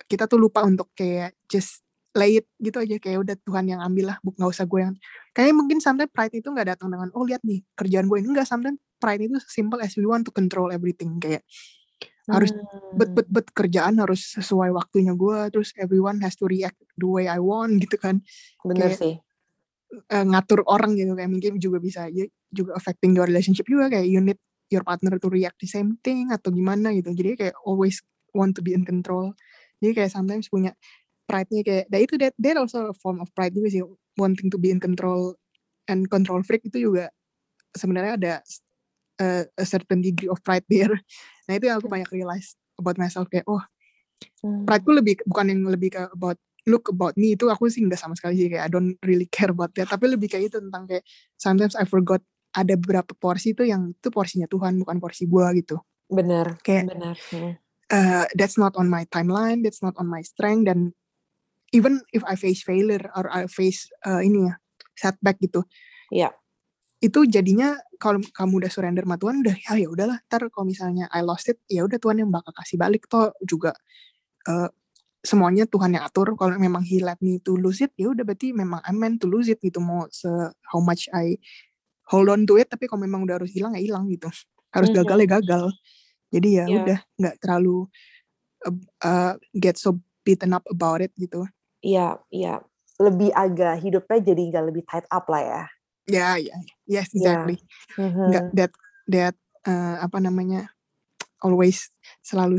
kita 0.06 0.30
tuh 0.30 0.38
lupa 0.38 0.62
untuk 0.62 0.94
kayak 0.94 1.34
just 1.50 1.82
lay 2.12 2.44
it 2.44 2.46
gitu 2.60 2.76
aja 2.76 2.96
kayak 3.00 3.24
udah 3.24 3.36
Tuhan 3.40 3.72
yang 3.72 3.80
ambil 3.80 4.12
lah 4.12 4.16
nggak 4.20 4.52
usah 4.52 4.68
gue 4.68 4.80
yang 4.84 4.94
kayak 5.32 5.56
mungkin 5.56 5.80
sometimes 5.80 6.12
pride 6.12 6.36
itu 6.36 6.52
nggak 6.52 6.76
datang 6.76 6.92
dengan 6.92 7.08
oh 7.16 7.24
lihat 7.24 7.40
nih 7.40 7.64
kerjaan 7.72 8.04
gue 8.04 8.20
ini 8.20 8.28
enggak 8.36 8.44
sometimes 8.44 8.76
pride 9.00 9.24
itu 9.24 9.40
simple 9.48 9.80
as 9.80 9.96
we 9.96 10.04
want 10.04 10.20
to 10.28 10.32
control 10.32 10.68
everything 10.68 11.16
kayak 11.16 11.40
harus 12.30 12.54
bet 12.94 13.10
bet 13.10 13.26
bet 13.26 13.46
kerjaan 13.50 13.98
harus 13.98 14.38
sesuai 14.38 14.70
waktunya 14.70 15.10
gue 15.10 15.50
terus 15.50 15.74
everyone 15.74 16.22
has 16.22 16.38
to 16.38 16.46
react 16.46 16.78
the 16.94 17.08
way 17.08 17.26
I 17.26 17.42
want 17.42 17.82
gitu 17.82 17.98
kan. 17.98 18.22
Bener 18.62 18.94
kayak, 18.94 18.98
sih. 19.02 19.14
uh, 20.14 20.24
ngatur 20.30 20.62
orang 20.70 20.94
gitu 20.94 21.18
kayak 21.18 21.30
mungkin 21.30 21.58
juga 21.58 21.82
bisa 21.82 22.06
ya, 22.14 22.26
juga 22.54 22.78
affecting 22.78 23.18
your 23.18 23.26
relationship 23.26 23.66
juga 23.66 23.90
kayak 23.90 24.06
you 24.06 24.22
need 24.22 24.38
your 24.70 24.86
partner 24.86 25.18
to 25.18 25.26
react 25.26 25.58
the 25.58 25.68
same 25.68 25.98
thing 26.00 26.30
atau 26.30 26.54
gimana 26.54 26.94
gitu. 26.94 27.10
Jadi 27.10 27.30
kayak 27.34 27.56
always 27.66 27.98
want 28.30 28.54
to 28.54 28.62
be 28.62 28.70
in 28.72 28.86
control. 28.86 29.34
Jadi 29.82 29.98
kayak 29.98 30.10
sometimes 30.14 30.46
punya 30.46 30.78
pride-nya 31.26 31.62
kayak 31.66 31.84
that 31.90 32.00
itu 32.02 32.14
that 32.18 32.34
that 32.38 32.54
also 32.54 32.90
a 32.90 32.96
form 32.96 33.18
of 33.18 33.28
pride 33.34 33.54
juga 33.54 33.68
sih 33.72 33.82
wanting 34.14 34.52
to 34.52 34.60
be 34.60 34.70
in 34.70 34.78
control 34.78 35.34
and 35.90 36.06
control 36.06 36.44
freak 36.44 36.62
itu 36.66 36.92
juga 36.92 37.10
sebenarnya 37.72 38.12
ada 38.20 38.34
uh, 39.22 39.42
a 39.46 39.66
certain 39.66 40.02
degree 40.02 40.26
of 40.26 40.42
pride 40.42 40.66
there. 40.66 40.90
Nah 41.50 41.58
itu 41.58 41.66
yang 41.66 41.82
aku 41.82 41.90
banyak 41.90 42.06
realize 42.14 42.54
about 42.78 42.94
myself 43.02 43.26
kayak 43.26 43.42
oh 43.50 43.58
hmm. 44.46 44.62
pride 44.62 44.86
ku 44.86 44.94
lebih 44.94 45.18
bukan 45.26 45.50
yang 45.50 45.66
lebih 45.66 45.90
ke 45.90 46.02
about 46.14 46.38
look 46.70 46.86
about 46.86 47.18
me 47.18 47.34
itu 47.34 47.50
aku 47.50 47.66
sih 47.66 47.82
nggak 47.82 47.98
sama 47.98 48.14
sekali 48.14 48.38
sih 48.38 48.46
kayak 48.46 48.66
I 48.66 48.70
don't 48.70 48.94
really 49.02 49.26
care 49.26 49.50
about 49.50 49.74
that. 49.74 49.90
Tapi 49.90 50.06
lebih 50.14 50.30
kayak 50.30 50.54
itu 50.54 50.58
tentang 50.62 50.86
kayak 50.86 51.02
sometimes 51.34 51.74
I 51.74 51.86
forgot 51.86 52.22
ada 52.54 52.78
beberapa 52.78 53.10
porsi 53.18 53.58
itu 53.58 53.66
yang 53.66 53.90
itu 53.90 54.08
porsinya 54.14 54.46
Tuhan 54.46 54.78
bukan 54.78 55.02
porsi 55.02 55.26
gua 55.26 55.50
gitu. 55.54 55.82
Benar 56.06 56.62
kayak 56.62 56.94
benar 56.94 57.18
uh, 57.92 58.24
that's 58.34 58.56
not 58.56 58.72
on 58.74 58.88
my 58.88 59.04
timeline 59.12 59.60
that's 59.60 59.84
not 59.84 59.92
on 60.00 60.08
my 60.08 60.24
strength 60.24 60.66
dan 60.66 60.96
even 61.70 62.00
if 62.16 62.24
I 62.24 62.34
face 62.34 62.64
failure 62.64 63.04
or 63.12 63.28
I 63.28 63.46
face 63.46 63.86
uh, 64.08 64.24
ini 64.24 64.48
ya 64.48 64.54
setback 64.96 65.38
gitu 65.44 65.62
ya 66.08 66.28
yeah. 66.28 66.32
Itu 67.02 67.26
jadinya 67.26 67.74
kalau 67.98 68.22
kamu 68.30 68.62
udah 68.62 68.70
surrender 68.70 69.02
sama 69.02 69.18
Tuhan 69.18 69.42
udah 69.42 69.56
ya 69.58 69.74
ya 69.74 69.88
udahlah 69.90 70.22
ntar 70.30 70.46
kalau 70.54 70.70
misalnya 70.70 71.10
I 71.10 71.26
lost 71.26 71.50
it 71.50 71.58
ya 71.66 71.82
udah 71.82 71.98
Tuhan 71.98 72.22
yang 72.22 72.30
bakal 72.30 72.54
kasih 72.54 72.78
balik 72.78 73.10
toh. 73.10 73.34
Juga 73.42 73.74
uh, 74.46 74.70
semuanya 75.18 75.66
Tuhan 75.66 75.98
yang 75.98 76.06
atur. 76.06 76.38
Kalau 76.38 76.54
memang 76.54 76.86
he 76.86 77.02
let 77.02 77.18
me 77.18 77.42
to 77.42 77.58
lose 77.58 77.82
it 77.82 77.90
ya 77.98 78.14
udah 78.14 78.22
berarti 78.22 78.54
memang 78.54 78.78
I 78.86 78.94
meant 78.94 79.18
to 79.18 79.26
lose 79.26 79.50
it 79.50 79.58
gitu. 79.58 79.82
Mau 79.82 80.06
se 80.14 80.30
how 80.70 80.78
much 80.78 81.10
I 81.10 81.42
hold 82.06 82.30
on 82.30 82.46
to 82.46 82.54
it 82.62 82.70
tapi 82.70 82.86
kalau 82.86 83.02
memang 83.02 83.26
udah 83.26 83.42
harus 83.42 83.50
hilang 83.50 83.74
ya 83.74 83.82
hilang 83.82 84.06
gitu. 84.06 84.30
Harus 84.70 84.94
mm 84.94 85.02
-hmm. 85.02 85.02
gagal 85.02 85.18
ya 85.18 85.28
gagal. 85.42 85.64
Jadi 86.30 86.48
ya 86.54 86.64
yeah. 86.70 86.78
udah 86.86 86.98
nggak 87.18 87.36
terlalu 87.42 87.76
uh, 88.62 88.74
uh, 89.02 89.34
get 89.58 89.74
so 89.74 89.98
beaten 90.22 90.54
up 90.54 90.62
about 90.70 91.02
it 91.02 91.10
gitu. 91.18 91.50
Iya 91.82 91.98
yeah, 91.98 92.12
iya. 92.30 92.46
Yeah. 92.46 92.58
lebih 93.02 93.34
agak 93.34 93.82
hidupnya 93.82 94.18
jadi 94.22 94.42
nggak 94.54 94.64
lebih 94.70 94.84
tight 94.86 95.08
up 95.10 95.26
lah 95.26 95.42
ya 95.42 95.62
ya 96.08 96.14
yeah, 96.14 96.32
ya 96.38 96.46
yeah. 96.48 96.60
yes 96.86 97.08
exactly 97.14 97.56
yeah. 97.98 98.02
mm 98.06 98.10
-hmm. 98.10 98.26
nggak 98.30 98.44
that 98.56 98.72
that 99.06 99.34
uh, 99.66 100.02
apa 100.02 100.18
namanya 100.18 100.70
always 101.42 101.90
selalu 102.22 102.58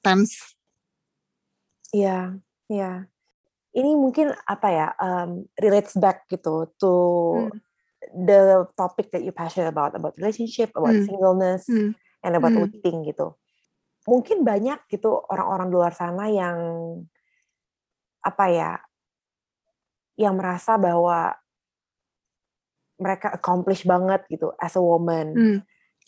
tense 0.00 0.54
Iya, 1.90 2.38
iya. 2.70 3.06
Ini 3.70 3.90
mungkin 3.94 4.34
apa 4.46 4.68
ya, 4.70 4.86
um, 4.98 5.46
relates 5.58 5.94
back 5.94 6.26
gitu 6.26 6.70
to 6.78 6.92
hmm. 7.46 7.58
the 8.26 8.66
topic 8.74 9.14
that 9.14 9.22
you 9.22 9.30
passionate 9.30 9.70
about, 9.70 9.94
about 9.94 10.14
relationship, 10.18 10.74
about 10.74 10.94
hmm. 10.94 11.06
singleness, 11.06 11.66
hmm. 11.70 11.94
and 12.26 12.32
about 12.34 12.54
hmm. 12.54 12.66
waiting 12.66 13.06
gitu. 13.06 13.34
Mungkin 14.10 14.42
banyak 14.42 14.90
gitu 14.90 15.22
orang-orang 15.30 15.70
di 15.70 15.74
luar 15.76 15.94
sana 15.94 16.26
yang 16.30 16.58
apa 18.26 18.44
ya, 18.50 18.72
yang 20.18 20.34
merasa 20.34 20.74
bahwa 20.74 21.38
mereka 23.00 23.32
accomplish 23.32 23.88
banget 23.88 24.22
gitu 24.28 24.52
as 24.60 24.76
a 24.76 24.82
woman. 24.82 25.32
Hmm. 25.34 25.58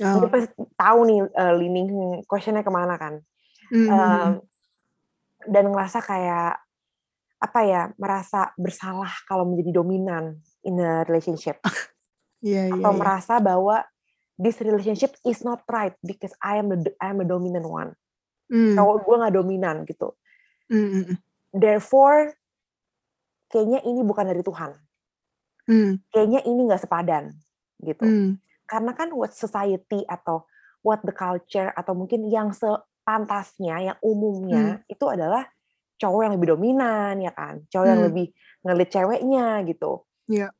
Oh. 0.03 0.25
pasti 0.27 0.49
tahu 0.77 0.99
nih 1.05 1.21
uh, 1.37 1.55
leaning 1.57 1.89
questionnya 2.25 2.65
ke 2.65 2.73
mana 2.73 2.97
kan. 3.01 3.21
Hmm. 3.73 3.89
Um, 3.89 4.31
dan 5.49 5.73
ngerasa 5.73 6.05
kayak 6.05 6.63
apa 7.43 7.61
ya 7.67 7.83
merasa 7.99 8.55
bersalah 8.55 9.11
kalau 9.27 9.43
menjadi 9.43 9.83
dominan 9.83 10.39
in 10.63 10.79
a 10.79 11.03
relationship 11.11 11.59
yeah, 12.39 12.71
atau 12.71 12.95
yeah, 12.95 13.01
merasa 13.03 13.43
bahwa 13.43 13.83
this 14.39 14.63
relationship 14.63 15.19
is 15.27 15.43
not 15.43 15.67
right 15.67 15.99
because 16.07 16.31
I 16.39 16.63
am 16.63 16.71
the 16.71 16.95
I 17.03 17.11
am 17.11 17.19
a 17.19 17.27
dominant 17.27 17.67
one 17.67 17.99
mm. 18.47 18.79
kalau 18.79 19.03
gue 19.03 19.17
nggak 19.19 19.35
dominan 19.35 19.83
gitu 19.91 20.15
mm. 20.71 21.19
therefore 21.51 22.31
kayaknya 23.51 23.83
ini 23.91 24.07
bukan 24.07 24.31
dari 24.31 24.47
Tuhan 24.47 24.79
mm. 25.69 26.03
kayaknya 26.11 26.41
ini 26.47 26.61
nggak 26.67 26.83
sepadan 26.83 27.35
gitu 27.83 28.05
mm. 28.05 28.31
karena 28.67 28.93
kan 28.95 29.11
what 29.15 29.35
society 29.35 30.07
atau 30.07 30.47
what 30.83 31.01
the 31.07 31.15
culture 31.15 31.71
atau 31.79 31.95
mungkin 31.95 32.27
yang 32.29 32.51
se 32.51 32.67
pantasnya 33.03 33.77
yang 33.83 33.99
umumnya 33.99 34.79
hmm. 34.79 34.87
itu 34.87 35.05
adalah 35.11 35.43
cowok 35.99 36.21
yang 36.23 36.35
lebih 36.39 36.49
dominan 36.55 37.15
ya 37.19 37.35
kan 37.35 37.63
cowok 37.67 37.87
hmm. 37.87 37.93
yang 37.95 38.03
lebih 38.07 38.27
ngelit 38.63 38.89
ceweknya 38.95 39.47
gitu 39.67 40.07
yeah. 40.31 40.51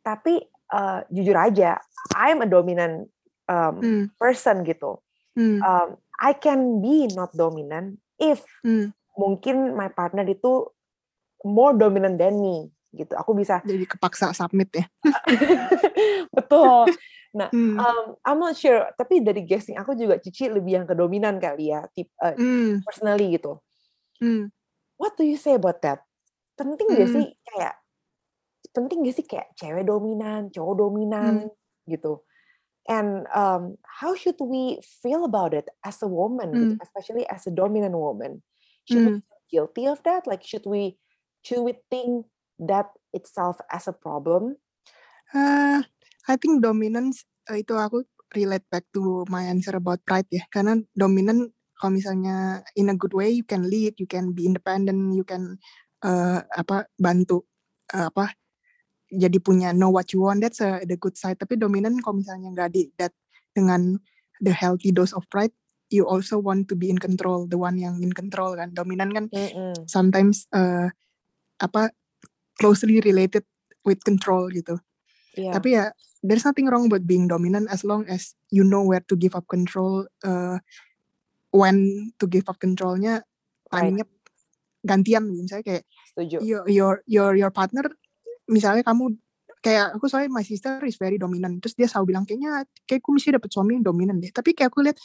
tapi 0.00 0.40
uh, 0.72 1.04
jujur 1.12 1.36
aja 1.36 1.76
I'm 2.16 2.40
a 2.44 2.48
dominant 2.48 3.12
um, 3.44 3.74
hmm. 3.80 4.04
person 4.16 4.64
gitu 4.64 5.04
hmm. 5.36 5.60
um, 5.60 6.00
I 6.16 6.32
can 6.32 6.80
be 6.80 7.12
not 7.12 7.32
dominant 7.36 8.00
if 8.16 8.40
hmm. 8.64 8.96
mungkin 9.16 9.76
my 9.76 9.92
partner 9.92 10.24
itu 10.24 10.72
more 11.44 11.76
dominant 11.76 12.16
than 12.16 12.40
me 12.40 12.72
gitu 12.92 13.16
aku 13.16 13.32
bisa 13.32 13.64
jadi 13.64 13.88
kepaksa 13.88 14.36
submit 14.36 14.68
ya 14.76 14.86
betul 16.36 16.92
Nah, 17.32 17.48
hmm. 17.48 17.80
um, 17.80 18.06
I'm 18.28 18.38
not 18.44 18.60
sure, 18.60 18.92
tapi 18.92 19.24
dari 19.24 19.48
guessing 19.48 19.80
aku 19.80 19.96
juga 19.96 20.20
Cici 20.20 20.52
lebih 20.52 20.76
yang 20.76 20.86
kedominan 20.86 21.40
kali 21.40 21.72
ya, 21.72 21.88
tip 21.96 22.12
uh, 22.20 22.36
hmm. 22.36 22.84
personally 22.84 23.40
gitu. 23.40 23.56
Hmm. 24.20 24.52
What 25.00 25.16
do 25.16 25.24
you 25.24 25.40
say 25.40 25.56
about 25.56 25.80
that? 25.80 26.04
Penting 26.60 26.92
hmm. 26.92 26.98
gak 27.00 27.08
sih 27.08 27.26
kayak 27.40 27.74
penting 28.76 29.00
gak 29.08 29.16
sih 29.16 29.24
kayak 29.24 29.48
cewek 29.56 29.88
dominan, 29.88 30.52
cowok 30.52 30.74
dominan 30.76 31.48
hmm. 31.48 31.88
gitu. 31.88 32.20
And 32.84 33.24
um, 33.32 33.80
how 33.86 34.12
should 34.12 34.36
we 34.42 34.84
feel 35.00 35.24
about 35.24 35.56
it 35.56 35.72
as 35.88 36.04
a 36.04 36.10
woman, 36.10 36.52
hmm. 36.52 36.60
gitu, 36.60 36.74
especially 36.84 37.24
as 37.32 37.48
a 37.48 37.52
dominant 37.54 37.96
woman? 37.96 38.44
Should 38.84 39.00
hmm. 39.00 39.08
we 39.08 39.12
feel 39.24 39.40
guilty 39.48 39.84
of 39.88 40.04
that? 40.04 40.28
Like 40.28 40.44
should 40.44 40.68
we 40.68 41.00
should 41.40 41.64
we 41.64 41.80
think 41.88 42.28
that 42.68 42.92
itself 43.12 43.58
as 43.70 43.88
a 43.88 43.94
problem? 43.94 44.56
Uh, 45.32 45.80
I 46.28 46.34
think 46.36 46.62
dominance 46.62 47.24
uh, 47.50 47.58
itu 47.58 47.74
aku 47.74 48.04
relate 48.32 48.64
back 48.72 48.88
to 48.96 49.24
my 49.28 49.44
answer 49.48 49.76
about 49.76 50.00
pride 50.04 50.28
ya. 50.32 50.44
Karena 50.48 50.78
dominant 50.96 51.52
kalau 51.76 51.98
misalnya 51.98 52.62
in 52.78 52.92
a 52.92 52.96
good 52.96 53.12
way 53.12 53.32
you 53.32 53.44
can 53.44 53.66
lead, 53.66 53.98
you 53.98 54.06
can 54.06 54.30
be 54.32 54.46
independent, 54.46 55.12
you 55.12 55.26
can 55.26 55.58
uh, 56.04 56.40
apa 56.54 56.86
bantu 56.96 57.42
uh, 57.92 58.08
apa 58.08 58.32
jadi 59.12 59.36
punya 59.44 59.76
know 59.76 59.92
what 59.92 60.08
you 60.16 60.24
want 60.24 60.40
that's 60.40 60.62
a, 60.64 60.84
the 60.86 60.96
good 60.96 61.18
side. 61.18 61.36
Tapi 61.36 61.58
dominant 61.58 62.00
kalau 62.00 62.22
misalnya 62.22 62.48
nggak 62.54 62.70
di 62.72 62.88
that 62.96 63.12
dengan 63.52 64.00
the 64.40 64.54
healthy 64.54 64.94
dose 64.94 65.12
of 65.12 65.26
pride 65.28 65.52
you 65.92 66.08
also 66.08 66.40
want 66.40 66.72
to 66.72 66.74
be 66.74 66.88
in 66.88 66.96
control, 66.96 67.44
the 67.44 67.60
one 67.60 67.76
yang 67.76 68.00
in 68.00 68.16
control 68.16 68.56
kan. 68.56 68.72
Dominan 68.72 69.12
kan 69.12 69.24
mm 69.28 69.48
-hmm. 69.52 69.74
sometimes 69.84 70.48
uh, 70.56 70.88
apa 71.60 71.92
closely 72.58 73.00
related 73.04 73.44
with 73.86 74.00
control 74.02 74.48
gitu. 74.52 74.78
Yeah. 75.36 75.56
Tapi 75.56 75.68
ya 75.78 75.92
there's 76.22 76.46
nothing 76.46 76.70
wrong 76.70 76.86
with 76.88 77.04
being 77.04 77.26
dominant 77.26 77.66
as 77.68 77.82
long 77.82 78.06
as 78.06 78.38
you 78.48 78.62
know 78.62 78.86
where 78.86 79.02
to 79.10 79.18
give 79.18 79.34
up 79.34 79.44
control 79.50 80.06
uh, 80.22 80.56
when 81.50 82.08
to 82.16 82.24
give 82.30 82.46
up 82.46 82.56
controlnya 82.62 83.26
timingnya 83.68 84.06
gantian 84.82 85.26
misalnya 85.30 85.64
kayak 85.66 85.84
Setuju. 86.14 86.36
your 86.42 86.62
your 86.66 86.94
your 87.06 87.32
your 87.38 87.52
partner 87.54 87.86
misalnya 88.50 88.82
kamu 88.82 89.14
kayak 89.62 89.94
aku 89.94 90.10
soalnya 90.10 90.30
my 90.34 90.42
sister 90.42 90.82
is 90.82 90.98
very 90.98 91.18
dominant 91.18 91.62
terus 91.62 91.78
dia 91.78 91.86
selalu 91.86 92.14
bilang 92.14 92.24
kayaknya 92.26 92.66
kayak 92.82 92.98
aku 92.98 93.14
mesti 93.14 93.38
dapet 93.38 93.50
suami 93.54 93.78
yang 93.78 93.86
dominan 93.86 94.16
deh 94.18 94.34
tapi 94.34 94.58
kayak 94.58 94.74
aku 94.74 94.82
lihat 94.82 94.98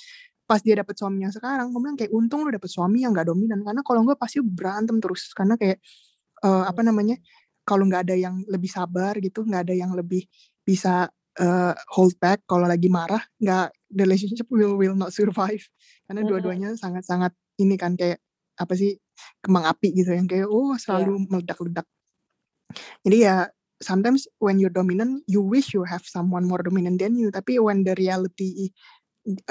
pas 0.50 0.64
dia 0.64 0.80
dapet 0.80 0.98
suami 0.98 1.28
yang 1.28 1.34
sekarang 1.36 1.70
aku 1.70 1.78
bilang 1.78 1.98
kayak 2.00 2.12
untung 2.16 2.41
lu 2.41 2.50
dapet 2.50 2.72
suami 2.72 3.06
yang 3.06 3.14
gak 3.14 3.28
dominan 3.30 3.62
karena 3.62 3.82
kalau 3.86 4.02
gue 4.08 4.16
pasti 4.18 4.41
berantem 4.41 4.98
terus 4.98 5.30
karena 5.36 5.60
kayak 5.60 5.78
uh, 6.43 6.65
apa 6.67 6.81
namanya 6.85 7.17
kalau 7.67 7.83
nggak 7.88 8.07
ada 8.07 8.15
yang 8.15 8.41
lebih 8.47 8.71
sabar 8.71 9.17
gitu 9.19 9.43
nggak 9.43 9.67
ada 9.67 9.75
yang 9.75 9.91
lebih 9.91 10.25
bisa 10.63 11.09
uh, 11.39 11.73
hold 11.93 12.15
back 12.19 12.43
kalau 12.49 12.65
lagi 12.65 12.89
marah 12.89 13.21
nggak 13.39 13.71
the 13.91 14.03
relationship 14.03 14.47
will 14.51 14.75
will 14.75 14.97
not 14.97 15.13
survive. 15.15 15.63
Karena 16.07 16.23
dua-duanya 16.23 16.75
sangat-sangat 16.75 17.35
ini 17.59 17.75
kan 17.79 17.95
kayak 17.95 18.19
apa 18.57 18.73
sih 18.73 18.97
kembang 19.41 19.69
api 19.69 19.93
gitu 19.93 20.13
yang 20.13 20.25
kayak 20.25 20.49
oh 20.49 20.73
selalu 20.75 21.19
yeah. 21.19 21.27
meledak-ledak. 21.29 21.88
Jadi 23.05 23.17
ya 23.23 23.47
sometimes 23.77 24.25
when 24.41 24.57
you're 24.57 24.73
dominant 24.73 25.21
you 25.29 25.39
wish 25.39 25.71
you 25.71 25.85
have 25.85 26.03
someone 26.03 26.43
more 26.43 26.61
dominant 26.61 26.99
than 26.99 27.15
you. 27.15 27.29
Tapi 27.29 27.61
when 27.61 27.85
the 27.85 27.93
reality 27.95 28.73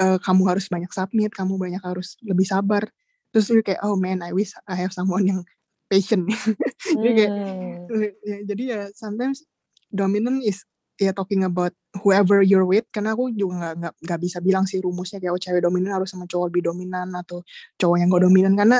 uh, 0.01 0.19
kamu 0.21 0.43
harus 0.49 0.67
banyak 0.69 0.91
submit 0.91 1.33
kamu 1.33 1.57
banyak 1.57 1.81
harus 1.81 2.19
lebih 2.21 2.45
sabar. 2.45 2.85
Terus 3.33 3.53
you 3.53 3.63
kayak 3.65 3.81
oh 3.81 3.97
man 3.97 4.21
I 4.21 4.33
wish 4.33 4.53
I 4.69 4.75
have 4.77 4.93
someone 4.93 5.25
yang 5.25 5.41
patient 5.87 6.27
jadi 6.99 7.11
kayak 7.15 7.31
hmm. 7.31 8.01
ya, 8.23 8.37
jadi 8.47 8.63
ya 8.63 8.81
sometimes 8.93 9.43
dominant 9.91 10.43
is 10.43 10.63
ya 10.97 11.13
talking 11.13 11.45
about 11.45 11.71
whoever 12.01 12.41
you're 12.41 12.65
with 12.65 12.85
karena 12.89 13.13
aku 13.13 13.29
juga 13.31 13.53
nggak 13.61 13.73
nggak 13.77 13.93
nggak 14.01 14.19
bisa 14.19 14.37
bilang 14.41 14.65
sih 14.65 14.81
rumusnya 14.81 15.21
kayak 15.21 15.33
oh 15.33 15.41
cewek 15.41 15.61
dominan 15.61 15.93
harus 15.93 16.09
sama 16.09 16.25
cowok 16.25 16.49
lebih 16.49 16.73
dominan 16.73 17.13
atau 17.13 17.45
cowok 17.77 17.97
yang 18.01 18.09
gak 18.09 18.23
dominan 18.25 18.53
karena 18.57 18.77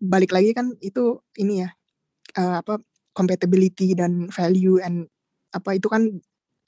balik 0.00 0.32
lagi 0.32 0.56
kan 0.56 0.72
itu 0.80 1.20
ini 1.36 1.62
ya 1.62 1.68
uh, 2.40 2.64
apa 2.64 2.80
compatibility 3.12 3.92
dan 3.92 4.32
value 4.32 4.80
and 4.80 5.06
apa 5.52 5.76
itu 5.76 5.86
kan 5.92 6.08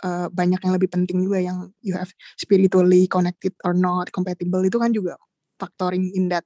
uh, 0.05 0.29
banyak 0.29 0.61
yang 0.61 0.73
lebih 0.77 0.93
penting 0.93 1.25
juga 1.25 1.41
yang 1.41 1.73
you 1.81 1.97
have 1.97 2.13
spiritually 2.37 3.09
connected 3.09 3.57
or 3.65 3.73
not 3.73 4.13
compatible 4.13 4.61
itu 4.61 4.77
kan 4.77 4.93
juga 4.93 5.17
factoring 5.57 6.13
in 6.13 6.29
that. 6.29 6.45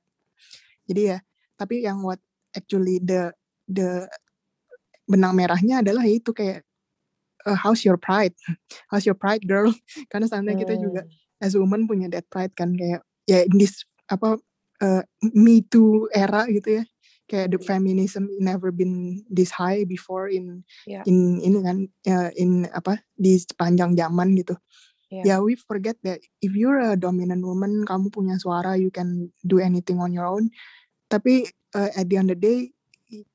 Jadi 0.86 1.16
ya 1.16 1.18
tapi 1.58 1.82
yang 1.82 2.06
what 2.06 2.22
actually 2.56 3.00
the 3.02 3.32
the 3.68 4.06
benang 5.08 5.36
merahnya 5.36 5.80
adalah 5.80 6.04
ya 6.04 6.14
itu 6.20 6.30
kayak 6.36 6.64
uh, 7.48 7.56
how's 7.56 7.84
your 7.84 7.96
pride 7.96 8.36
how's 8.92 9.08
your 9.08 9.16
pride 9.16 9.44
girl 9.44 9.72
karena 10.12 10.28
seandainya 10.28 10.60
hmm. 10.60 10.64
kita 10.68 10.74
juga 10.76 11.00
hmm. 11.04 11.44
as 11.44 11.56
a 11.56 11.60
woman 11.60 11.88
punya 11.88 12.08
that 12.12 12.28
pride 12.28 12.52
kan 12.56 12.76
kayak 12.76 13.00
ya 13.28 13.44
in 13.44 13.56
this 13.56 13.84
apa 14.08 14.40
uh, 14.80 15.02
me 15.36 15.60
too 15.64 16.08
era 16.16 16.48
gitu 16.48 16.80
ya 16.80 16.84
kayak 17.28 17.52
the 17.52 17.60
feminism 17.60 18.24
never 18.40 18.72
been 18.72 19.20
this 19.28 19.52
high 19.52 19.84
before 19.84 20.32
in 20.32 20.64
yeah. 20.88 21.04
in 21.04 21.38
ini 21.44 21.60
kan 21.60 21.78
uh, 22.08 22.32
in 22.34 22.64
apa 22.72 23.04
di 23.14 23.36
sepanjang 23.36 23.94
zaman 23.94 24.32
gitu. 24.34 24.56
Yeah. 25.08 25.24
yeah, 25.24 25.38
we 25.40 25.56
forget 25.56 25.96
that 26.04 26.20
if 26.44 26.52
you're 26.52 26.84
a 26.84 26.92
dominant 26.92 27.40
woman, 27.40 27.88
kamu 27.88 28.12
punya 28.12 28.36
suara, 28.36 28.76
you 28.76 28.92
can 28.92 29.32
do 29.40 29.56
anything 29.56 30.04
on 30.04 30.12
your 30.12 30.28
own. 30.28 30.52
Tapi 31.08 31.48
uh, 31.74 31.90
at 31.96 32.06
the 32.08 32.16
end 32.16 32.30
of 32.30 32.38
the 32.38 32.44
day, 32.44 32.60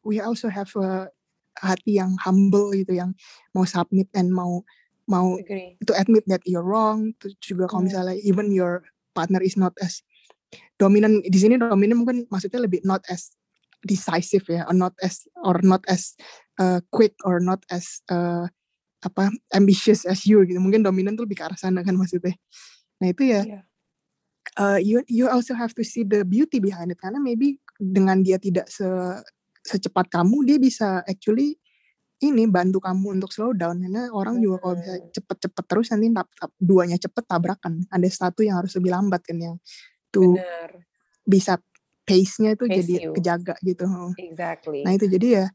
we 0.05 0.21
also 0.21 0.49
have 0.49 0.69
a 0.77 1.09
hati 1.57 1.97
yang 2.01 2.17
humble 2.21 2.73
gitu, 2.73 2.97
yang 2.97 3.17
mau 3.53 3.65
submit 3.65 4.09
and 4.13 4.33
mau 4.33 4.61
mau 5.09 5.35
Agree. 5.35 5.75
to 5.83 5.91
admit 5.99 6.23
that 6.31 6.41
you're 6.47 6.65
wrong. 6.65 7.11
Terus 7.19 7.35
juga 7.43 7.67
kalau 7.67 7.89
misalnya 7.89 8.15
even 8.23 8.53
your 8.53 8.85
partner 9.17 9.41
is 9.41 9.59
not 9.59 9.73
as 9.83 10.01
dominant 10.77 11.25
di 11.25 11.37
sini 11.37 11.57
dominant 11.57 11.97
mungkin 12.01 12.17
maksudnya 12.29 12.61
lebih 12.65 12.85
not 12.85 13.01
as 13.09 13.33
decisive 13.85 14.45
ya 14.47 14.63
or 14.69 14.75
not 14.75 14.93
as 15.03 15.25
or 15.43 15.59
not 15.61 15.81
as 15.89 16.15
uh, 16.61 16.79
quick 16.93 17.13
or 17.27 17.41
not 17.41 17.61
as 17.69 18.01
uh, 18.09 18.47
apa 19.03 19.27
ambitious 19.51 20.07
as 20.07 20.23
you 20.23 20.39
gitu 20.47 20.59
mungkin 20.63 20.81
dominan 20.81 21.19
tuh 21.19 21.27
lebih 21.27 21.43
ke 21.43 21.43
arah 21.43 21.59
sana 21.59 21.83
kan 21.83 21.95
maksudnya 21.99 22.35
nah 23.03 23.11
itu 23.11 23.23
ya 23.27 23.41
yeah. 23.43 23.63
uh, 24.55 24.79
you 24.79 25.03
you 25.11 25.27
also 25.27 25.51
have 25.51 25.75
to 25.75 25.83
see 25.83 26.07
the 26.07 26.23
beauty 26.23 26.63
behind 26.63 26.87
it 26.93 26.99
karena 26.99 27.19
maybe 27.19 27.59
dengan 27.79 28.21
dia 28.21 28.37
tidak 28.37 28.69
se 28.69 28.85
secepat 29.63 30.11
kamu 30.11 30.43
dia 30.43 30.57
bisa 30.59 31.01
actually 31.07 31.55
ini 32.23 32.47
bantu 32.47 32.79
kamu 32.79 33.19
untuk 33.19 33.31
slow 33.31 33.51
down 33.51 33.79
karena 33.83 34.07
orang 34.11 34.39
juga 34.39 34.63
kalau 34.63 34.75
bisa 34.79 34.95
cepet-cepet 35.11 35.65
terus 35.67 35.87
nanti 35.91 36.07
tap, 36.11 36.27
tap, 36.35 36.51
duanya 36.55 36.95
cepet 36.99 37.23
tabrakan 37.27 37.83
ada 37.91 38.07
satu 38.07 38.43
yang 38.43 38.59
harus 38.59 38.71
lebih 38.79 38.91
lambat 38.95 39.21
kan 39.23 39.37
yang 39.39 39.55
tuh 40.07 40.39
bisa 41.27 41.59
pace-nya 42.03 42.55
itu 42.55 42.67
pace 42.67 42.77
jadi 42.83 42.93
you. 43.07 43.13
kejaga 43.15 43.55
gitu. 43.63 43.87
Exactly. 44.19 44.83
Nah 44.83 44.91
itu 44.95 45.07
jadi 45.07 45.27
ya. 45.27 45.45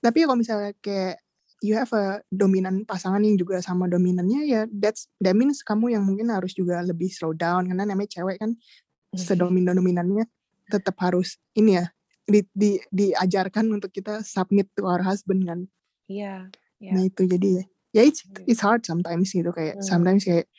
Tapi 0.00 0.24
kalau 0.24 0.36
misalnya 0.36 0.72
kayak 0.80 1.20
you 1.64 1.72
have 1.72 1.88
a 1.96 2.20
dominan 2.28 2.84
pasangan 2.84 3.24
yang 3.24 3.40
juga 3.40 3.56
sama 3.64 3.88
dominannya 3.88 4.44
ya 4.44 4.62
that's 4.68 5.08
that 5.16 5.32
means 5.32 5.64
kamu 5.64 5.96
yang 5.96 6.04
mungkin 6.04 6.28
harus 6.28 6.52
juga 6.52 6.84
lebih 6.84 7.08
slow 7.08 7.32
down 7.32 7.64
karena 7.64 7.88
namanya 7.88 8.20
cewek 8.20 8.36
kan 8.36 8.52
mm-hmm. 8.52 9.16
sedominan 9.16 9.72
dominannya 9.72 10.28
tetap 10.68 10.96
harus 11.00 11.36
ini 11.56 11.80
ya 11.80 11.86
di, 12.24 12.40
di 12.56 12.80
diajarkan 12.88 13.68
untuk 13.68 13.92
kita 13.92 14.24
submit 14.24 14.68
to 14.74 14.88
our 14.88 15.04
husband 15.04 15.44
kan. 15.44 15.60
Iya. 16.08 16.48
Yeah, 16.80 16.92
yeah. 16.92 16.94
Nah 16.96 17.02
itu 17.08 17.22
jadi 17.28 17.48
ya. 17.60 17.64
Ya 17.94 18.02
it's 18.10 18.26
mm. 18.26 18.50
it's 18.50 18.62
hard 18.64 18.82
sometimes 18.82 19.30
gitu 19.30 19.54
kayak 19.54 19.78
mm. 19.78 19.86
sometimes 19.86 20.26
kayak 20.26 20.50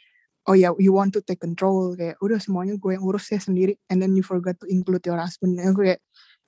oh 0.47 0.55
ya 0.55 0.69
yeah, 0.69 0.73
you 0.77 0.93
want 0.93 1.11
to 1.11 1.19
take 1.25 1.41
control 1.41 1.97
kayak 1.97 2.15
udah 2.21 2.39
semuanya 2.39 2.77
gue 2.77 2.95
yang 2.95 3.03
urus 3.03 3.27
ya 3.33 3.41
sendiri 3.41 3.75
and 3.91 3.99
then 3.99 4.13
you 4.15 4.23
forgot 4.23 4.55
to 4.61 4.69
include 4.69 5.03
your 5.03 5.17
husband 5.17 5.57
ya 5.57 5.67
gue 5.73 5.93
kayak 5.93 6.01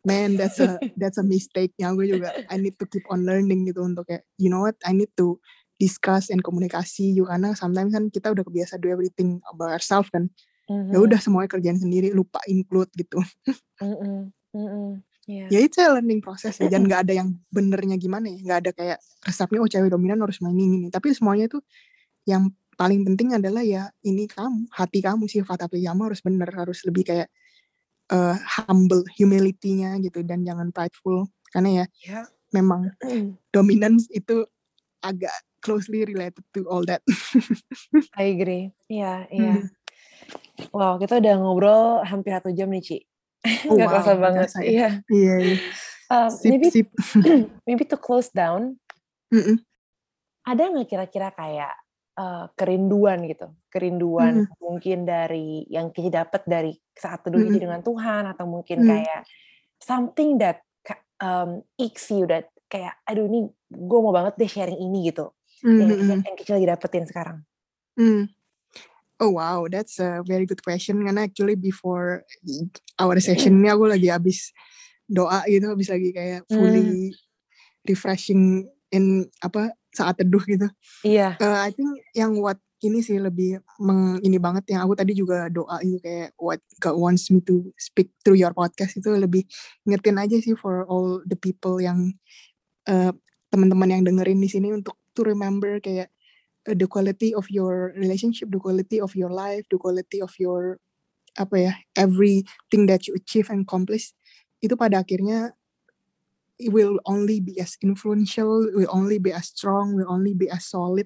man 0.07 0.37
that's 0.39 0.61
a 0.61 0.77
that's 1.01 1.19
a 1.19 1.25
mistake 1.25 1.73
yang 1.81 1.97
gue 1.99 2.07
juga 2.07 2.31
I 2.47 2.61
need 2.61 2.79
to 2.79 2.87
keep 2.87 3.03
on 3.11 3.27
learning 3.27 3.67
gitu 3.67 3.83
untuk 3.83 4.07
kayak 4.07 4.23
you 4.39 4.47
know 4.47 4.63
what 4.63 4.77
I 4.85 4.95
need 4.95 5.11
to 5.19 5.41
discuss 5.75 6.29
and 6.31 6.39
komunikasi 6.39 7.13
juga 7.17 7.37
karena 7.37 7.49
sometimes 7.57 7.91
kan 7.91 8.07
kita 8.07 8.31
udah 8.31 8.47
kebiasa 8.47 8.79
do 8.79 8.87
everything 8.87 9.43
about 9.51 9.75
ourselves 9.75 10.07
kan 10.13 10.29
mm-hmm. 10.69 10.93
ya 10.93 10.97
udah 11.01 11.19
semuanya 11.19 11.49
kerjaan 11.49 11.79
sendiri 11.79 12.11
lupa 12.11 12.39
include 12.47 12.91
gitu 12.95 13.19
mm-hmm. 13.81 14.31
Mm-hmm. 14.55 14.89
Yeah. 15.27 15.49
ya 15.51 15.59
itu 15.59 15.83
learning 15.83 16.23
proses 16.23 16.55
ya 16.55 16.71
dan 16.71 16.87
nggak 16.87 17.03
ada 17.07 17.13
yang 17.19 17.35
benernya 17.51 17.99
gimana 17.99 18.31
ya 18.31 18.39
nggak 18.39 18.59
ada 18.63 18.71
kayak 18.71 18.99
resepnya 19.27 19.59
oh 19.59 19.67
cewek 19.67 19.91
dominan 19.91 20.23
harus 20.23 20.39
main 20.39 20.55
ini 20.55 20.87
tapi 20.87 21.11
semuanya 21.11 21.51
itu 21.51 21.59
yang 22.23 22.47
paling 22.79 23.03
penting 23.03 23.35
adalah 23.35 23.59
ya 23.59 23.91
ini 24.07 24.23
kamu 24.29 24.71
hati 24.71 25.03
kamu 25.03 25.27
sifat 25.27 25.67
hati 25.67 25.83
kamu 25.83 26.07
harus 26.07 26.23
bener 26.23 26.47
harus 26.47 26.79
lebih 26.87 27.11
kayak 27.11 27.27
uh, 28.15 28.39
humble 28.55 29.03
humility-nya 29.19 29.99
gitu 29.99 30.23
dan 30.23 30.47
jangan 30.47 30.71
prideful 30.71 31.27
karena 31.51 31.83
ya 31.83 31.85
yeah. 32.07 32.25
memang 32.55 32.87
dominance 33.51 34.07
itu 34.15 34.47
agak 35.03 35.35
closely 35.61 36.05
related 36.05 36.43
to 36.53 36.63
all 36.69 36.85
that. 36.85 37.01
I 38.21 38.31
agree. 38.31 38.71
Iya, 38.87 39.27
iya. 39.27 39.53
Hmm. 39.59 39.67
Wow, 40.73 40.97
kita 40.97 41.21
udah 41.21 41.33
ngobrol 41.37 42.01
hampir 42.03 42.33
satu 42.33 42.49
jam 42.51 42.69
nih, 42.73 42.83
Ci. 42.83 42.97
Oh, 43.69 43.77
Gak 43.77 43.87
wow, 43.87 43.91
kerasa 43.93 44.13
banget. 44.17 44.47
Ya. 44.57 44.61
Iya. 44.63 44.89
Iya, 45.07 45.35
iya. 45.39 45.57
Um, 46.07 46.31
sip, 46.31 46.51
maybe, 46.51 46.67
sip. 46.71 46.87
maybe 47.67 47.83
to 47.83 47.99
close 47.99 48.31
down, 48.31 48.79
mm 49.27 49.43
-mm. 49.43 49.57
ada 50.47 50.63
nggak 50.71 50.87
kira-kira 50.87 51.35
kayak 51.35 51.75
uh, 52.15 52.47
kerinduan 52.55 53.27
gitu, 53.27 53.51
kerinduan 53.67 54.47
mm. 54.47 54.55
mungkin 54.63 55.03
dari 55.03 55.67
yang 55.67 55.91
kita 55.91 56.23
dapat 56.23 56.47
dari 56.47 56.71
saat 56.95 57.27
teduh 57.27 57.43
mm. 57.43 57.59
dengan 57.59 57.83
Tuhan 57.83 58.23
atau 58.23 58.47
mungkin 58.47 58.87
mm. 58.87 58.87
kayak 58.87 59.21
something 59.83 60.39
that 60.39 60.63
um, 61.19 61.59
you 61.77 62.25
that 62.25 62.49
kayak 62.71 62.95
aduh 63.03 63.27
ini 63.27 63.47
gue 63.67 63.99
mau 63.99 64.15
banget 64.15 64.39
deh 64.39 64.49
sharing 64.49 64.79
ini 64.79 65.11
gitu 65.11 65.31
mm. 65.63 65.79
yang, 66.07 66.21
yang 66.23 66.35
kecil 66.39 66.55
lagi 66.55 66.67
dapetin 66.71 67.05
sekarang. 67.07 67.43
Mm. 67.97 68.31
Oh 69.17 69.33
wow, 69.33 69.65
that's 69.65 69.97
a 69.97 70.21
very 70.21 70.45
good 70.45 70.61
question. 70.61 71.01
Karena 71.01 71.25
actually 71.25 71.57
before 71.57 72.21
our 73.01 73.17
session 73.17 73.57
ini 73.57 73.73
aku 73.73 73.89
lagi 73.89 74.13
habis 74.13 74.53
doa 75.09 75.41
gitu, 75.49 75.73
habis 75.73 75.89
lagi 75.89 76.09
kayak 76.13 76.45
fully 76.45 77.09
mm. 77.09 77.17
refreshing 77.89 78.69
in 78.93 79.25
apa 79.41 79.73
saat 79.89 80.21
teduh 80.21 80.43
gitu. 80.45 80.69
Iya. 81.01 81.33
Uh, 81.41 81.59
I 81.65 81.73
think 81.73 81.89
yang 82.13 82.37
what 82.37 82.61
ini 82.85 83.01
sih 83.01 83.17
lebih 83.17 83.57
meng, 83.81 84.21
ini 84.21 84.37
banget 84.37 84.69
yang 84.69 84.85
aku 84.85 84.93
tadi 84.93 85.17
juga 85.17 85.49
doa 85.49 85.81
itu 85.81 85.97
kayak 85.97 86.37
what 86.37 86.61
God 86.77 87.01
wants 87.01 87.33
me 87.33 87.41
to 87.41 87.73
speak 87.73 88.13
through 88.21 88.37
your 88.37 88.53
podcast 88.53 89.01
itu 89.01 89.09
lebih 89.17 89.49
ngertiin 89.89 90.21
aja 90.21 90.37
sih 90.37 90.53
for 90.53 90.85
all 90.85 91.25
the 91.25 91.33
people 91.33 91.81
yang 91.81 92.13
uh, 92.85 93.09
teman-teman 93.49 93.97
yang 93.97 94.01
dengerin 94.05 94.37
di 94.37 94.49
sini 94.51 94.69
untuk 94.69 94.93
to 95.17 95.25
remember 95.25 95.81
kayak 95.81 96.13
the 96.75 96.87
quality 96.87 97.31
of 97.31 97.47
your 97.47 97.95
relationship, 97.95 98.51
the 98.51 98.59
quality 98.59 98.99
of 98.99 99.15
your 99.15 99.31
life, 99.31 99.63
the 99.71 99.79
quality 99.79 100.19
of 100.19 100.33
your 100.39 100.79
apa 101.37 101.55
ya 101.55 101.73
everything 101.93 102.89
that 102.89 103.05
you 103.05 103.13
achieve 103.13 103.47
and 103.53 103.61
accomplish 103.63 104.17
itu 104.59 104.73
pada 104.73 105.05
akhirnya 105.05 105.53
will 106.73 106.97
only 107.05 107.37
be 107.37 107.61
as 107.61 107.77
influential, 107.85 108.65
will 108.73 108.89
only 108.89 109.21
be 109.21 109.29
as 109.29 109.53
strong, 109.53 109.93
will 109.93 110.09
only 110.09 110.33
be 110.33 110.49
as 110.49 110.65
solid, 110.65 111.05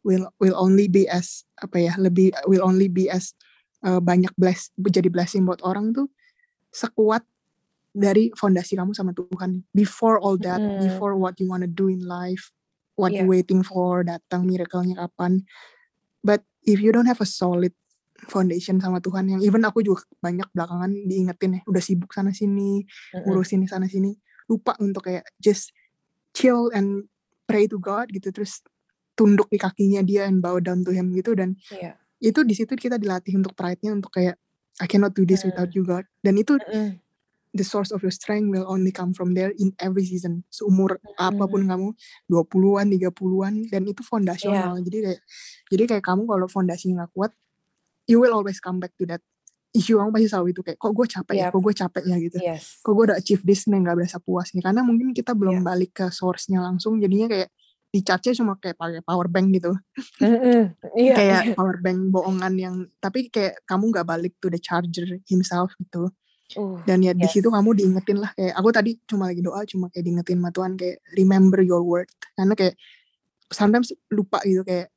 will 0.00 0.32
will 0.40 0.56
only 0.56 0.88
be 0.88 1.04
as 1.04 1.44
apa 1.60 1.76
ya 1.76 1.92
lebih 2.00 2.32
will 2.48 2.64
only 2.64 2.88
be 2.88 3.12
as 3.12 3.36
uh, 3.84 4.00
banyak 4.00 4.32
bless 4.40 4.72
jadi 4.80 5.12
blessing 5.12 5.44
buat 5.44 5.60
orang 5.60 5.92
tuh 5.92 6.08
sekuat 6.72 7.20
dari 7.92 8.32
fondasi 8.32 8.80
kamu 8.80 8.96
sama 8.96 9.12
Tuhan. 9.12 9.64
Before 9.76 10.16
all 10.16 10.40
that, 10.40 10.60
mm. 10.60 10.80
before 10.80 11.18
what 11.20 11.36
you 11.36 11.52
wanna 11.52 11.68
do 11.68 11.92
in 11.92 12.04
life, 12.08 12.48
what 12.98 13.14
yeah. 13.14 13.22
you 13.22 13.30
waiting 13.30 13.62
for, 13.62 14.02
datang 14.02 14.44
miracle-nya 14.44 14.98
kapan. 14.98 15.46
But 16.20 16.42
if 16.66 16.82
you 16.82 16.90
don't 16.90 17.06
have 17.06 17.22
a 17.22 17.28
solid 17.28 17.70
foundation 18.26 18.82
sama 18.82 18.98
Tuhan 18.98 19.30
yang 19.30 19.40
even 19.46 19.62
aku 19.62 19.86
juga 19.86 20.02
banyak 20.18 20.50
belakangan 20.50 20.90
diingetin 21.06 21.50
ya 21.54 21.62
udah 21.70 21.78
sibuk 21.78 22.10
sana 22.10 22.34
sini 22.34 22.82
ngurusin 23.14 23.62
sana 23.70 23.86
sini 23.86 24.18
lupa 24.50 24.74
untuk 24.82 25.06
kayak 25.06 25.22
just 25.38 25.70
chill 26.34 26.66
and 26.74 27.06
pray 27.46 27.70
to 27.70 27.78
God 27.78 28.10
gitu 28.10 28.34
terus 28.34 28.58
tunduk 29.14 29.46
di 29.46 29.62
kakinya 29.62 30.02
dia 30.02 30.26
and 30.26 30.42
bow 30.42 30.58
down 30.58 30.82
to 30.82 30.90
him 30.90 31.14
gitu 31.14 31.38
dan 31.38 31.54
yeah. 31.70 31.94
itu 32.18 32.42
di 32.42 32.58
situ 32.58 32.74
kita 32.74 32.98
dilatih 32.98 33.38
untuk 33.38 33.54
pride-nya 33.54 33.94
untuk 33.94 34.10
kayak 34.10 34.34
I 34.82 34.90
cannot 34.90 35.14
do 35.14 35.22
this 35.22 35.46
mm. 35.46 35.54
without 35.54 35.70
you 35.70 35.86
God 35.86 36.02
dan 36.26 36.34
itu 36.34 36.58
mm 36.58 37.07
the 37.58 37.66
source 37.66 37.90
of 37.90 37.98
your 38.06 38.14
strength 38.14 38.46
will 38.46 38.64
only 38.70 38.94
come 38.94 39.10
from 39.10 39.34
there 39.34 39.50
in 39.58 39.74
every 39.82 40.06
season 40.06 40.46
seumur 40.48 41.02
mm. 41.02 41.18
apa 41.18 41.44
pun 41.50 41.66
kamu 41.66 41.90
20-an 42.30 42.86
30-an 42.94 43.54
dan 43.74 43.82
itu 43.90 44.06
fondasional 44.06 44.78
yeah. 44.78 44.84
jadi 44.86 44.98
kayak 45.02 45.20
jadi 45.74 45.82
kayak 45.90 46.04
kamu 46.06 46.22
kalau 46.30 46.46
fondasi 46.46 46.94
nggak 46.94 47.10
kuat 47.10 47.34
you 48.06 48.22
will 48.22 48.32
always 48.32 48.62
come 48.62 48.78
back 48.78 48.94
to 48.94 49.04
that 49.04 49.20
isu 49.76 50.00
kamu 50.00 50.10
pasti 50.16 50.28
selalu 50.32 50.48
itu 50.56 50.60
kayak 50.64 50.78
kok 50.80 50.92
gue 50.96 51.06
capek 51.06 51.34
yep. 51.36 51.42
ya 51.44 51.46
kok 51.52 51.62
gue 51.62 51.74
capek 51.76 52.04
ya 52.08 52.16
gitu 52.16 52.36
yes. 52.40 52.62
kok 52.80 52.92
gue 52.96 53.04
udah 53.04 53.18
achieve 53.20 53.42
this 53.44 53.68
nih 53.68 53.78
nggak 53.84 53.96
berasa 54.00 54.18
puas 54.22 54.48
nih 54.56 54.64
karena 54.64 54.80
mungkin 54.80 55.12
kita 55.12 55.36
belum 55.36 55.60
yeah. 55.60 55.66
balik 55.66 55.92
ke 55.92 56.06
source-nya 56.08 56.64
langsung 56.64 56.96
jadinya 56.96 57.28
kayak 57.28 57.52
di 57.88 58.04
charge 58.04 58.36
cuma 58.36 58.56
kayak 58.60 58.76
pakai 58.76 59.00
power 59.00 59.28
bank 59.32 59.48
gitu 59.56 59.72
mm-hmm. 60.20 60.62
yeah, 60.96 61.16
kayak 61.16 61.42
power 61.56 61.80
bank 61.80 62.12
bohongan 62.12 62.54
yang 62.56 62.76
tapi 63.00 63.32
kayak 63.32 63.60
kamu 63.64 63.92
nggak 63.92 64.06
balik 64.08 64.32
to 64.40 64.52
the 64.52 64.60
charger 64.60 65.20
himself 65.28 65.72
gitu 65.80 66.12
uh, 66.56 66.80
dan 66.88 67.04
ya 67.04 67.12
yes. 67.12 67.20
di 67.20 67.26
situ 67.28 67.48
kamu 67.52 67.76
diingetin 67.76 68.24
lah 68.24 68.30
kayak 68.32 68.54
aku 68.56 68.68
tadi 68.72 68.90
cuma 69.04 69.28
lagi 69.28 69.42
doa 69.44 69.60
cuma 69.68 69.92
kayak 69.92 70.04
diingetin 70.08 70.38
sama 70.40 70.50
Tuhan 70.54 70.72
kayak 70.80 70.96
remember 71.18 71.60
your 71.60 71.82
word 71.84 72.08
karena 72.38 72.54
kayak 72.56 72.74
sometimes 73.52 73.92
lupa 74.08 74.40
gitu 74.48 74.64
kayak 74.64 74.88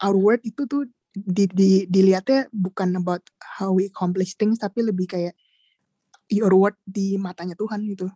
our 0.00 0.16
word 0.16 0.40
itu 0.46 0.64
tuh 0.64 0.86
di, 1.12 1.50
di, 1.50 1.70
dilihatnya 1.90 2.46
bukan 2.54 2.94
about 2.94 3.24
how 3.58 3.74
we 3.74 3.90
accomplish 3.90 4.38
things 4.38 4.62
tapi 4.62 4.86
lebih 4.86 5.10
kayak 5.10 5.34
your 6.30 6.52
word 6.54 6.76
di 6.84 7.18
matanya 7.18 7.58
Tuhan 7.58 7.82
gitu 7.88 8.06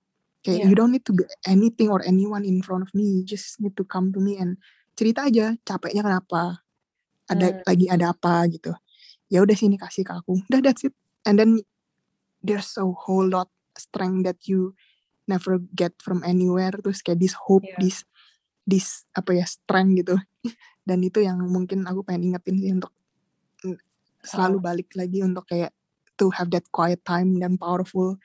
kayak 0.44 0.62
yeah. 0.62 0.68
you 0.68 0.74
don't 0.76 0.92
need 0.92 1.04
to 1.04 1.16
be 1.16 1.24
anything 1.48 1.88
or 1.88 2.04
anyone 2.04 2.46
in 2.46 2.60
front 2.62 2.84
of 2.84 2.90
me 2.94 3.20
you 3.20 3.24
just 3.26 3.58
need 3.58 3.74
to 3.74 3.82
come 3.82 4.14
to 4.14 4.20
me 4.20 4.38
and 4.38 4.60
cerita 4.94 5.26
aja 5.26 5.56
capeknya 5.64 6.04
kenapa 6.04 6.62
ada 7.26 7.48
hmm. 7.48 7.64
lagi 7.64 7.86
ada 7.88 8.12
apa 8.12 8.44
gitu 8.52 8.70
ya 9.32 9.40
udah 9.40 9.56
sini 9.56 9.80
kasih 9.80 10.04
ke 10.04 10.12
aku 10.12 10.36
udah 10.52 10.60
that's 10.60 10.84
it 10.84 10.92
and 11.24 11.40
then 11.40 11.56
there's 12.43 12.74
a 12.76 12.84
whole 12.84 13.24
lot 13.24 13.49
strength 13.78 14.28
that 14.28 14.45
you 14.45 14.74
never 15.30 15.62
get 15.72 15.95
from 16.03 16.26
anywhere. 16.26 16.74
Terus 16.74 17.01
kayak 17.01 17.22
this 17.22 17.34
hope 17.38 17.64
yeah. 17.64 17.78
this 17.78 18.05
this 18.66 19.07
apa 19.14 19.38
ya 19.38 19.47
strength 19.47 19.95
gitu. 20.05 20.16
Dan 20.88 20.99
itu 21.07 21.22
yang 21.22 21.38
mungkin 21.47 21.86
aku 21.86 22.03
pengen 22.03 22.34
ingetin 22.34 22.57
sih 22.59 22.72
untuk 22.74 22.93
selalu 24.22 24.59
balik 24.62 24.88
lagi 24.95 25.22
untuk 25.22 25.47
kayak 25.47 25.74
to 26.18 26.30
have 26.30 26.51
that 26.51 26.66
quiet 26.70 27.03
time 27.03 27.38
dan 27.38 27.59
powerful. 27.59 28.18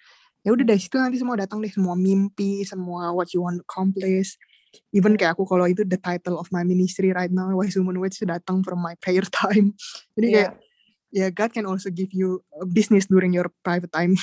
Ya 0.45 0.53
udah 0.53 0.65
dari 0.65 0.81
situ 0.81 0.97
nanti 1.01 1.17
semua 1.17 1.35
datang 1.37 1.59
deh 1.59 1.73
semua 1.73 1.97
mimpi 1.97 2.63
semua 2.63 3.11
what 3.13 3.33
you 3.33 3.41
want 3.45 3.61
to 3.61 3.65
accomplish. 3.65 4.37
Even 4.93 5.17
kayak 5.17 5.37
aku 5.37 5.45
kalau 5.49 5.65
itu 5.65 5.81
the 5.85 5.97
title 5.97 6.37
of 6.37 6.49
my 6.53 6.61
ministry 6.61 7.09
right 7.13 7.33
now 7.33 7.49
wise 7.53 7.73
woman 7.77 7.97
which 7.97 8.21
datang 8.21 8.61
from 8.61 8.81
my 8.81 8.93
prayer 9.01 9.25
time. 9.41 9.73
Jadi 10.17 10.27
kayak 10.33 10.51
yeah 11.17 11.33
God 11.33 11.49
can 11.49 11.65
also 11.65 11.89
give 11.89 12.13
you 12.13 12.45
a 12.61 12.69
business 12.69 13.09
during 13.09 13.33
your 13.33 13.49
private 13.65 13.89
time. 13.89 14.13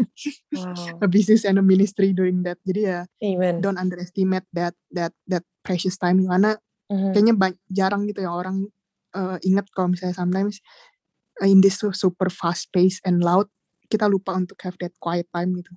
wow. 0.52 1.00
A 1.00 1.08
business 1.08 1.48
and 1.48 1.56
a 1.56 1.64
ministry 1.64 2.12
during 2.12 2.44
that. 2.44 2.60
Jadi 2.68 2.80
ya, 2.84 3.08
Amen. 3.24 3.64
don't 3.64 3.80
underestimate 3.80 4.44
that 4.52 4.76
that 4.92 5.16
that 5.24 5.48
precious 5.64 5.96
time 5.96 6.20
karena 6.28 6.60
Mm-hmm. 6.92 7.12
Kayaknya 7.16 7.34
jarang 7.72 8.02
gitu 8.04 8.20
ya 8.24 8.30
orang 8.32 8.68
uh, 9.16 9.40
ingat 9.40 9.72
kalau 9.72 9.96
misalnya 9.96 10.16
sometimes 10.16 10.60
uh, 11.40 11.48
in 11.48 11.64
this 11.64 11.80
super 11.80 12.28
fast 12.28 12.68
pace 12.76 13.00
and 13.08 13.24
loud 13.24 13.48
kita 13.88 14.04
lupa 14.04 14.36
untuk 14.36 14.60
have 14.60 14.76
that 14.80 14.92
quiet 15.00 15.24
time 15.32 15.56
gitu. 15.56 15.72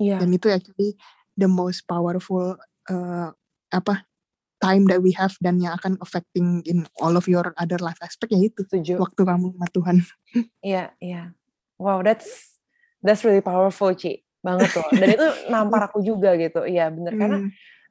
Yeah. 0.00 0.22
Dan 0.22 0.32
itu 0.32 0.48
actually 0.48 0.96
the 1.36 1.50
most 1.50 1.84
powerful 1.84 2.56
uh, 2.88 3.28
apa 3.68 4.07
time 4.58 4.86
that 4.90 5.00
we 5.02 5.14
have 5.14 5.34
dan 5.38 5.62
yang 5.62 5.74
akan 5.78 5.98
affecting 6.02 6.62
in 6.66 6.86
all 6.98 7.14
of 7.14 7.30
your 7.30 7.54
other 7.58 7.78
life 7.78 7.98
aspect 8.02 8.34
ya 8.34 8.42
itu 8.42 8.62
Setuju. 8.66 8.98
waktu 8.98 9.22
kamu 9.22 9.46
sama 9.54 9.68
Tuhan. 9.70 9.96
Iya, 10.36 10.42
yeah, 10.62 10.88
iya. 11.00 11.12
Yeah. 11.12 11.26
Wow, 11.78 12.02
that's 12.02 12.58
that's 13.00 13.22
really 13.22 13.42
powerful, 13.42 13.94
Ci. 13.94 14.26
Banget 14.42 14.74
loh. 14.74 14.86
Dan 14.92 15.08
itu 15.14 15.26
nampar 15.52 15.88
aku 15.88 16.02
juga 16.02 16.34
gitu. 16.34 16.66
Iya, 16.66 16.90
bener 16.90 17.14
hmm. 17.14 17.20
karena 17.22 17.38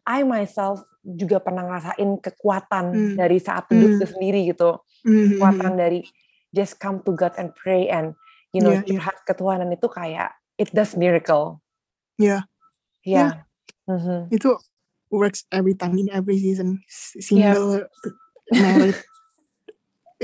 I 0.08 0.24
myself 0.24 0.84
juga 1.04 1.40
pernah 1.44 1.68
ngerasain 1.68 2.10
kekuatan 2.20 2.86
hmm. 2.92 3.16
dari 3.20 3.38
saat 3.40 3.68
duduk 3.72 3.88
hmm. 3.88 3.98
itu 4.00 4.06
sendiri 4.12 4.42
gitu. 4.52 4.70
Hmm. 5.04 5.36
Kekuatan 5.36 5.74
dari 5.76 6.00
just 6.52 6.80
come 6.80 7.04
to 7.04 7.12
God 7.16 7.36
and 7.40 7.52
pray 7.56 7.88
and 7.92 8.16
you 8.56 8.64
know 8.64 8.76
yeah, 8.76 8.84
curhat 8.84 9.18
yeah. 9.20 9.26
ke 9.28 9.34
Tuhan 9.36 9.64
dan 9.64 9.70
itu 9.72 9.88
kayak 9.88 10.30
it 10.60 10.70
does 10.72 10.96
miracle. 10.96 11.64
Yeah. 12.20 12.48
Yeah. 13.04 13.44
yeah. 13.44 13.48
Mm-hmm. 13.88 14.20
Itu 14.36 14.60
works 15.10 15.48
every 15.52 15.74
time 15.74 15.98
in 15.98 16.12
every 16.12 16.38
season. 16.40 16.84
Single, 16.90 17.86
yeah. 18.52 18.62
married 18.62 18.98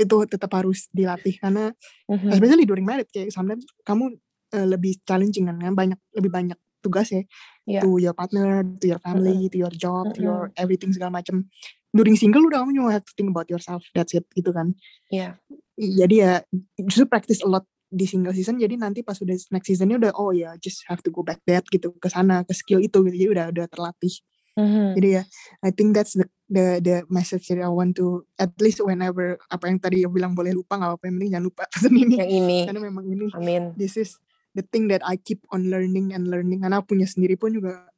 itu 0.04 0.16
tetap 0.26 0.50
harus 0.58 0.90
dilatih 0.90 1.38
karena 1.38 1.70
mm-hmm. 2.10 2.34
especially 2.34 2.66
during 2.66 2.82
married 2.82 3.06
kayak 3.14 3.30
sometimes 3.30 3.62
kamu 3.86 4.18
uh, 4.50 4.66
lebih 4.66 4.98
challenging 5.06 5.46
kan 5.46 5.70
banyak 5.70 5.98
lebih 6.18 6.34
banyak 6.34 6.58
tugas 6.82 7.14
ya 7.14 7.22
yeah. 7.64 7.80
to 7.80 7.96
your 7.96 8.12
partner, 8.12 8.60
to 8.60 8.84
your 8.84 9.00
family, 9.00 9.32
mm 9.32 9.40
-hmm. 9.48 9.52
to 9.52 9.56
your 9.56 9.74
job, 9.74 10.04
mm 10.04 10.12
-hmm. 10.12 10.16
to 10.16 10.20
your 10.20 10.40
everything 10.60 10.92
segala 10.92 11.16
macam. 11.16 11.48
During 11.94 12.18
single 12.18 12.44
udah 12.44 12.60
kamu 12.60 12.76
cuma 12.76 12.90
have 12.92 13.06
to 13.06 13.14
think 13.14 13.30
about 13.30 13.48
yourself, 13.48 13.86
that's 13.96 14.12
it 14.12 14.26
gitu 14.34 14.50
kan. 14.52 14.74
Iya. 15.08 15.38
Yeah. 15.78 15.96
Jadi 16.04 16.14
ya 16.20 16.32
justru 16.76 17.08
practice 17.08 17.40
a 17.40 17.48
lot 17.48 17.64
di 17.94 18.10
single 18.10 18.34
season 18.34 18.58
jadi 18.58 18.74
nanti 18.74 19.06
pas 19.06 19.14
udah 19.22 19.38
next 19.54 19.70
seasonnya 19.70 19.96
udah 20.02 20.12
oh 20.18 20.34
ya 20.34 20.50
yeah, 20.50 20.52
just 20.58 20.82
have 20.90 20.98
to 20.98 21.14
go 21.14 21.22
back 21.22 21.38
that 21.46 21.62
gitu 21.70 21.94
ke 21.94 22.10
sana 22.10 22.42
ke 22.42 22.50
skill 22.50 22.82
itu 22.82 22.98
gitu 23.06 23.14
jadi 23.14 23.30
udah 23.32 23.46
udah 23.54 23.66
terlatih. 23.70 24.14
Mm 24.54 24.68
-hmm. 24.70 24.88
Jadi 24.94 25.08
ya, 25.18 25.22
I 25.66 25.70
think 25.74 25.98
that's 25.98 26.14
the 26.14 26.30
the 26.46 26.78
the 26.78 26.96
message 27.10 27.50
that 27.50 27.58
I 27.58 27.66
want 27.66 27.98
to 27.98 28.22
at 28.38 28.54
least 28.62 28.78
whenever 28.86 29.34
apa 29.50 29.66
yang 29.66 29.82
tadi 29.82 30.06
aku 30.06 30.22
bilang 30.22 30.38
boleh 30.38 30.54
lupa 30.54 30.78
nggak 30.78 30.94
apa-apa 30.94 31.04
yang 31.10 31.14
penting 31.18 31.32
jangan 31.34 31.46
lupa 31.50 31.62
pesan 31.74 31.94
ini. 31.98 32.14
Yang 32.22 32.32
ini. 32.38 32.58
Karena 32.70 32.80
memang 32.86 33.04
ini. 33.10 33.26
Amin. 33.34 33.62
This 33.74 33.98
is 33.98 34.14
the 34.54 34.62
thing 34.62 34.86
that 34.88 35.02
I 35.02 35.18
keep 35.18 35.42
on 35.50 35.66
learning 35.66 36.14
and 36.14 36.30
learning 36.30 36.62
karena 36.62 36.78
punya 36.86 37.10
sendiri 37.10 37.34
pun 37.34 37.50
juga 37.50 37.90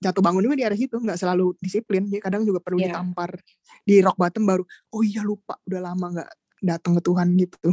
jatuh 0.00 0.24
bangun 0.24 0.48
juga 0.48 0.56
di 0.56 0.64
arah 0.64 0.78
situ 0.80 0.96
nggak 0.96 1.20
selalu 1.20 1.52
disiplin 1.60 2.08
jadi 2.08 2.24
kadang 2.24 2.42
juga 2.48 2.64
perlu 2.64 2.80
yeah. 2.80 2.88
ditampar 2.88 3.36
di 3.84 4.00
rock 4.00 4.16
bottom 4.16 4.48
baru 4.48 4.64
oh 4.96 5.04
iya 5.04 5.20
lupa 5.20 5.60
udah 5.68 5.80
lama 5.92 6.06
nggak 6.16 6.30
datang 6.64 6.96
ke 6.96 7.02
Tuhan 7.04 7.28
gitu 7.36 7.68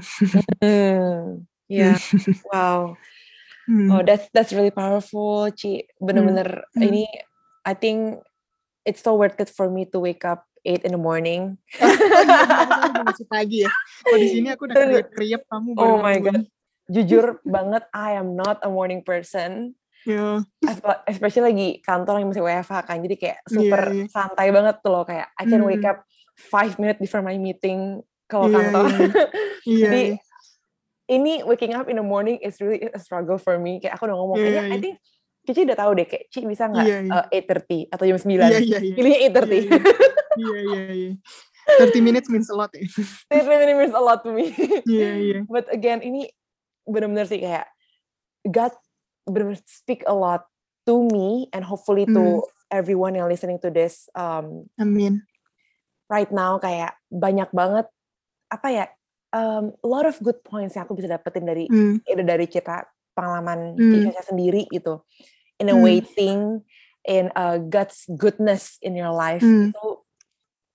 hmm. 0.59 1.47
ya 1.71 1.95
yeah. 1.95 1.97
wow 2.51 2.99
hmm. 3.71 3.89
oh 3.95 4.03
that's 4.03 4.28
that's 4.36 4.51
really 4.51 4.75
powerful 4.75 5.47
Ci 5.55 5.88
bener-bener 6.03 6.67
hmm. 6.75 6.84
ini 6.84 7.07
I 7.68 7.76
think 7.76 8.24
it's 8.88 9.03
so 9.03 9.20
worth 9.20 9.36
it 9.43 9.51
for 9.51 9.68
me 9.68 9.84
to 9.91 9.99
wake 9.99 10.24
up 10.24 10.47
eight 10.63 10.88
in 10.88 10.95
the 10.95 11.01
morning. 11.01 11.59
masih 13.03 13.28
pagi 13.34 13.68
ya. 13.68 13.72
Kalau 14.07 14.18
di 14.24 14.28
sini 14.32 14.47
aku 14.55 14.72
udah 14.72 15.03
kriep 15.11 15.43
kamu 15.51 15.76
Oh 15.76 15.99
my 15.99 16.15
god 16.24 16.47
jujur 16.88 17.43
banget 17.43 17.84
I 17.91 18.15
am 18.15 18.36
not 18.39 18.63
a 18.63 18.72
morning 18.72 19.03
person 19.03 19.76
yeah. 20.07 20.39
especially 21.05 21.51
lagi 21.51 21.68
kantor 21.84 22.24
yang 22.24 22.32
masih 22.32 22.43
WFH 22.43 22.80
kan 22.88 22.97
jadi 23.03 23.15
kayak 23.20 23.39
super 23.51 23.84
yeah, 23.91 24.07
yeah. 24.07 24.11
santai 24.11 24.47
banget 24.55 24.76
tuh 24.80 24.91
loh 24.95 25.03
kayak 25.03 25.28
I 25.36 25.43
can 25.43 25.68
wake 25.68 25.84
up 25.84 26.07
five 26.39 26.80
minutes 26.80 27.03
before 27.03 27.20
my 27.20 27.36
meeting 27.36 27.99
kalau 28.32 28.47
yeah, 28.47 28.55
kantor 28.55 28.86
yeah. 28.88 28.99
yeah, 29.68 29.84
jadi 29.84 30.03
yeah. 30.15 31.11
ini 31.11 31.34
waking 31.43 31.76
up 31.76 31.91
in 31.91 31.99
the 31.99 32.07
morning 32.07 32.39
is 32.39 32.55
really 32.63 32.88
a 32.88 32.99
struggle 32.99 33.36
for 33.36 33.59
me 33.59 33.84
kayak 33.84 33.99
aku 33.99 34.07
udah 34.07 34.15
ngomong 34.15 34.39
yeah, 34.39 34.63
yeah. 34.63 34.72
I 34.72 34.80
think 34.80 34.95
Cici 35.47 35.63
udah 35.63 35.79
tahu 35.79 35.91
deh 35.95 36.07
kayak 36.11 36.27
Cici 36.27 36.43
bisa 36.43 36.67
nggak 36.67 36.83
yeah, 36.83 37.01
yeah. 37.07 37.23
uh, 37.23 37.63
8.30 37.63 37.95
atau 37.95 38.03
jam 38.03 38.19
9 38.19 38.27
yeah, 38.27 38.51
yeah, 38.59 38.81
yeah. 38.83 38.95
pilihnya 38.99 39.19
8.30 39.31 40.43
iya 40.43 40.59
iya 40.59 40.83
iya 40.91 41.11
30 41.87 42.03
minutes 42.03 42.27
means 42.27 42.51
a 42.51 42.55
lot 42.59 42.71
ya 42.75 42.83
30 43.31 43.47
minutes 43.63 43.79
means 43.79 43.95
a 43.95 44.03
lot 44.03 44.19
to 44.27 44.35
me 44.35 44.51
iya 44.83 44.83
yeah, 44.83 45.15
iya 45.15 45.31
yeah. 45.39 45.41
but 45.47 45.63
again 45.71 46.03
ini 46.03 46.27
bener-bener 46.83 47.23
sih 47.23 47.39
kayak 47.39 47.71
God 48.43 48.75
-bener 49.23 49.55
speak 49.63 50.03
a 50.03 50.15
lot 50.15 50.43
to 50.83 51.07
me 51.07 51.47
and 51.55 51.63
hopefully 51.63 52.03
to 52.03 52.43
mm. 52.43 52.47
everyone 52.71 53.15
yang 53.15 53.31
listening 53.31 53.59
to 53.59 53.71
this 53.71 54.11
um 54.15 54.67
Amin. 54.79 55.23
right 56.11 56.31
now 56.31 56.59
kayak 56.59 56.95
banyak 57.07 57.47
banget 57.55 57.87
apa 58.47 58.67
ya 58.71 58.85
um, 59.35 59.75
a 59.83 59.87
lot 59.87 60.07
of 60.07 60.15
good 60.23 60.39
points 60.43 60.75
yang 60.75 60.87
aku 60.87 60.95
bisa 60.95 61.11
dapetin 61.11 61.43
dari 61.43 61.67
mm. 61.67 62.03
dari 62.23 62.47
cerita 62.47 62.87
pengalaman 63.11 63.75
mm. 63.75 64.07
Cica 64.07 64.23
sendiri 64.23 64.63
gitu 64.71 65.03
in 65.60 65.70
a 65.70 65.76
mm. 65.76 65.84
waiting 65.84 66.62
in 67.08 67.32
uh, 67.36 67.58
God's 67.58 68.05
goodness 68.18 68.78
in 68.82 68.95
your 68.95 69.12
life 69.12 69.41
mm. 69.41 69.74
itu 69.74 69.88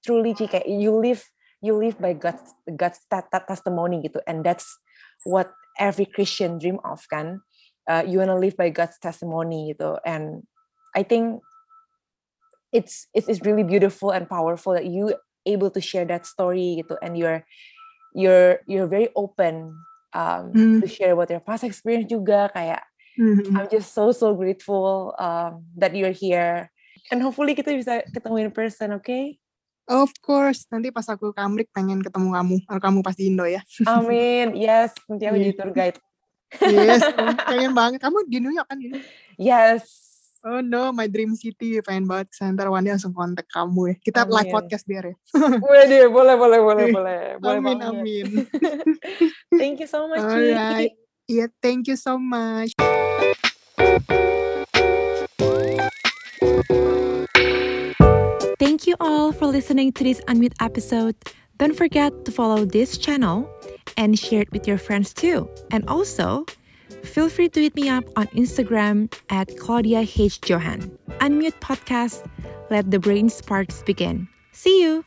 truly 0.03 0.35
Ci 0.35 0.51
kayak 0.51 0.67
you 0.67 0.91
live 0.97 1.23
you 1.63 1.79
live 1.79 1.95
by 2.03 2.17
God's 2.17 2.57
God's 2.67 2.99
testimony 3.47 4.03
gitu 4.03 4.19
and 4.27 4.43
that's 4.43 4.67
what 5.23 5.55
every 5.79 6.09
Christian 6.09 6.59
dream 6.59 6.83
of 6.83 7.07
kan 7.07 7.41
uh, 7.87 8.03
you 8.03 8.19
wanna 8.19 8.35
live 8.35 8.59
by 8.59 8.73
God's 8.73 8.99
testimony 8.99 9.77
gitu 9.77 10.01
and 10.03 10.43
I 10.93 11.07
think 11.07 11.41
it's 12.75 13.07
it's 13.15 13.29
it's 13.29 13.45
really 13.47 13.63
beautiful 13.63 14.11
and 14.11 14.27
powerful 14.27 14.73
that 14.75 14.89
you 14.89 15.15
able 15.47 15.71
to 15.71 15.81
share 15.81 16.09
that 16.09 16.27
story 16.27 16.83
gitu 16.83 16.99
and 17.05 17.15
you're 17.15 17.45
you're 18.17 18.61
you're 18.67 18.89
very 18.89 19.09
open 19.15 19.77
um, 20.13 20.53
mm. 20.53 20.81
to 20.81 20.87
share 20.89 21.13
about 21.13 21.31
your 21.31 21.45
past 21.45 21.65
experience 21.65 22.09
juga 22.09 22.49
kayak 22.53 22.83
mm-hmm. 23.19 23.57
I'm 23.57 23.69
just 23.69 23.95
so 23.95 24.13
so 24.13 24.35
grateful 24.35 25.15
um, 25.19 25.65
that 25.77 25.95
you're 25.97 26.15
here 26.15 26.71
and 27.11 27.21
hopefully 27.21 27.57
kita 27.57 27.75
bisa 27.77 28.07
ketemu 28.13 28.49
in 28.49 28.51
person 28.53 28.95
oke 28.95 29.05
okay? 29.05 29.37
Of 29.91 30.15
course, 30.23 30.71
nanti 30.71 30.95
pas 30.95 31.11
aku 31.11 31.35
ke 31.35 31.43
Amrik 31.43 31.67
pengen 31.75 32.07
ketemu 32.07 32.39
kamu. 32.39 32.57
Kamu 32.71 33.03
pasti 33.03 33.27
Indo 33.27 33.43
ya. 33.43 33.59
Amin, 33.83 34.55
yes. 34.55 34.95
Nanti 35.11 35.27
aku 35.27 35.37
jadi 35.43 35.55
tour 35.59 35.75
guide. 35.75 35.99
yes, 36.63 37.03
pengen 37.51 37.75
banget. 37.75 37.99
Kamu 37.99 38.31
di 38.31 38.39
New 38.39 38.55
York 38.55 38.71
kan? 38.71 38.79
Yes. 39.35 40.13
Oh 40.43 40.59
no, 40.59 40.91
my 40.91 41.07
dream 41.07 41.39
city. 41.39 41.79
Pengen 41.83 42.11
banget 42.11 42.35
Ntar 42.35 42.67
Wandi 42.67 42.91
langsung 42.91 43.15
kontak 43.15 43.47
kamu 43.47 43.95
ya. 43.95 43.97
Kita 44.03 44.21
amin. 44.27 44.35
live 44.43 44.51
podcast 44.51 44.85
biar 44.87 45.05
ya. 45.15 45.17
boleh 45.67 45.85
deh, 45.87 46.07
boleh, 46.11 46.35
boleh, 46.35 46.59
boleh, 46.59 46.87
boleh. 46.91 47.21
boleh 47.39 47.59
amin, 47.63 47.79
banget. 47.79 48.03
amin. 48.03 48.27
thank 49.61 49.79
you 49.79 49.87
so 49.87 50.11
much. 50.11 50.19
Alright. 50.19 50.99
Yeah, 51.33 51.49
thank 51.63 51.89
you 51.89 51.97
so 51.97 52.19
much. 52.19 52.77
Thank 58.61 58.87
you 58.87 58.97
all 59.01 59.33
for 59.33 59.47
listening 59.47 59.93
to 59.93 60.05
this 60.05 60.21
Unmute 60.29 60.53
episode. 60.61 61.17
Don't 61.57 61.75
forget 61.75 62.13
to 62.27 62.31
follow 62.31 62.67
this 62.67 62.99
channel 62.99 63.49
and 63.97 64.19
share 64.19 64.43
it 64.43 64.53
with 64.53 64.69
your 64.69 64.77
friends 64.77 65.15
too. 65.15 65.49
And 65.71 65.89
also, 65.89 66.45
feel 67.03 67.31
free 67.31 67.49
to 67.49 67.63
hit 67.63 67.75
me 67.77 67.89
up 67.89 68.05
on 68.15 68.27
Instagram 68.37 69.09
at 69.31 69.57
Claudia 69.57 70.05
H. 70.05 70.39
Johan. 70.45 70.93
Unmute 71.25 71.59
Podcast, 71.61 72.29
let 72.69 72.91
the 72.91 72.99
brain 72.99 73.31
sparks 73.31 73.83
begin. 73.83 74.29
See 74.53 74.83
you! 74.83 75.05